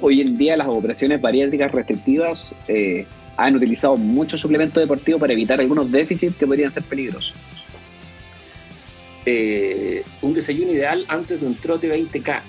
[0.00, 3.06] Hoy en día las operaciones bariátricas restrictivas eh,
[3.36, 7.34] han utilizado muchos suplementos deportivos para evitar algunos déficits que podrían ser peligrosos.
[9.24, 12.40] Eh, un desayuno ideal antes de un trote 20K.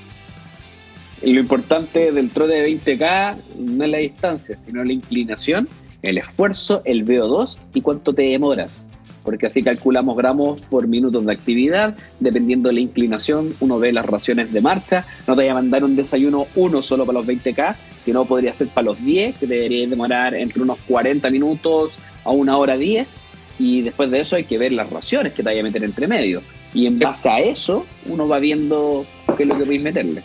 [1.22, 5.70] Lo importante del trote de 20K no es la distancia, sino la inclinación,
[6.02, 8.86] el esfuerzo, el VO2 y cuánto te demoras
[9.24, 14.06] porque así calculamos gramos por minutos de actividad, dependiendo de la inclinación, uno ve las
[14.06, 17.76] raciones de marcha, no te voy a mandar un desayuno uno solo para los 20K,
[18.06, 21.94] que no podría ser para los 10, que debería demorar entre unos 40 minutos
[22.24, 23.22] a una hora 10,
[23.60, 26.08] y después de eso hay que ver las raciones que te vaya a meter entre
[26.08, 26.42] medio,
[26.74, 29.06] y en base a eso uno va viendo
[29.38, 30.24] qué es lo que podéis meterle.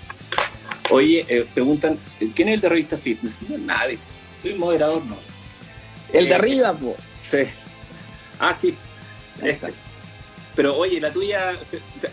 [0.90, 1.98] Oye, eh, preguntan,
[2.34, 3.38] ¿quién es el de revista fitness?
[3.46, 3.98] No, nadie,
[4.42, 5.16] soy moderador, no.
[6.12, 6.96] El de eh, arriba, pues.
[7.22, 7.50] Sí.
[8.38, 8.74] Ah, sí,
[9.42, 9.72] este.
[10.58, 11.50] Pero oye, la tuya,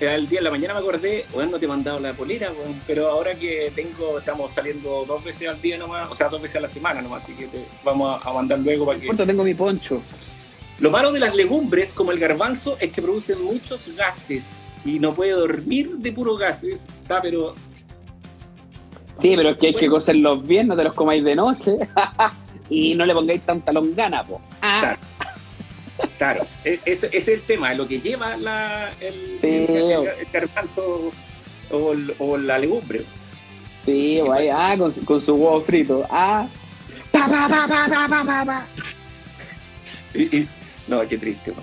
[0.08, 2.52] al día de la mañana me acordé, bueno, no te he mandado la polera,
[2.86, 6.58] pero ahora que tengo, estamos saliendo dos veces al día nomás, o sea, dos veces
[6.58, 9.08] a la semana nomás, así que te vamos a, mandar luego para que...
[9.08, 10.00] ¿Cuánto tengo mi poncho?
[10.78, 15.16] Lo malo de las legumbres, como el garbanzo, es que producen muchos gases y no
[15.16, 17.56] puede dormir de puros gases, está, pero...
[19.18, 21.78] Sí, pero es que hay que cocerlos bien, no te los comáis de noche
[22.70, 24.40] y no le pongáis tanta longana, po.
[24.62, 24.78] Ah.
[24.82, 25.00] Claro,
[26.64, 31.12] e-, ese, es el tema, lo que lleva la, el, el, garbanzo
[31.72, 33.04] o, la legumbre.
[33.86, 36.06] Sí, pues, ah, con, con, su huevo frito.
[36.10, 36.48] Ah,
[37.12, 38.68] pa, pa, pa, pa, pa, pa, pa.
[40.88, 41.54] no, qué triste.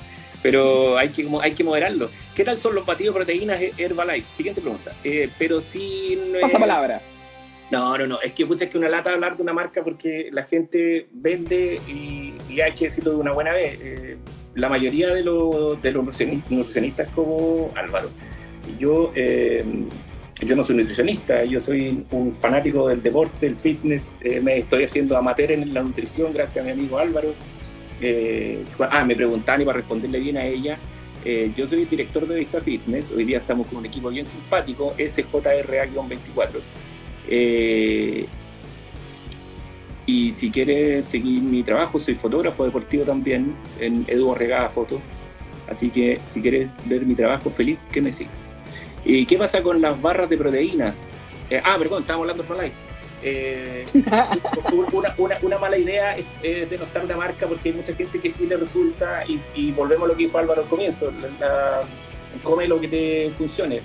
[0.42, 2.10] Pero hay que, hay que moderarlo.
[2.34, 4.32] ¿Qué tal son los batidos de proteínas Herbalife?
[4.32, 4.92] Siguiente pregunta.
[5.04, 7.02] Eh, pero si no Pasa palabra.
[7.72, 8.20] No, no, no.
[8.20, 11.80] Es que pucha, es que una lata hablar de una marca porque la gente vende
[11.88, 13.78] y, hay que decirlo de una buena vez.
[13.80, 14.18] Eh,
[14.54, 15.78] la mayoría de, los,
[16.50, 18.10] nutricionistas como Álvaro,
[18.78, 19.64] yo, eh,
[20.42, 24.84] yo no soy nutricionista, yo soy un fanático del deporte, del fitness, eh, me estoy
[24.84, 27.32] haciendo amateur en la nutrición gracias a mi amigo Álvaro.
[28.90, 30.76] ah, me preguntaban y para responderle bien a ella,
[31.56, 36.60] yo soy director de Vista Fitness, hoy día estamos con un equipo bien simpático, SJRA-24
[37.28, 38.26] eh,
[40.06, 45.00] y si quieres seguir mi trabajo, soy fotógrafo deportivo también en Edu Regada Foto.
[45.68, 48.50] Así que si quieres ver mi trabajo, feliz que me sigas.
[49.04, 51.40] ¿Y qué pasa con las barras de proteínas?
[51.50, 52.74] Eh, ah, perdón, estábamos hablando por live.
[53.24, 53.86] Eh,
[54.72, 58.46] una, una, una, mala idea es, denostar una marca porque hay mucha gente que sí
[58.46, 59.24] le resulta,
[59.54, 61.12] y, volvemos a lo que dijo Álvaro al comienzo,
[62.42, 63.80] come lo que te funcione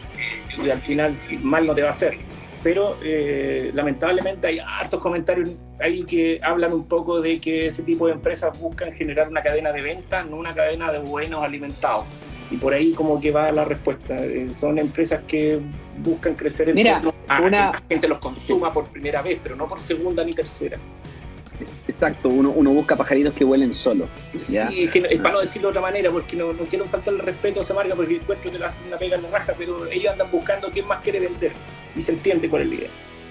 [0.63, 2.17] y al final mal no te va a hacer.
[2.63, 8.07] Pero eh, lamentablemente hay hartos comentarios ahí que hablan un poco de que ese tipo
[8.07, 12.05] de empresas buscan generar una cadena de ventas, no una cadena de buenos alimentados.
[12.49, 14.15] Y por ahí como que va la respuesta.
[14.15, 15.59] Eh, son empresas que
[15.97, 19.67] buscan crecer en Mira, a que la gente los consuma por primera vez, pero no
[19.67, 20.77] por segunda ni tercera.
[21.87, 24.07] Exacto, uno, busca pajaritos que huelen solo.
[24.39, 27.63] Sí, es, para no decirlo de otra manera, porque no, quiero faltar el respeto a
[27.63, 30.29] esa marca, porque encuentro que le hacen una pega en la raja, pero ellos andan
[30.31, 31.51] buscando quién más quiere vender.
[31.95, 32.89] Y se entiende cuál es la idea.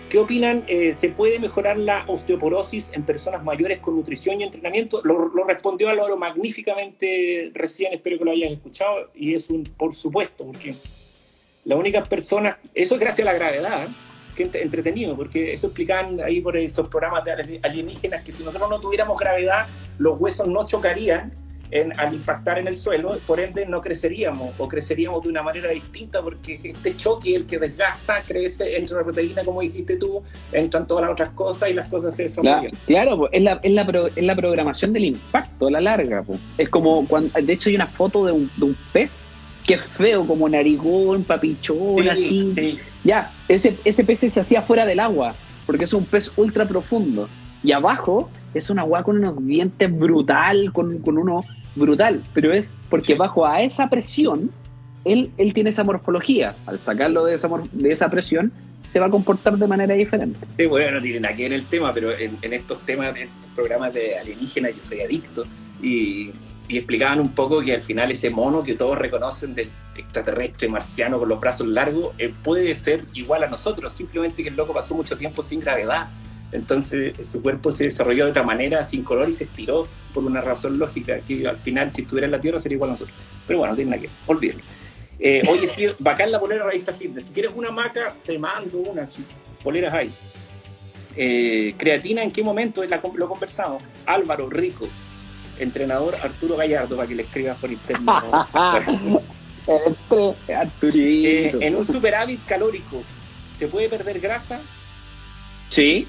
[0.09, 0.65] ¿Qué opinan?
[0.69, 5.01] Eh, ¿Se puede mejorar la osteoporosis en personas mayores con nutrición y entrenamiento?
[5.03, 9.94] Lo, lo, respondió Álvaro magníficamente recién, espero que lo hayan escuchado, y es un por
[9.94, 10.77] supuesto, porque
[11.65, 13.89] la única persona, eso es gracias a la gravedad,
[14.37, 18.79] que entretenido, porque eso explicaban ahí por esos programas de alienígenas que si nosotros no
[18.79, 19.67] tuviéramos gravedad,
[19.99, 21.33] los huesos no chocarían
[21.71, 25.71] en, al impactar en el suelo, por ende no creceríamos o creceríamos de una manera
[25.71, 30.23] distinta porque este choque, el que desgasta, crece, entra la proteína, como dijiste tú,
[30.53, 32.71] entran todas las otras cosas y las cosas se desarrollan.
[32.87, 36.25] Claro, es, la, es, la es la programación del impacto a la larga.
[36.59, 39.27] Es como, cuando, de hecho hay una foto de un, de un pez
[39.67, 42.79] que feo, como narigón, papichón, así.
[43.05, 45.35] Ya, ese, ese pez se hacía fuera del agua,
[45.67, 47.29] porque es un pez ultra profundo.
[47.63, 51.45] Y abajo es un agua con unos dientes brutal, con, con uno
[51.75, 54.51] brutal, pero es porque bajo a esa presión,
[55.05, 56.55] él, él tiene esa morfología.
[56.67, 58.53] Al sacarlo de esa, de esa presión,
[58.91, 60.39] se va a comportar de manera diferente.
[60.57, 63.23] Sí, bueno, no tiene nada que ver el tema, pero en, en estos temas, en
[63.23, 65.45] estos programas de alienígenas, yo soy adicto
[65.83, 66.31] y
[66.69, 71.19] y explicaban un poco que al final ese mono que todos reconocen del extraterrestre marciano
[71.19, 74.95] con los brazos largos eh, puede ser igual a nosotros, simplemente que el loco pasó
[74.95, 76.09] mucho tiempo sin gravedad.
[76.53, 80.41] Entonces su cuerpo se desarrolló de otra manera, sin color, y se estiró por una
[80.41, 83.17] razón lógica, que al final si estuviera en la Tierra sería igual a nosotros.
[83.47, 84.61] Pero bueno, no tiene nada que olvídalo.
[85.19, 87.27] Eh, oye, sí, bacán la polera Revista Fitness.
[87.27, 89.25] Si quieres una maca, te mando una, si
[89.63, 90.15] poleras hay.
[91.17, 92.83] Eh, creatina, ¿en qué momento?
[92.85, 93.83] lo conversamos.
[94.05, 94.87] Álvaro, rico
[95.59, 98.12] entrenador Arturo Gallardo, para que le escribas por interno.
[100.93, 103.03] eh, en un superávit calórico,
[103.59, 104.61] ¿se puede perder grasa?
[105.70, 106.07] Sí.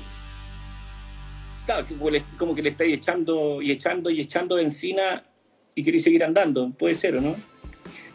[1.65, 1.85] Claro,
[2.37, 5.23] como que le estáis echando y echando y echando de encina
[5.75, 6.69] y queréis seguir andando.
[6.71, 7.35] Puede ser, ¿o no?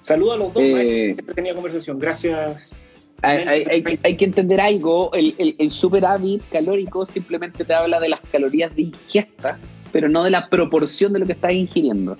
[0.00, 1.98] Saludos a los dos, eh, tenía conversación.
[1.98, 2.78] Gracias.
[3.22, 8.74] Hay, que entender algo, el, el, el superávit calórico simplemente te habla de las calorías
[8.74, 9.60] de ingesta
[9.93, 12.16] pero no de la proporción de lo que estás ingiriendo.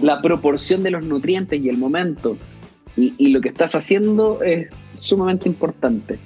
[0.00, 2.36] La proporción de los nutrientes y el momento
[2.96, 4.68] y, lo que estás haciendo es
[5.00, 6.18] sumamente importante.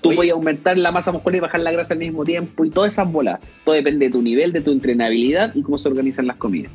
[0.00, 2.92] Tú puedes aumentar la masa muscular y bajar la grasa al mismo tiempo y todas
[2.92, 3.40] esas bolas.
[3.64, 6.72] Todo depende de tu nivel, de tu entrenabilidad y cómo se organizan las comidas.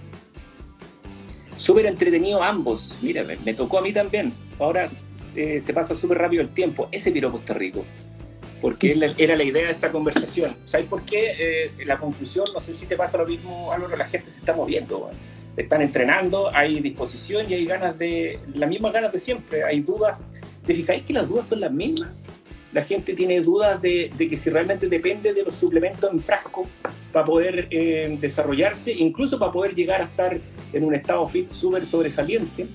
[1.57, 2.97] Súper entretenido ambos.
[3.01, 4.31] Mira, me, tocó a mí también.
[4.59, 4.85] Ahora
[5.35, 6.87] eh, se pasa súper rápido el tiempo.
[6.91, 7.83] Ese piropo está rico
[8.61, 10.55] porque era la idea de esta conversación.
[10.65, 11.33] ¿Sabes por qué?
[11.39, 14.53] Eh, la conclusión, no sé si te pasa lo mismo, Álvaro, la gente se está
[14.53, 15.09] moviendo,
[15.55, 20.21] están entrenando, hay disposición y hay ganas de, las mismas ganas de siempre, hay dudas.
[20.65, 22.09] ¿Te fijáis que las dudas son las mismas?
[22.73, 26.67] La gente tiene dudas de, que si realmente depende de los suplementos en frasco
[27.11, 30.39] para poder eh, desarrollarse, incluso para poder llegar a estar
[30.73, 32.67] en un estado fit súper sobresaliente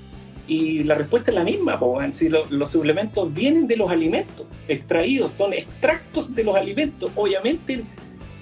[0.47, 1.79] y la respuesta es la misma,
[2.11, 7.11] si los suplementos vienen de los alimentos extraídos, son extractos de los alimentos.
[7.15, 7.85] Obviamente,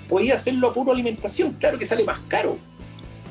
[0.09, 2.59] podía hacerlo a puro alimentación, claro que sale más caro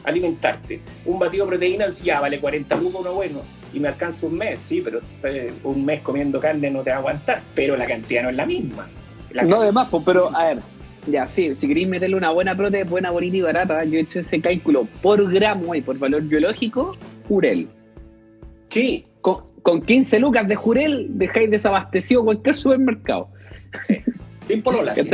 [0.03, 0.81] alimentarte.
[1.05, 3.41] Un batido de proteína, ya vale 40 lucas uno bueno,
[3.73, 5.01] y me alcanza un mes, sí, pero
[5.63, 8.45] un mes comiendo carne no te va a aguantar, pero la cantidad no es la
[8.45, 8.87] misma.
[9.45, 10.59] no, de más, pero a ver,
[11.07, 14.19] ya, sí, si queréis meterle una buena proteína, buena, bonita y barata, yo he hecho
[14.19, 16.95] ese cálculo por gramo y por valor biológico,
[17.27, 17.67] Jurel.
[18.69, 19.05] Sí.
[19.21, 23.29] Con, con 15 lucas de Jurel dejáis desabastecido cualquier supermercado.
[24.47, 24.95] Sin polola.
[24.95, 25.07] ¿sí?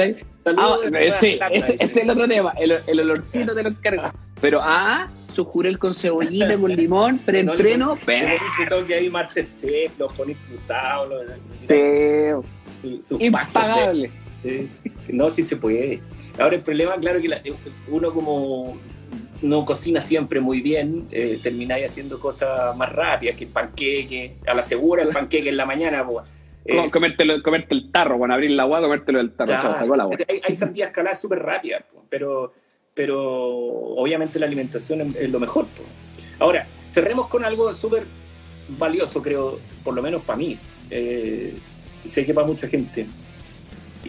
[0.45, 0.77] Ah,
[1.19, 4.11] sí, ese es el otro tema, el, el olorcito de los cargos.
[4.40, 8.38] Pero, ah, su jurel con cebollita, con limón, preentreno, pero...
[8.86, 12.44] Que hay Masterchef, los ponéis cruzados, los...
[12.88, 13.15] Sí.
[13.19, 14.11] Impagable.
[15.10, 16.02] No, sí se puede.
[16.40, 17.53] Ahora el problema, claro, que
[17.90, 18.77] uno como
[19.46, 24.54] no cocina siempre muy bien, eh, termináis haciendo cosas más rápidas, que el panqueque, a
[24.54, 26.06] la segura el panqueque en la mañana.
[26.06, 26.28] Pues,
[26.66, 29.54] eh, comértelo, comerte el tarro, con abrir el agua, comértelo del tarro.
[30.28, 32.54] hay, hay, sandías caladas súper rápidas, pero,
[32.94, 35.66] pero obviamente la alimentación es, lo mejor.
[36.40, 38.04] Ahora, cerremos con algo súper
[38.70, 40.58] valioso, creo, por lo menos para mí.
[40.90, 41.54] Eh,
[42.04, 43.06] sé que para mucha gente.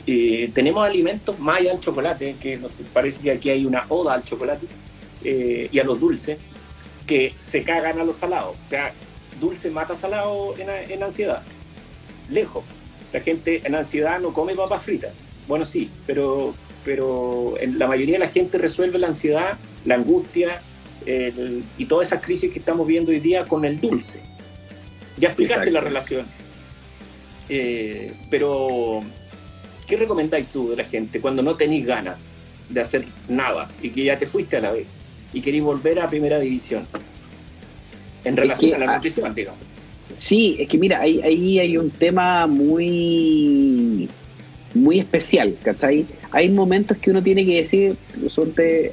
[0.07, 4.15] eh, tenemos alimentos más allá del chocolate, que nos parece que aquí hay una oda
[4.15, 4.67] al chocolate
[5.25, 6.39] eh, y a los dulces,
[7.07, 8.57] que se cagan a los salados.
[8.67, 8.93] O sea,
[9.41, 11.43] dulce mata salado en, en ansiedad.
[12.31, 12.65] Lejos.
[13.13, 15.13] La gente en ansiedad no come papas fritas.
[15.47, 20.61] Bueno, sí, pero, pero en la mayoría de la gente resuelve la ansiedad, la angustia
[21.79, 24.21] y todas esas crisis que estamos viendo hoy día con el dulce.
[25.17, 26.27] Ya explicaste la relación.
[27.49, 29.03] Eh, pero,
[29.87, 32.19] ¿qué recomendáis tú de la gente cuando no tenéis ganas
[32.69, 34.87] de hacer nada y que ya te fuiste a la vez
[35.37, 36.87] y queréis volver a primera división?
[38.25, 39.61] En relación a la ah, nutrición, digamos.
[40.15, 44.09] Sí, es que mira, ahí, ahí hay un tema muy
[44.73, 46.07] muy especial, ¿cachai?
[46.31, 47.97] Hay momentos que uno tiene que decir,
[48.29, 48.93] suerte,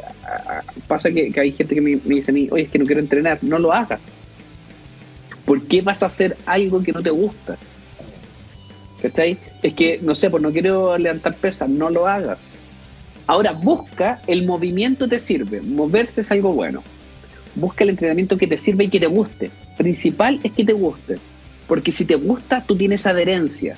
[0.87, 3.39] pasa que, hay gente que me, dice a mí, oye, es que no quiero entrenar,
[3.41, 4.01] no lo hagas.
[5.45, 7.57] ¿Por qué vas a hacer algo que no te gusta?
[9.01, 9.37] ¿Cachai?
[9.61, 12.49] Es que, no sé, pues no quiero levantar pesas, no lo hagas.
[13.27, 16.83] Ahora, busca el movimiento te sirve, moverse es algo bueno.
[17.55, 19.51] Busca el entrenamiento que te sirve y que te guste.
[19.77, 21.17] Principal es que te guste.
[21.67, 23.77] Porque si te gusta, tú tienes adherencia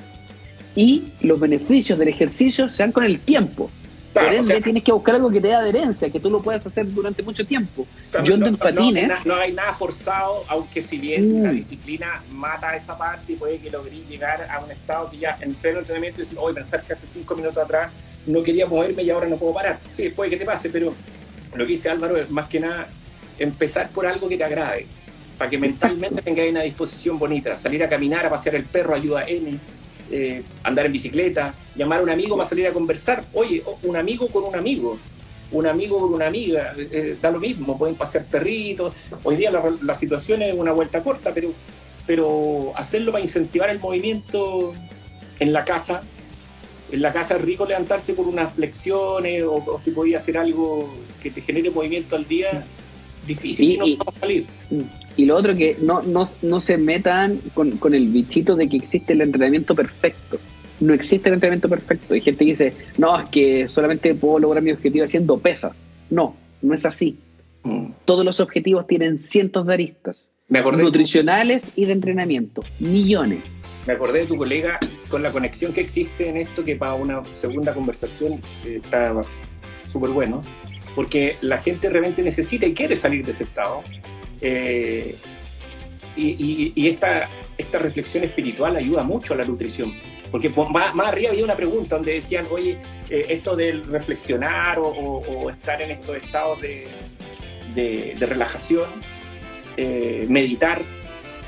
[0.75, 3.69] y los beneficios del ejercicio se dan con el tiempo.
[4.13, 6.89] Por ende, tienes que buscar algo que te dé adherencia, que tú lo puedas hacer
[6.93, 7.85] durante mucho tiempo.
[8.23, 9.25] Yo ando no, en patines.
[9.25, 11.55] No, hay nada forzado, aunque si bien la mm.
[11.55, 15.53] disciplina mata esa parte y puede que logres llegar a un estado que ya en
[15.53, 17.91] pleno entrenamiento y decir, hoy pensar que hace cinco minutos atrás
[18.25, 19.79] no quería moverme y ahora no puedo parar.
[19.91, 20.93] Sí, puede que te pase, pero
[21.53, 22.87] lo que dice Álvaro es más que nada
[23.39, 24.87] empezar por algo que te agrade,
[25.37, 27.57] para que mentalmente tengáis una disposición bonita.
[27.57, 29.59] Salir a caminar, a pasear el perro ayuda a N
[30.11, 33.25] eh, andar en bicicleta, llamar a un amigo para salir a conversar.
[33.33, 34.99] Oye, un amigo con un amigo,
[35.51, 38.93] un amigo con una amiga, eh, eh, da lo mismo, pueden pasear perritos.
[39.23, 41.51] Hoy día la, situación es una vuelta corta, pero,
[42.05, 44.75] pero hacerlo para incentivar el movimiento
[45.39, 46.03] en la casa.
[46.91, 51.31] En la casa es rico levantarse por unas flexiones o, si podía hacer algo que
[51.31, 52.65] te genere movimiento al día,
[53.25, 54.45] difícil y, no y, salir.
[55.17, 58.77] Y lo otro que no, no, no se metan con, con, el bichito de que
[58.77, 60.37] existe el entrenamiento perfecto.
[60.79, 62.13] No existe el entrenamiento perfecto.
[62.13, 65.75] Hay gente que dice, no, es que solamente puedo lograr mi objetivo haciendo pesas.
[66.09, 67.17] No, no es así.
[67.63, 67.87] Mm.
[68.05, 70.27] Todos los objetivos tienen cientos de aristas.
[70.47, 72.63] Me acordé nutricionales y de entrenamiento.
[72.79, 73.39] Millones.
[73.85, 74.79] Me acordé de tu colega
[75.09, 79.13] con la conexión que existe en esto, que para una segunda conversación eh, está
[79.83, 80.41] súper bueno,
[80.95, 83.83] porque la gente realmente necesita y quiere salir de ese estado
[84.41, 85.15] eh,
[86.15, 89.93] y, esta, esta reflexión espiritual ayuda mucho a la nutrición.
[90.31, 92.77] Porque más, arriba había una pregunta donde decían, oye,
[93.09, 96.87] eh, esto del reflexionar o, estar en estos estados de,
[97.73, 98.89] de, relajación,
[99.77, 100.81] eh, meditar,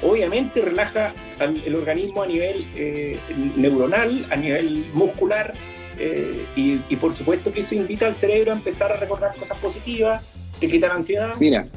[0.02, 2.66] obviamente relaja el organismo a nivel
[3.56, 5.54] neuronal, a nivel muscular,
[6.56, 10.24] y, y, por supuesto que eso invita al cerebro a empezar a recordar cosas positivas,
[10.60, 11.34] te quita la ansiedad.
[11.40, 11.68] Mira,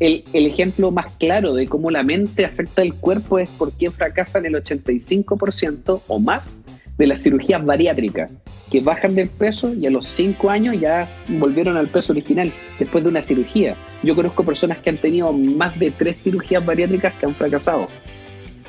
[0.00, 4.46] el, ejemplo más claro de cómo la mente afecta el cuerpo es por qué fracasan
[4.46, 6.57] el 85% o más
[6.98, 8.30] de las cirugías bariátricas,
[8.70, 13.04] que bajan del peso y a los 5 años ya volvieron al peso original después
[13.04, 13.76] de una cirugía.
[14.02, 17.88] Yo conozco personas que han tenido más de 3 cirugías bariátricas que han fracasado.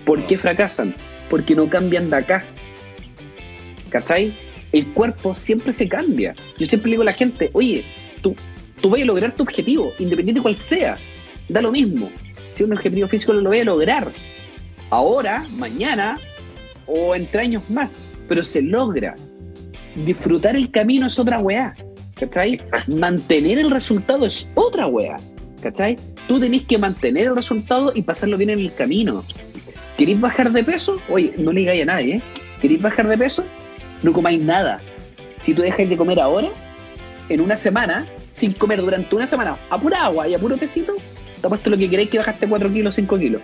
[0.05, 0.93] ¿Por qué fracasan?
[1.29, 2.43] Porque no cambian de acá.
[3.89, 4.33] ¿Cachai?
[4.71, 6.35] El cuerpo siempre se cambia.
[6.57, 7.83] Yo siempre digo a la gente, oye,
[8.21, 8.35] tú,
[8.79, 10.97] tú vas a lograr tu objetivo, independiente cual sea
[11.49, 12.09] da lo mismo.
[12.55, 14.07] Si un objetivo físico lo voy a lograr
[14.89, 16.19] ahora, mañana
[16.85, 17.89] o entre años más,
[18.29, 19.15] pero se logra.
[20.05, 21.75] Disfrutar el camino es otra weá,
[22.15, 22.61] ¿cachai?
[22.95, 25.17] Mantener el resultado es otra weá,
[25.61, 25.97] ¿cachai?
[26.27, 29.25] Tú tenés que mantener el resultado y pasarlo bien en el camino.
[29.97, 30.97] ¿Queréis bajar de peso?
[31.09, 32.21] Oye, no le digáis a nadie, ¿eh?
[32.61, 33.43] ¿Queréis bajar de peso?
[34.03, 34.77] No comáis nada.
[35.41, 36.47] Si tú dejas de comer ahora,
[37.27, 38.05] en una semana,
[38.37, 40.93] sin comer durante una semana, a pura agua y a puro tecito,
[41.41, 43.41] te puesto lo que queréis que bajaste 4 kilos, 5 kilos.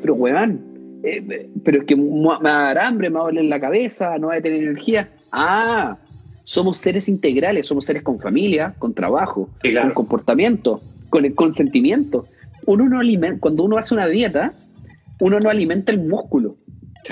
[0.00, 3.44] Pero, weón, eh, pero es que me va a dar hambre, me va a doler
[3.44, 5.08] la cabeza, no voy a tener energía.
[5.32, 5.96] Ah,
[6.44, 10.80] somos seres integrales, somos seres con familia, con trabajo, con comportamiento,
[11.10, 12.26] con el consentimiento.
[12.66, 14.54] Uno no alimenta, cuando uno hace una dieta,
[15.20, 16.56] uno no alimenta el músculo,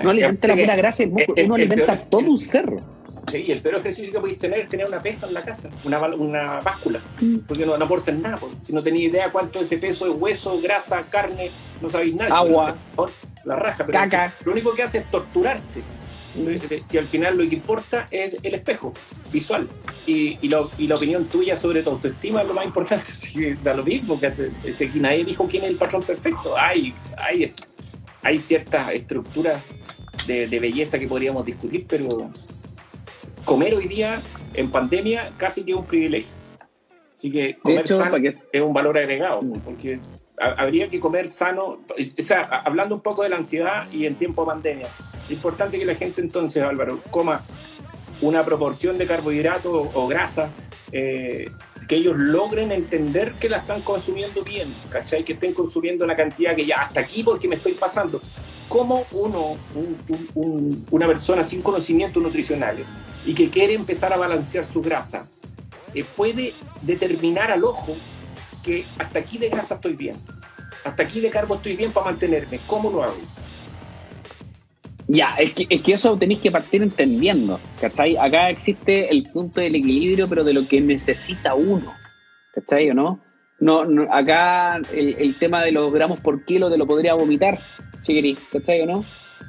[0.03, 2.96] no alimenta la pura grasa del músculo, uno alimenta todo un cerro.
[3.31, 5.99] Sí, el peor ejercicio que podéis tener es tener una pesa en la casa, una,
[6.15, 7.39] una báscula, mm.
[7.41, 8.39] porque no, no aportan nada.
[8.63, 11.51] Si no tenéis idea cuánto ese peso es hueso, grasa, carne,
[11.81, 12.37] no sabéis nada.
[12.37, 12.77] Agua.
[13.45, 14.33] La raja, pero Caca.
[14.45, 15.83] lo único que hace es torturarte.
[16.85, 18.93] Si al final lo que importa es el espejo
[19.33, 19.69] visual
[20.07, 23.11] y, y, lo, y la opinión tuya sobre tu autoestima es lo más importante.
[23.65, 26.57] da lo mismo, que aquí nadie dijo quién es el patrón perfecto.
[26.59, 27.55] Hay, hay,
[28.23, 29.63] hay ciertas estructuras
[30.27, 32.31] de, de belleza que podríamos discutir, pero
[33.47, 34.21] comer hoy día
[34.53, 36.35] en pandemia casi que es un privilegio.
[37.17, 39.61] Así que comer sano es un valor agregado, mm.
[39.61, 40.01] porque
[40.37, 44.43] habría que comer sano, o sea, hablando un poco de la ansiedad y en tiempo
[44.43, 44.87] de pandemia,
[45.25, 47.41] es importante que la gente entonces, Álvaro, coma
[48.21, 50.51] una proporción de carbohidratos o grasa,
[50.93, 51.51] eh,
[51.89, 55.25] que ellos logren entender que la están consumiendo bien, ¿cachai?
[55.25, 58.21] Que estén consumiendo la cantidad que ya hasta aquí porque me estoy pasando.
[58.69, 59.57] ¿Cómo uno,
[60.91, 62.87] una persona sin conocimientos nutricionales
[63.27, 65.29] y que quiere empezar a balancear su grasa,
[65.93, 67.97] eh, puede determinar al ojo
[68.65, 70.17] que hasta aquí de grasa estoy bien,
[70.85, 72.61] hasta aquí de carbo estoy bien para mantenerme?
[72.67, 73.17] ¿Cómo lo hago?
[75.09, 78.17] Ya, es que, es que eso tenéis que partir entendiendo, ¿cachai?
[78.17, 81.95] Acá existe el punto del equilibrio, pero de lo que necesita uno,
[82.55, 83.21] ¿cachai o no?
[83.59, 87.59] No, acá el, el, tema de los gramos por kilo te lo podría vomitar,
[88.05, 89.05] si querís, ¿cachai o no?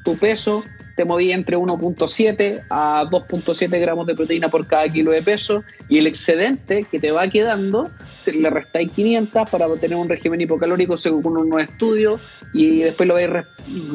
[0.06, 0.64] Tu peso
[0.98, 6.00] te movía entre 1.7 a 2.7 gramos de proteína por cada kilo de peso y
[6.00, 7.92] el excedente que te va quedando
[8.26, 12.20] le restáis 500 para obtener un régimen hipocalórico según unos estudios
[12.52, 13.46] y después lo vais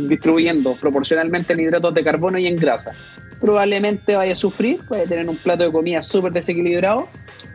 [0.08, 2.92] distribuyendo proporcionalmente en hidratos de carbono y en grasa.
[3.40, 7.08] Probablemente vaya a sufrir, vaya a tener un plato de comida súper desequilibrado,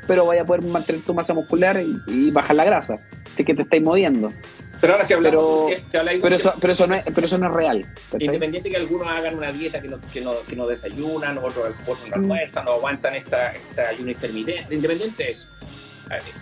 [0.06, 3.00] pero vaya a poder mantener tu masa muscular y, bajar la grasa,
[3.34, 4.32] así que te estáis moviendo.
[4.80, 7.54] Pero ahora si hablamos, pero, pero, eso, pero, eso no es, pero eso no es
[7.54, 7.86] real.
[8.20, 12.10] Independiente que algunos hagan una dieta que no, que no, que no desayunan, otros, otros
[12.10, 15.50] no almuerzan, no aguantan esta, esta ayuno intermitente, independiente de eso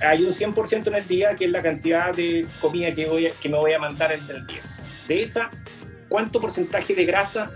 [0.01, 3.49] hay un 100% en el día que es la cantidad de comida que, voy que
[3.49, 4.61] me voy a mandar en el día.
[5.07, 5.49] De esa,
[6.07, 7.51] ¿cuánto porcentaje de grasa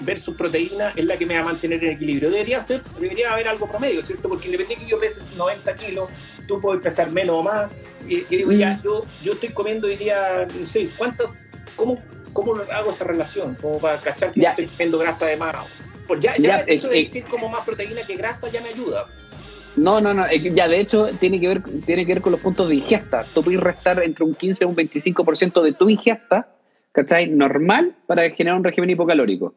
[0.00, 2.30] versus proteína es la que me va a mantener en equilibrio?
[2.30, 4.28] Debería ser, debería haber algo promedio, ¿cierto?
[4.28, 6.10] Porque independiente que yo pese 90 kilos,
[6.46, 7.70] tú puedes pesar menos o más.
[8.06, 11.34] Y, digo, ya, yo, yo estoy comiendo hoy día, no sé, ¿cuánto,
[11.76, 12.02] cómo,
[12.32, 13.56] cómo hago esa relación?
[13.60, 15.54] Como para cachar que estoy comiendo grasa de más.
[16.06, 19.06] Pues ya, ya, eso de decir como más proteína que grasa ya me ayuda.
[19.76, 22.68] No, no, no, ya de hecho tiene que ver, tiene que ver con los puntos
[22.68, 23.24] de ingesta.
[23.34, 26.48] Tú puedes restar entre un 15 y un 25% de tu ingesta,
[26.92, 27.28] ¿cachai?
[27.28, 29.54] Normal para generar un régimen hipocalórico.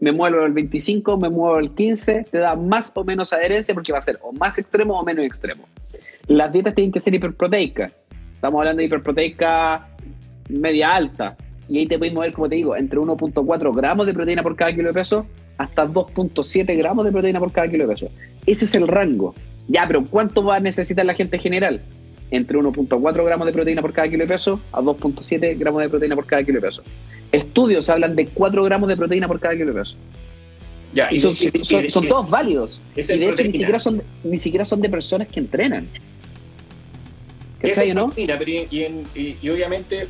[0.00, 3.92] Me muevo al 25, me muevo al 15, te da más o menos adherencia porque
[3.92, 5.64] va a ser o más extremo o menos extremo.
[6.26, 7.94] Las dietas tienen que ser hiperproteicas.
[8.32, 9.88] Estamos hablando de hiperproteica
[10.48, 11.36] media alta.
[11.68, 14.72] Y ahí te puedes mover, como te digo, entre 1.4 gramos de proteína por cada
[14.72, 15.26] kilo de peso
[15.58, 18.08] hasta 2.7 gramos de proteína por cada kilo de peso.
[18.46, 19.34] Ese es el rango.
[19.68, 21.80] Ya, pero ¿cuánto va a necesitar la gente general?
[22.30, 26.14] Entre 1.4 gramos de proteína por cada kilo de peso a 2.7 gramos de proteína
[26.14, 26.82] por cada kilo de peso.
[27.32, 29.96] Estudios hablan de 4 gramos de proteína por cada kilo de peso.
[30.92, 31.36] Ya, y, son,
[32.08, 32.80] todos válidos.
[32.96, 35.88] Y de hecho ni siquiera, son, ni siquiera son de personas que entrenan.
[37.60, 38.12] ¿Cachai, no?
[38.16, 40.08] Mira, pero y, obviamente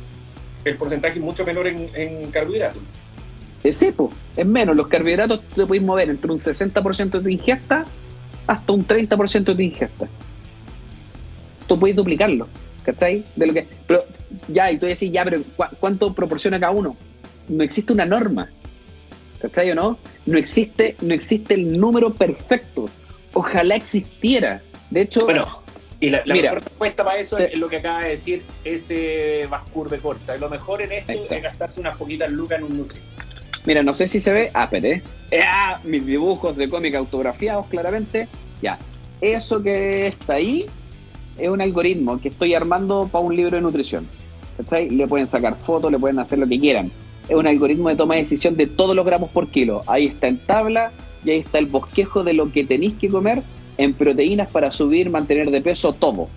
[0.63, 2.81] el porcentaje es mucho menor en, en carbohidratos.
[3.71, 4.75] Sí, pues, es menos.
[4.75, 7.85] Los carbohidratos te puedes mover entre un 60% de tu ingesta
[8.47, 10.07] hasta un 30% de tu ingesta.
[11.71, 12.49] Tú puedes duplicarlo,
[12.83, 13.23] ¿cachai?
[13.37, 14.03] De lo que, pero
[14.49, 15.41] ya, y tú decís, ya, pero
[15.79, 16.97] ¿cuánto proporciona cada uno?
[17.47, 18.49] No existe una norma,
[19.39, 19.97] ¿cachai o no?
[20.25, 22.89] No existe, no existe el número perfecto.
[23.31, 24.61] Ojalá existiera.
[24.89, 25.47] De hecho, bueno,
[26.01, 29.99] y la, mejor respuesta para eso es lo que acaba de decir ese Bascur de
[29.99, 30.35] corta.
[30.35, 32.99] Lo mejor en esto es gastarte unas poquitas lucas en un nutri.
[33.63, 34.51] Mira, no sé si se ve.
[34.53, 35.03] Ah, espérate.
[35.41, 38.27] Ah, mis dibujos de cómic autografiados claramente.
[38.61, 38.77] Ya.
[39.21, 40.67] Eso que está ahí
[41.41, 44.07] es un algoritmo que estoy armando para un libro de nutrición.
[44.57, 44.89] ¿Cachai?
[44.89, 46.91] Le pueden sacar fotos, le pueden hacer lo que quieran.
[47.27, 49.81] Es un algoritmo de toma de decisión de todos los gramos por kilo.
[49.87, 50.91] Ahí está en tabla
[51.23, 53.41] y ahí está el bosquejo de lo que tenéis que comer
[53.77, 56.27] en proteínas para subir, mantener de peso, todo.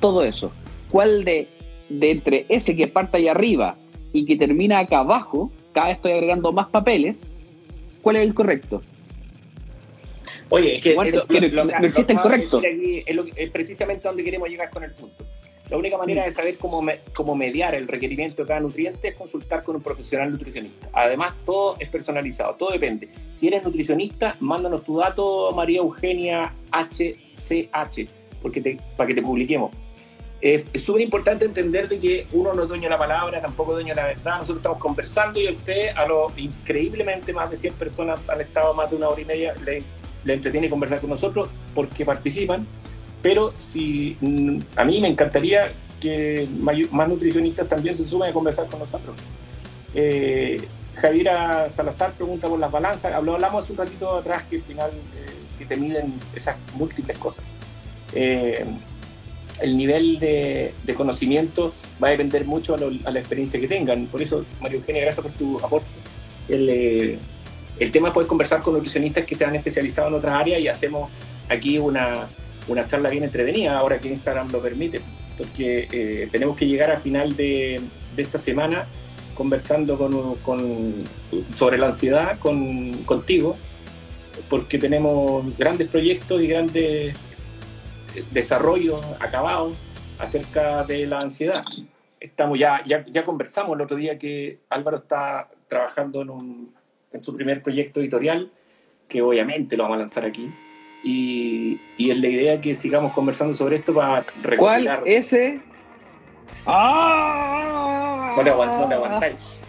[0.00, 0.52] Todo eso.
[0.90, 1.48] ¿Cuál de,
[1.88, 3.76] de entre ese que parte ahí arriba
[4.12, 7.20] y que termina acá abajo cada vez estoy agregando más papeles,
[8.02, 8.82] ¿cuál es el correcto?
[10.54, 11.02] Oye, es que, no,
[11.86, 12.60] existe el correcto.
[12.62, 15.24] Es, precisamente donde queremos llegar con el punto.
[15.70, 16.82] La única manera de saber cómo,
[17.14, 20.90] cómo mediar el requerimiento de cada nutriente es consultar con un profesional nutricionista.
[20.92, 23.08] Además, todo es personalizado, todo depende.
[23.32, 28.06] Si eres nutricionista, mándanos tu dato, María Eugenia HCH,
[28.42, 29.70] porque para que te publiquemos
[30.42, 33.76] es súper importante entender de que uno no es dueño de la palabra, tampoco es
[33.76, 34.38] dueño de la verdad.
[34.38, 38.74] Nosotros estamos conversando y a usted, a lo increíblemente más de 100 personas han estado
[38.74, 39.84] más de una hora y media, le,
[40.24, 42.66] le entretiene conversar con nosotros porque participan.
[43.22, 46.48] Pero si mm, a mí me encantaría que
[46.90, 49.14] más nutricionistas también se sumen a conversar con nosotros.
[49.94, 50.60] Eh,
[50.94, 53.12] Javiera Salazar pregunta por las balanzas.
[53.12, 55.26] Hablamos hace un ratito atrás que al final eh,
[55.56, 57.44] que te miden esas múltiples cosas.
[58.14, 58.64] Eh,
[59.60, 61.72] el nivel de, conocimiento
[62.02, 64.06] va a depender mucho a, la experiencia que tengan.
[64.06, 65.86] Por eso, María Eugenia, gracias por tu aporte.
[66.48, 67.18] El, eh,
[67.82, 70.68] el tema es poder conversar con nutricionistas que se han especializado en otras áreas y
[70.68, 71.10] hacemos
[71.48, 72.28] aquí una,
[72.68, 75.00] una charla bien entretenida, ahora que Instagram lo permite,
[75.36, 77.80] porque eh, tenemos que llegar a final de,
[78.16, 78.86] esta semana
[79.34, 81.04] conversando con,
[81.54, 83.56] sobre la ansiedad con, contigo,
[84.48, 87.16] porque tenemos grandes proyectos y grandes
[88.30, 89.72] desarrollos acabados
[90.18, 91.64] acerca de la ansiedad.
[92.20, 96.74] Estamos ya, ya, ya conversamos el otro día que Álvaro está trabajando en, un,
[97.12, 98.50] en su primer proyecto editorial,
[99.08, 100.52] que obviamente lo vamos a lanzar aquí.
[101.04, 105.00] Y, y es la idea que sigamos conversando sobre esto para recopilar.
[105.00, 105.08] ¿Cuál?
[105.12, 105.60] ¿Ese?
[106.66, 108.34] ¡Ah!
[108.36, 108.88] No te aguantáis.
[108.88, 109.60] No, aguantáis.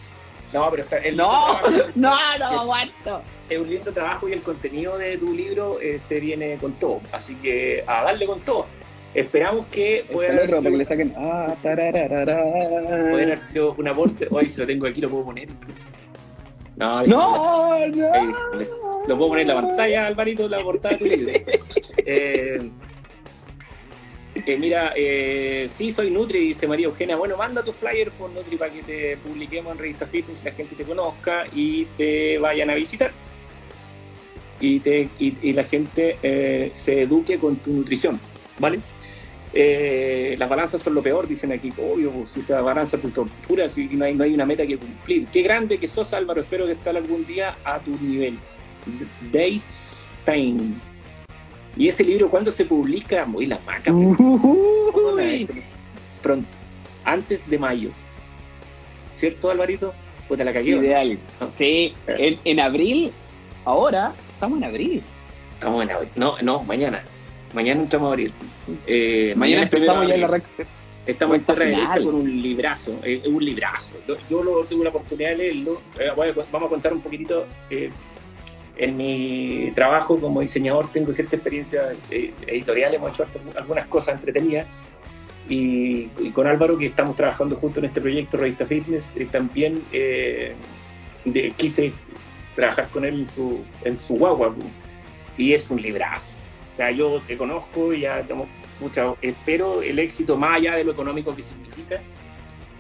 [0.54, 0.98] no, pero está.
[0.98, 1.60] El no,
[1.96, 3.22] no, no aguanto.
[3.50, 7.02] Es un lindo trabajo y el contenido de tu libro eh, se viene con todo.
[7.12, 8.68] Así que a darle con todo.
[9.14, 11.14] Esperamos que pueda haber, sido, le saquen...
[11.16, 11.88] ah, puede
[13.24, 14.28] haber sido un aporte.
[14.32, 15.86] Hoy si lo tengo aquí lo puedo poner incluso.
[16.76, 17.74] No, no, no.
[17.74, 17.92] Ahí,
[19.08, 21.34] lo puedo poner en la pantalla, Alvarito, la portada de tu libro.
[22.06, 22.60] Eh,
[24.36, 27.16] eh, mira, eh, sí, soy Nutri, dice María Eugenia.
[27.16, 30.76] Bueno, manda tu flyer por Nutri para que te publiquemos en Revista Fitness, la gente
[30.76, 33.12] te conozca y te vayan a visitar.
[34.60, 38.20] Y, te, y, la gente eh, se eduque con tu nutrición,
[38.60, 38.80] ¿vale?
[39.56, 41.72] Eh, las balanzas son lo peor, dicen aquí.
[41.78, 44.78] Obvio, pues, si esa balanza tu tortura, si no hay, no hay una meta que
[44.78, 45.28] cumplir.
[45.28, 46.42] Qué grande que sos, Álvaro.
[46.42, 48.40] Espero que estés algún día a tu nivel.
[49.32, 50.82] Days Pain.
[51.76, 53.26] ¿Y ese libro cuándo se publica?
[53.26, 53.92] Muy la maca.
[56.22, 56.58] Pronto.
[57.06, 57.90] Antes de mayo.
[59.16, 59.94] ¿Cierto, Alvarito?
[60.28, 60.82] Pues te la cayó.
[60.82, 61.20] Ideal.
[61.58, 63.12] Sí, en, en, abril,
[63.66, 65.04] ahora, estamos en abril.
[65.54, 66.10] Estamos en abril.
[66.16, 67.04] No, no, mañana.
[67.54, 68.34] Mañana entramos a abril.
[68.88, 70.64] Eh, mañana, empezamos ya en la recta.
[71.06, 73.96] Estamos en tierra derecha con un librazo, eh, un librazo.
[74.30, 75.82] Yo lo, tuve la oportunidad de leerlo.
[76.00, 77.92] Eh, vamos a contar un poquitito eh,
[78.78, 83.26] en mi trabajo como diseñador tengo cierta experiencia editorial, hemos hecho
[83.56, 84.66] algunas cosas entretenidas
[85.48, 89.84] y, con Álvaro que estamos trabajando juntos en este proyecto Revista Fitness, también
[91.56, 91.94] quise
[92.56, 94.56] trabajar con él en su, en su guagua
[95.38, 96.36] y es un librazo.
[96.74, 98.48] O sea, yo te conozco y ya tengo
[98.80, 102.02] mucha, espero el éxito más allá de lo económico que significa.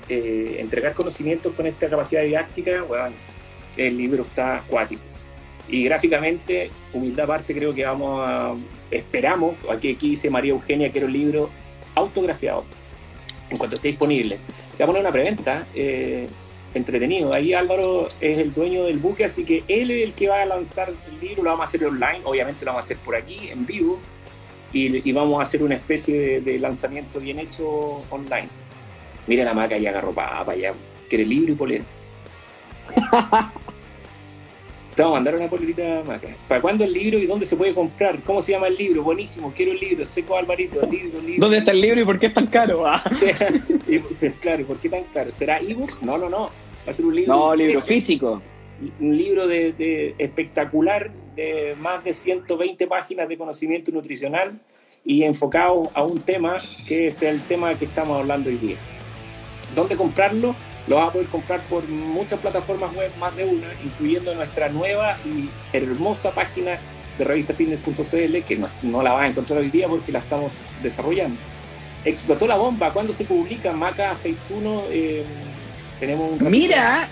[0.09, 3.15] entregar conocimientos con esta capacidad didáctica, bueno,
[3.77, 5.01] el libro está acuático
[5.67, 8.55] y gráficamente, humildad aparte, creo que vamos a.
[8.91, 11.49] Esperamos, aquí, aquí dice María Eugenia, quiero el libro
[11.95, 12.65] autografiado,
[13.49, 14.37] en cuanto esté disponible.
[14.77, 16.27] Se a poner una preventa, eh,
[16.73, 17.33] entretenido.
[17.33, 20.45] Ahí Álvaro es el dueño del buque, así que él es el que va a
[20.45, 23.49] lanzar el libro, lo vamos a hacer online, obviamente lo vamos a hacer por aquí,
[23.49, 23.99] en vivo,
[24.73, 28.49] y, vamos a hacer una especie de, lanzamiento bien hecho online.
[29.27, 30.73] Mira la maca, ya agarró para ya
[31.07, 31.85] quiere libro y polera.
[34.95, 36.27] Te vamos a mandar una polerita maca.
[36.47, 38.21] ¿Para cuándo el libro y dónde se puede comprar?
[38.23, 39.01] ¿Cómo se llama el libro?
[39.01, 40.05] Buenísimo, quiero el libro.
[40.05, 41.41] Seco Alvarito, libro, libro.
[41.41, 42.85] ¿Dónde está el libro y por qué es tan caro?
[42.85, 43.03] Ah.
[44.41, 45.31] claro, ¿por qué tan caro?
[45.31, 45.99] ¿Será ebook?
[46.01, 46.51] No, no, no.
[46.85, 47.33] Va a ser un libro.
[47.33, 48.41] No, libro físico.
[48.99, 54.59] Un libro de, espectacular, de más de 120 páginas de conocimiento nutricional
[55.03, 58.77] y enfocado a un tema que es el tema que estamos hablando hoy día.
[59.75, 60.55] ¿Dónde comprarlo?
[60.87, 65.17] Lo vas a poder comprar por muchas plataformas web, más de una, incluyendo nuestra nueva
[65.25, 66.79] y hermosa página
[67.17, 70.51] de revistafitness.cl, que no, la vas a encontrar hoy día porque la estamos
[70.81, 71.39] desarrollando.
[72.03, 72.91] Explotó la bomba.
[72.91, 74.83] ¿Cuándo se publica Maca Aceituno?
[74.89, 75.23] Eh,
[75.99, 77.07] tenemos un Mira,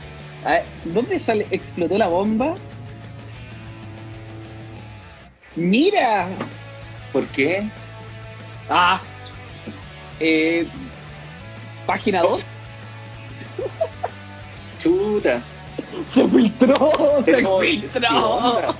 [0.83, 2.55] ¿dónde sale Explotó la bomba?
[5.55, 6.27] Mira.
[7.13, 7.69] ¿Por qué?
[8.69, 9.01] Ah.
[10.19, 10.67] Eh,
[11.85, 12.50] página 2.
[14.79, 15.41] Chuta.
[16.13, 16.91] Se filtró,
[17.25, 18.75] se filtró.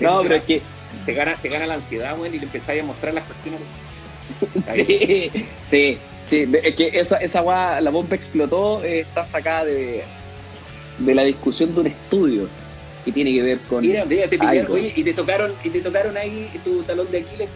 [0.00, 0.62] No, pero es que.
[1.06, 3.60] Te gana, te gana la ansiedad, y le empezáis a mostrar las cuestiones.
[4.74, 5.30] Sí,
[5.68, 7.42] sí, sí, es que esa, esa
[7.80, 10.02] la bomba explotó, eh, está sacada de,
[10.98, 12.48] de la discusión de un estudio
[13.04, 13.82] que tiene que ver con.
[13.82, 17.48] Mira, te pillaron, oye, y te tocaron, y te tocaron ahí tu talón de Aquiles,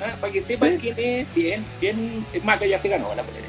[0.00, 3.22] ah, para que sepan quién es, bien, bien, es más que ya se ganó la
[3.24, 3.46] polera.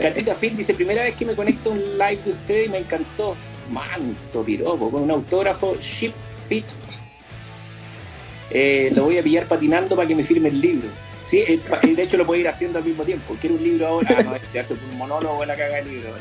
[0.00, 2.78] Catita Fit dice, primera vez que me conecto a un live de usted y me
[2.78, 3.36] encantó.
[3.70, 6.12] Manso piropo, con un autógrafo Ship
[6.48, 6.64] Fit.
[8.50, 10.88] Eh, lo voy a pillar patinando para que me firme el libro.
[11.24, 13.36] Sí, eh, de hecho lo puedo ir haciendo al mismo tiempo.
[13.40, 14.16] Quiero un libro ahora.
[14.18, 16.10] Ah, no, ya hace un monólogo en la caga del libro.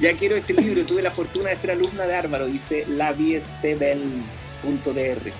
[0.00, 0.84] Ya quiero ese libro.
[0.84, 5.32] Tuve la fortuna de ser alumna de Álvaro, dice laviestebel.dr.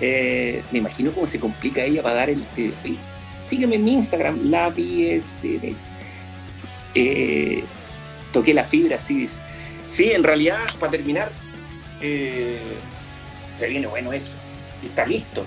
[0.00, 2.44] Eh, me imagino cómo se complica ella para dar el,
[3.52, 4.40] sígueme en mi Instagram,
[4.74, 5.74] vi este,
[6.94, 7.62] eh,
[8.32, 9.26] toqué la fibra, sí.
[9.86, 11.30] Sí, en realidad, para terminar,
[12.00, 12.62] eh,
[13.58, 14.32] se viene bueno eso.
[14.82, 15.44] Está listo.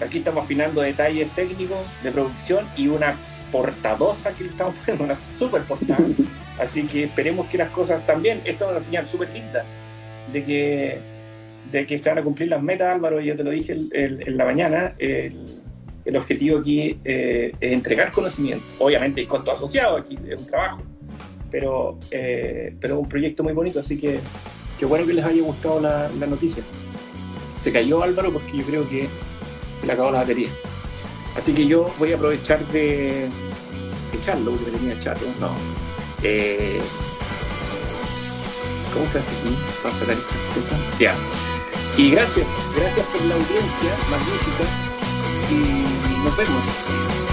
[0.00, 3.16] Aquí estamos afinando detalles técnicos de producción y una
[3.50, 6.06] portadosa que estamos poniendo, una super portada.
[6.60, 9.64] Así que esperemos que las cosas también, esta es una señal súper linda
[10.32, 10.98] de que,
[11.72, 14.44] de que se van a cumplir las metas, Álvaro, yo te lo dije en la
[14.44, 14.94] mañana.
[16.04, 18.74] El objetivo aquí eh, es entregar conocimiento.
[18.78, 20.82] Obviamente hay costo asociado aquí, es un trabajo,
[21.50, 24.18] pero, eh, un proyecto muy bonito, así que
[24.78, 26.62] qué bueno que les haya gustado la, noticia.
[27.58, 29.08] Se cayó Álvaro porque yo creo que
[29.80, 30.48] se le acabó la batería.
[31.36, 33.28] Así que yo voy a aprovechar de
[34.12, 35.24] echarlo, porque tenía chato.
[35.40, 35.54] No.
[36.22, 36.80] Eh,
[38.92, 40.98] ¿Cómo se hace aquí para sacar estas cosas?
[40.98, 41.14] Ya.
[41.96, 44.64] Y gracias, gracias por la audiencia magnífica
[45.50, 45.93] y
[46.24, 47.23] nos vemos.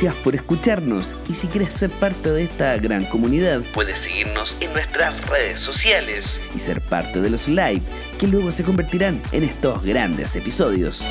[0.00, 4.72] Gracias por escucharnos y si quieres ser parte de esta gran comunidad, puedes seguirnos en
[4.72, 7.82] nuestras redes sociales y ser parte de los live
[8.18, 11.04] que luego se convertirán en estos grandes episodios.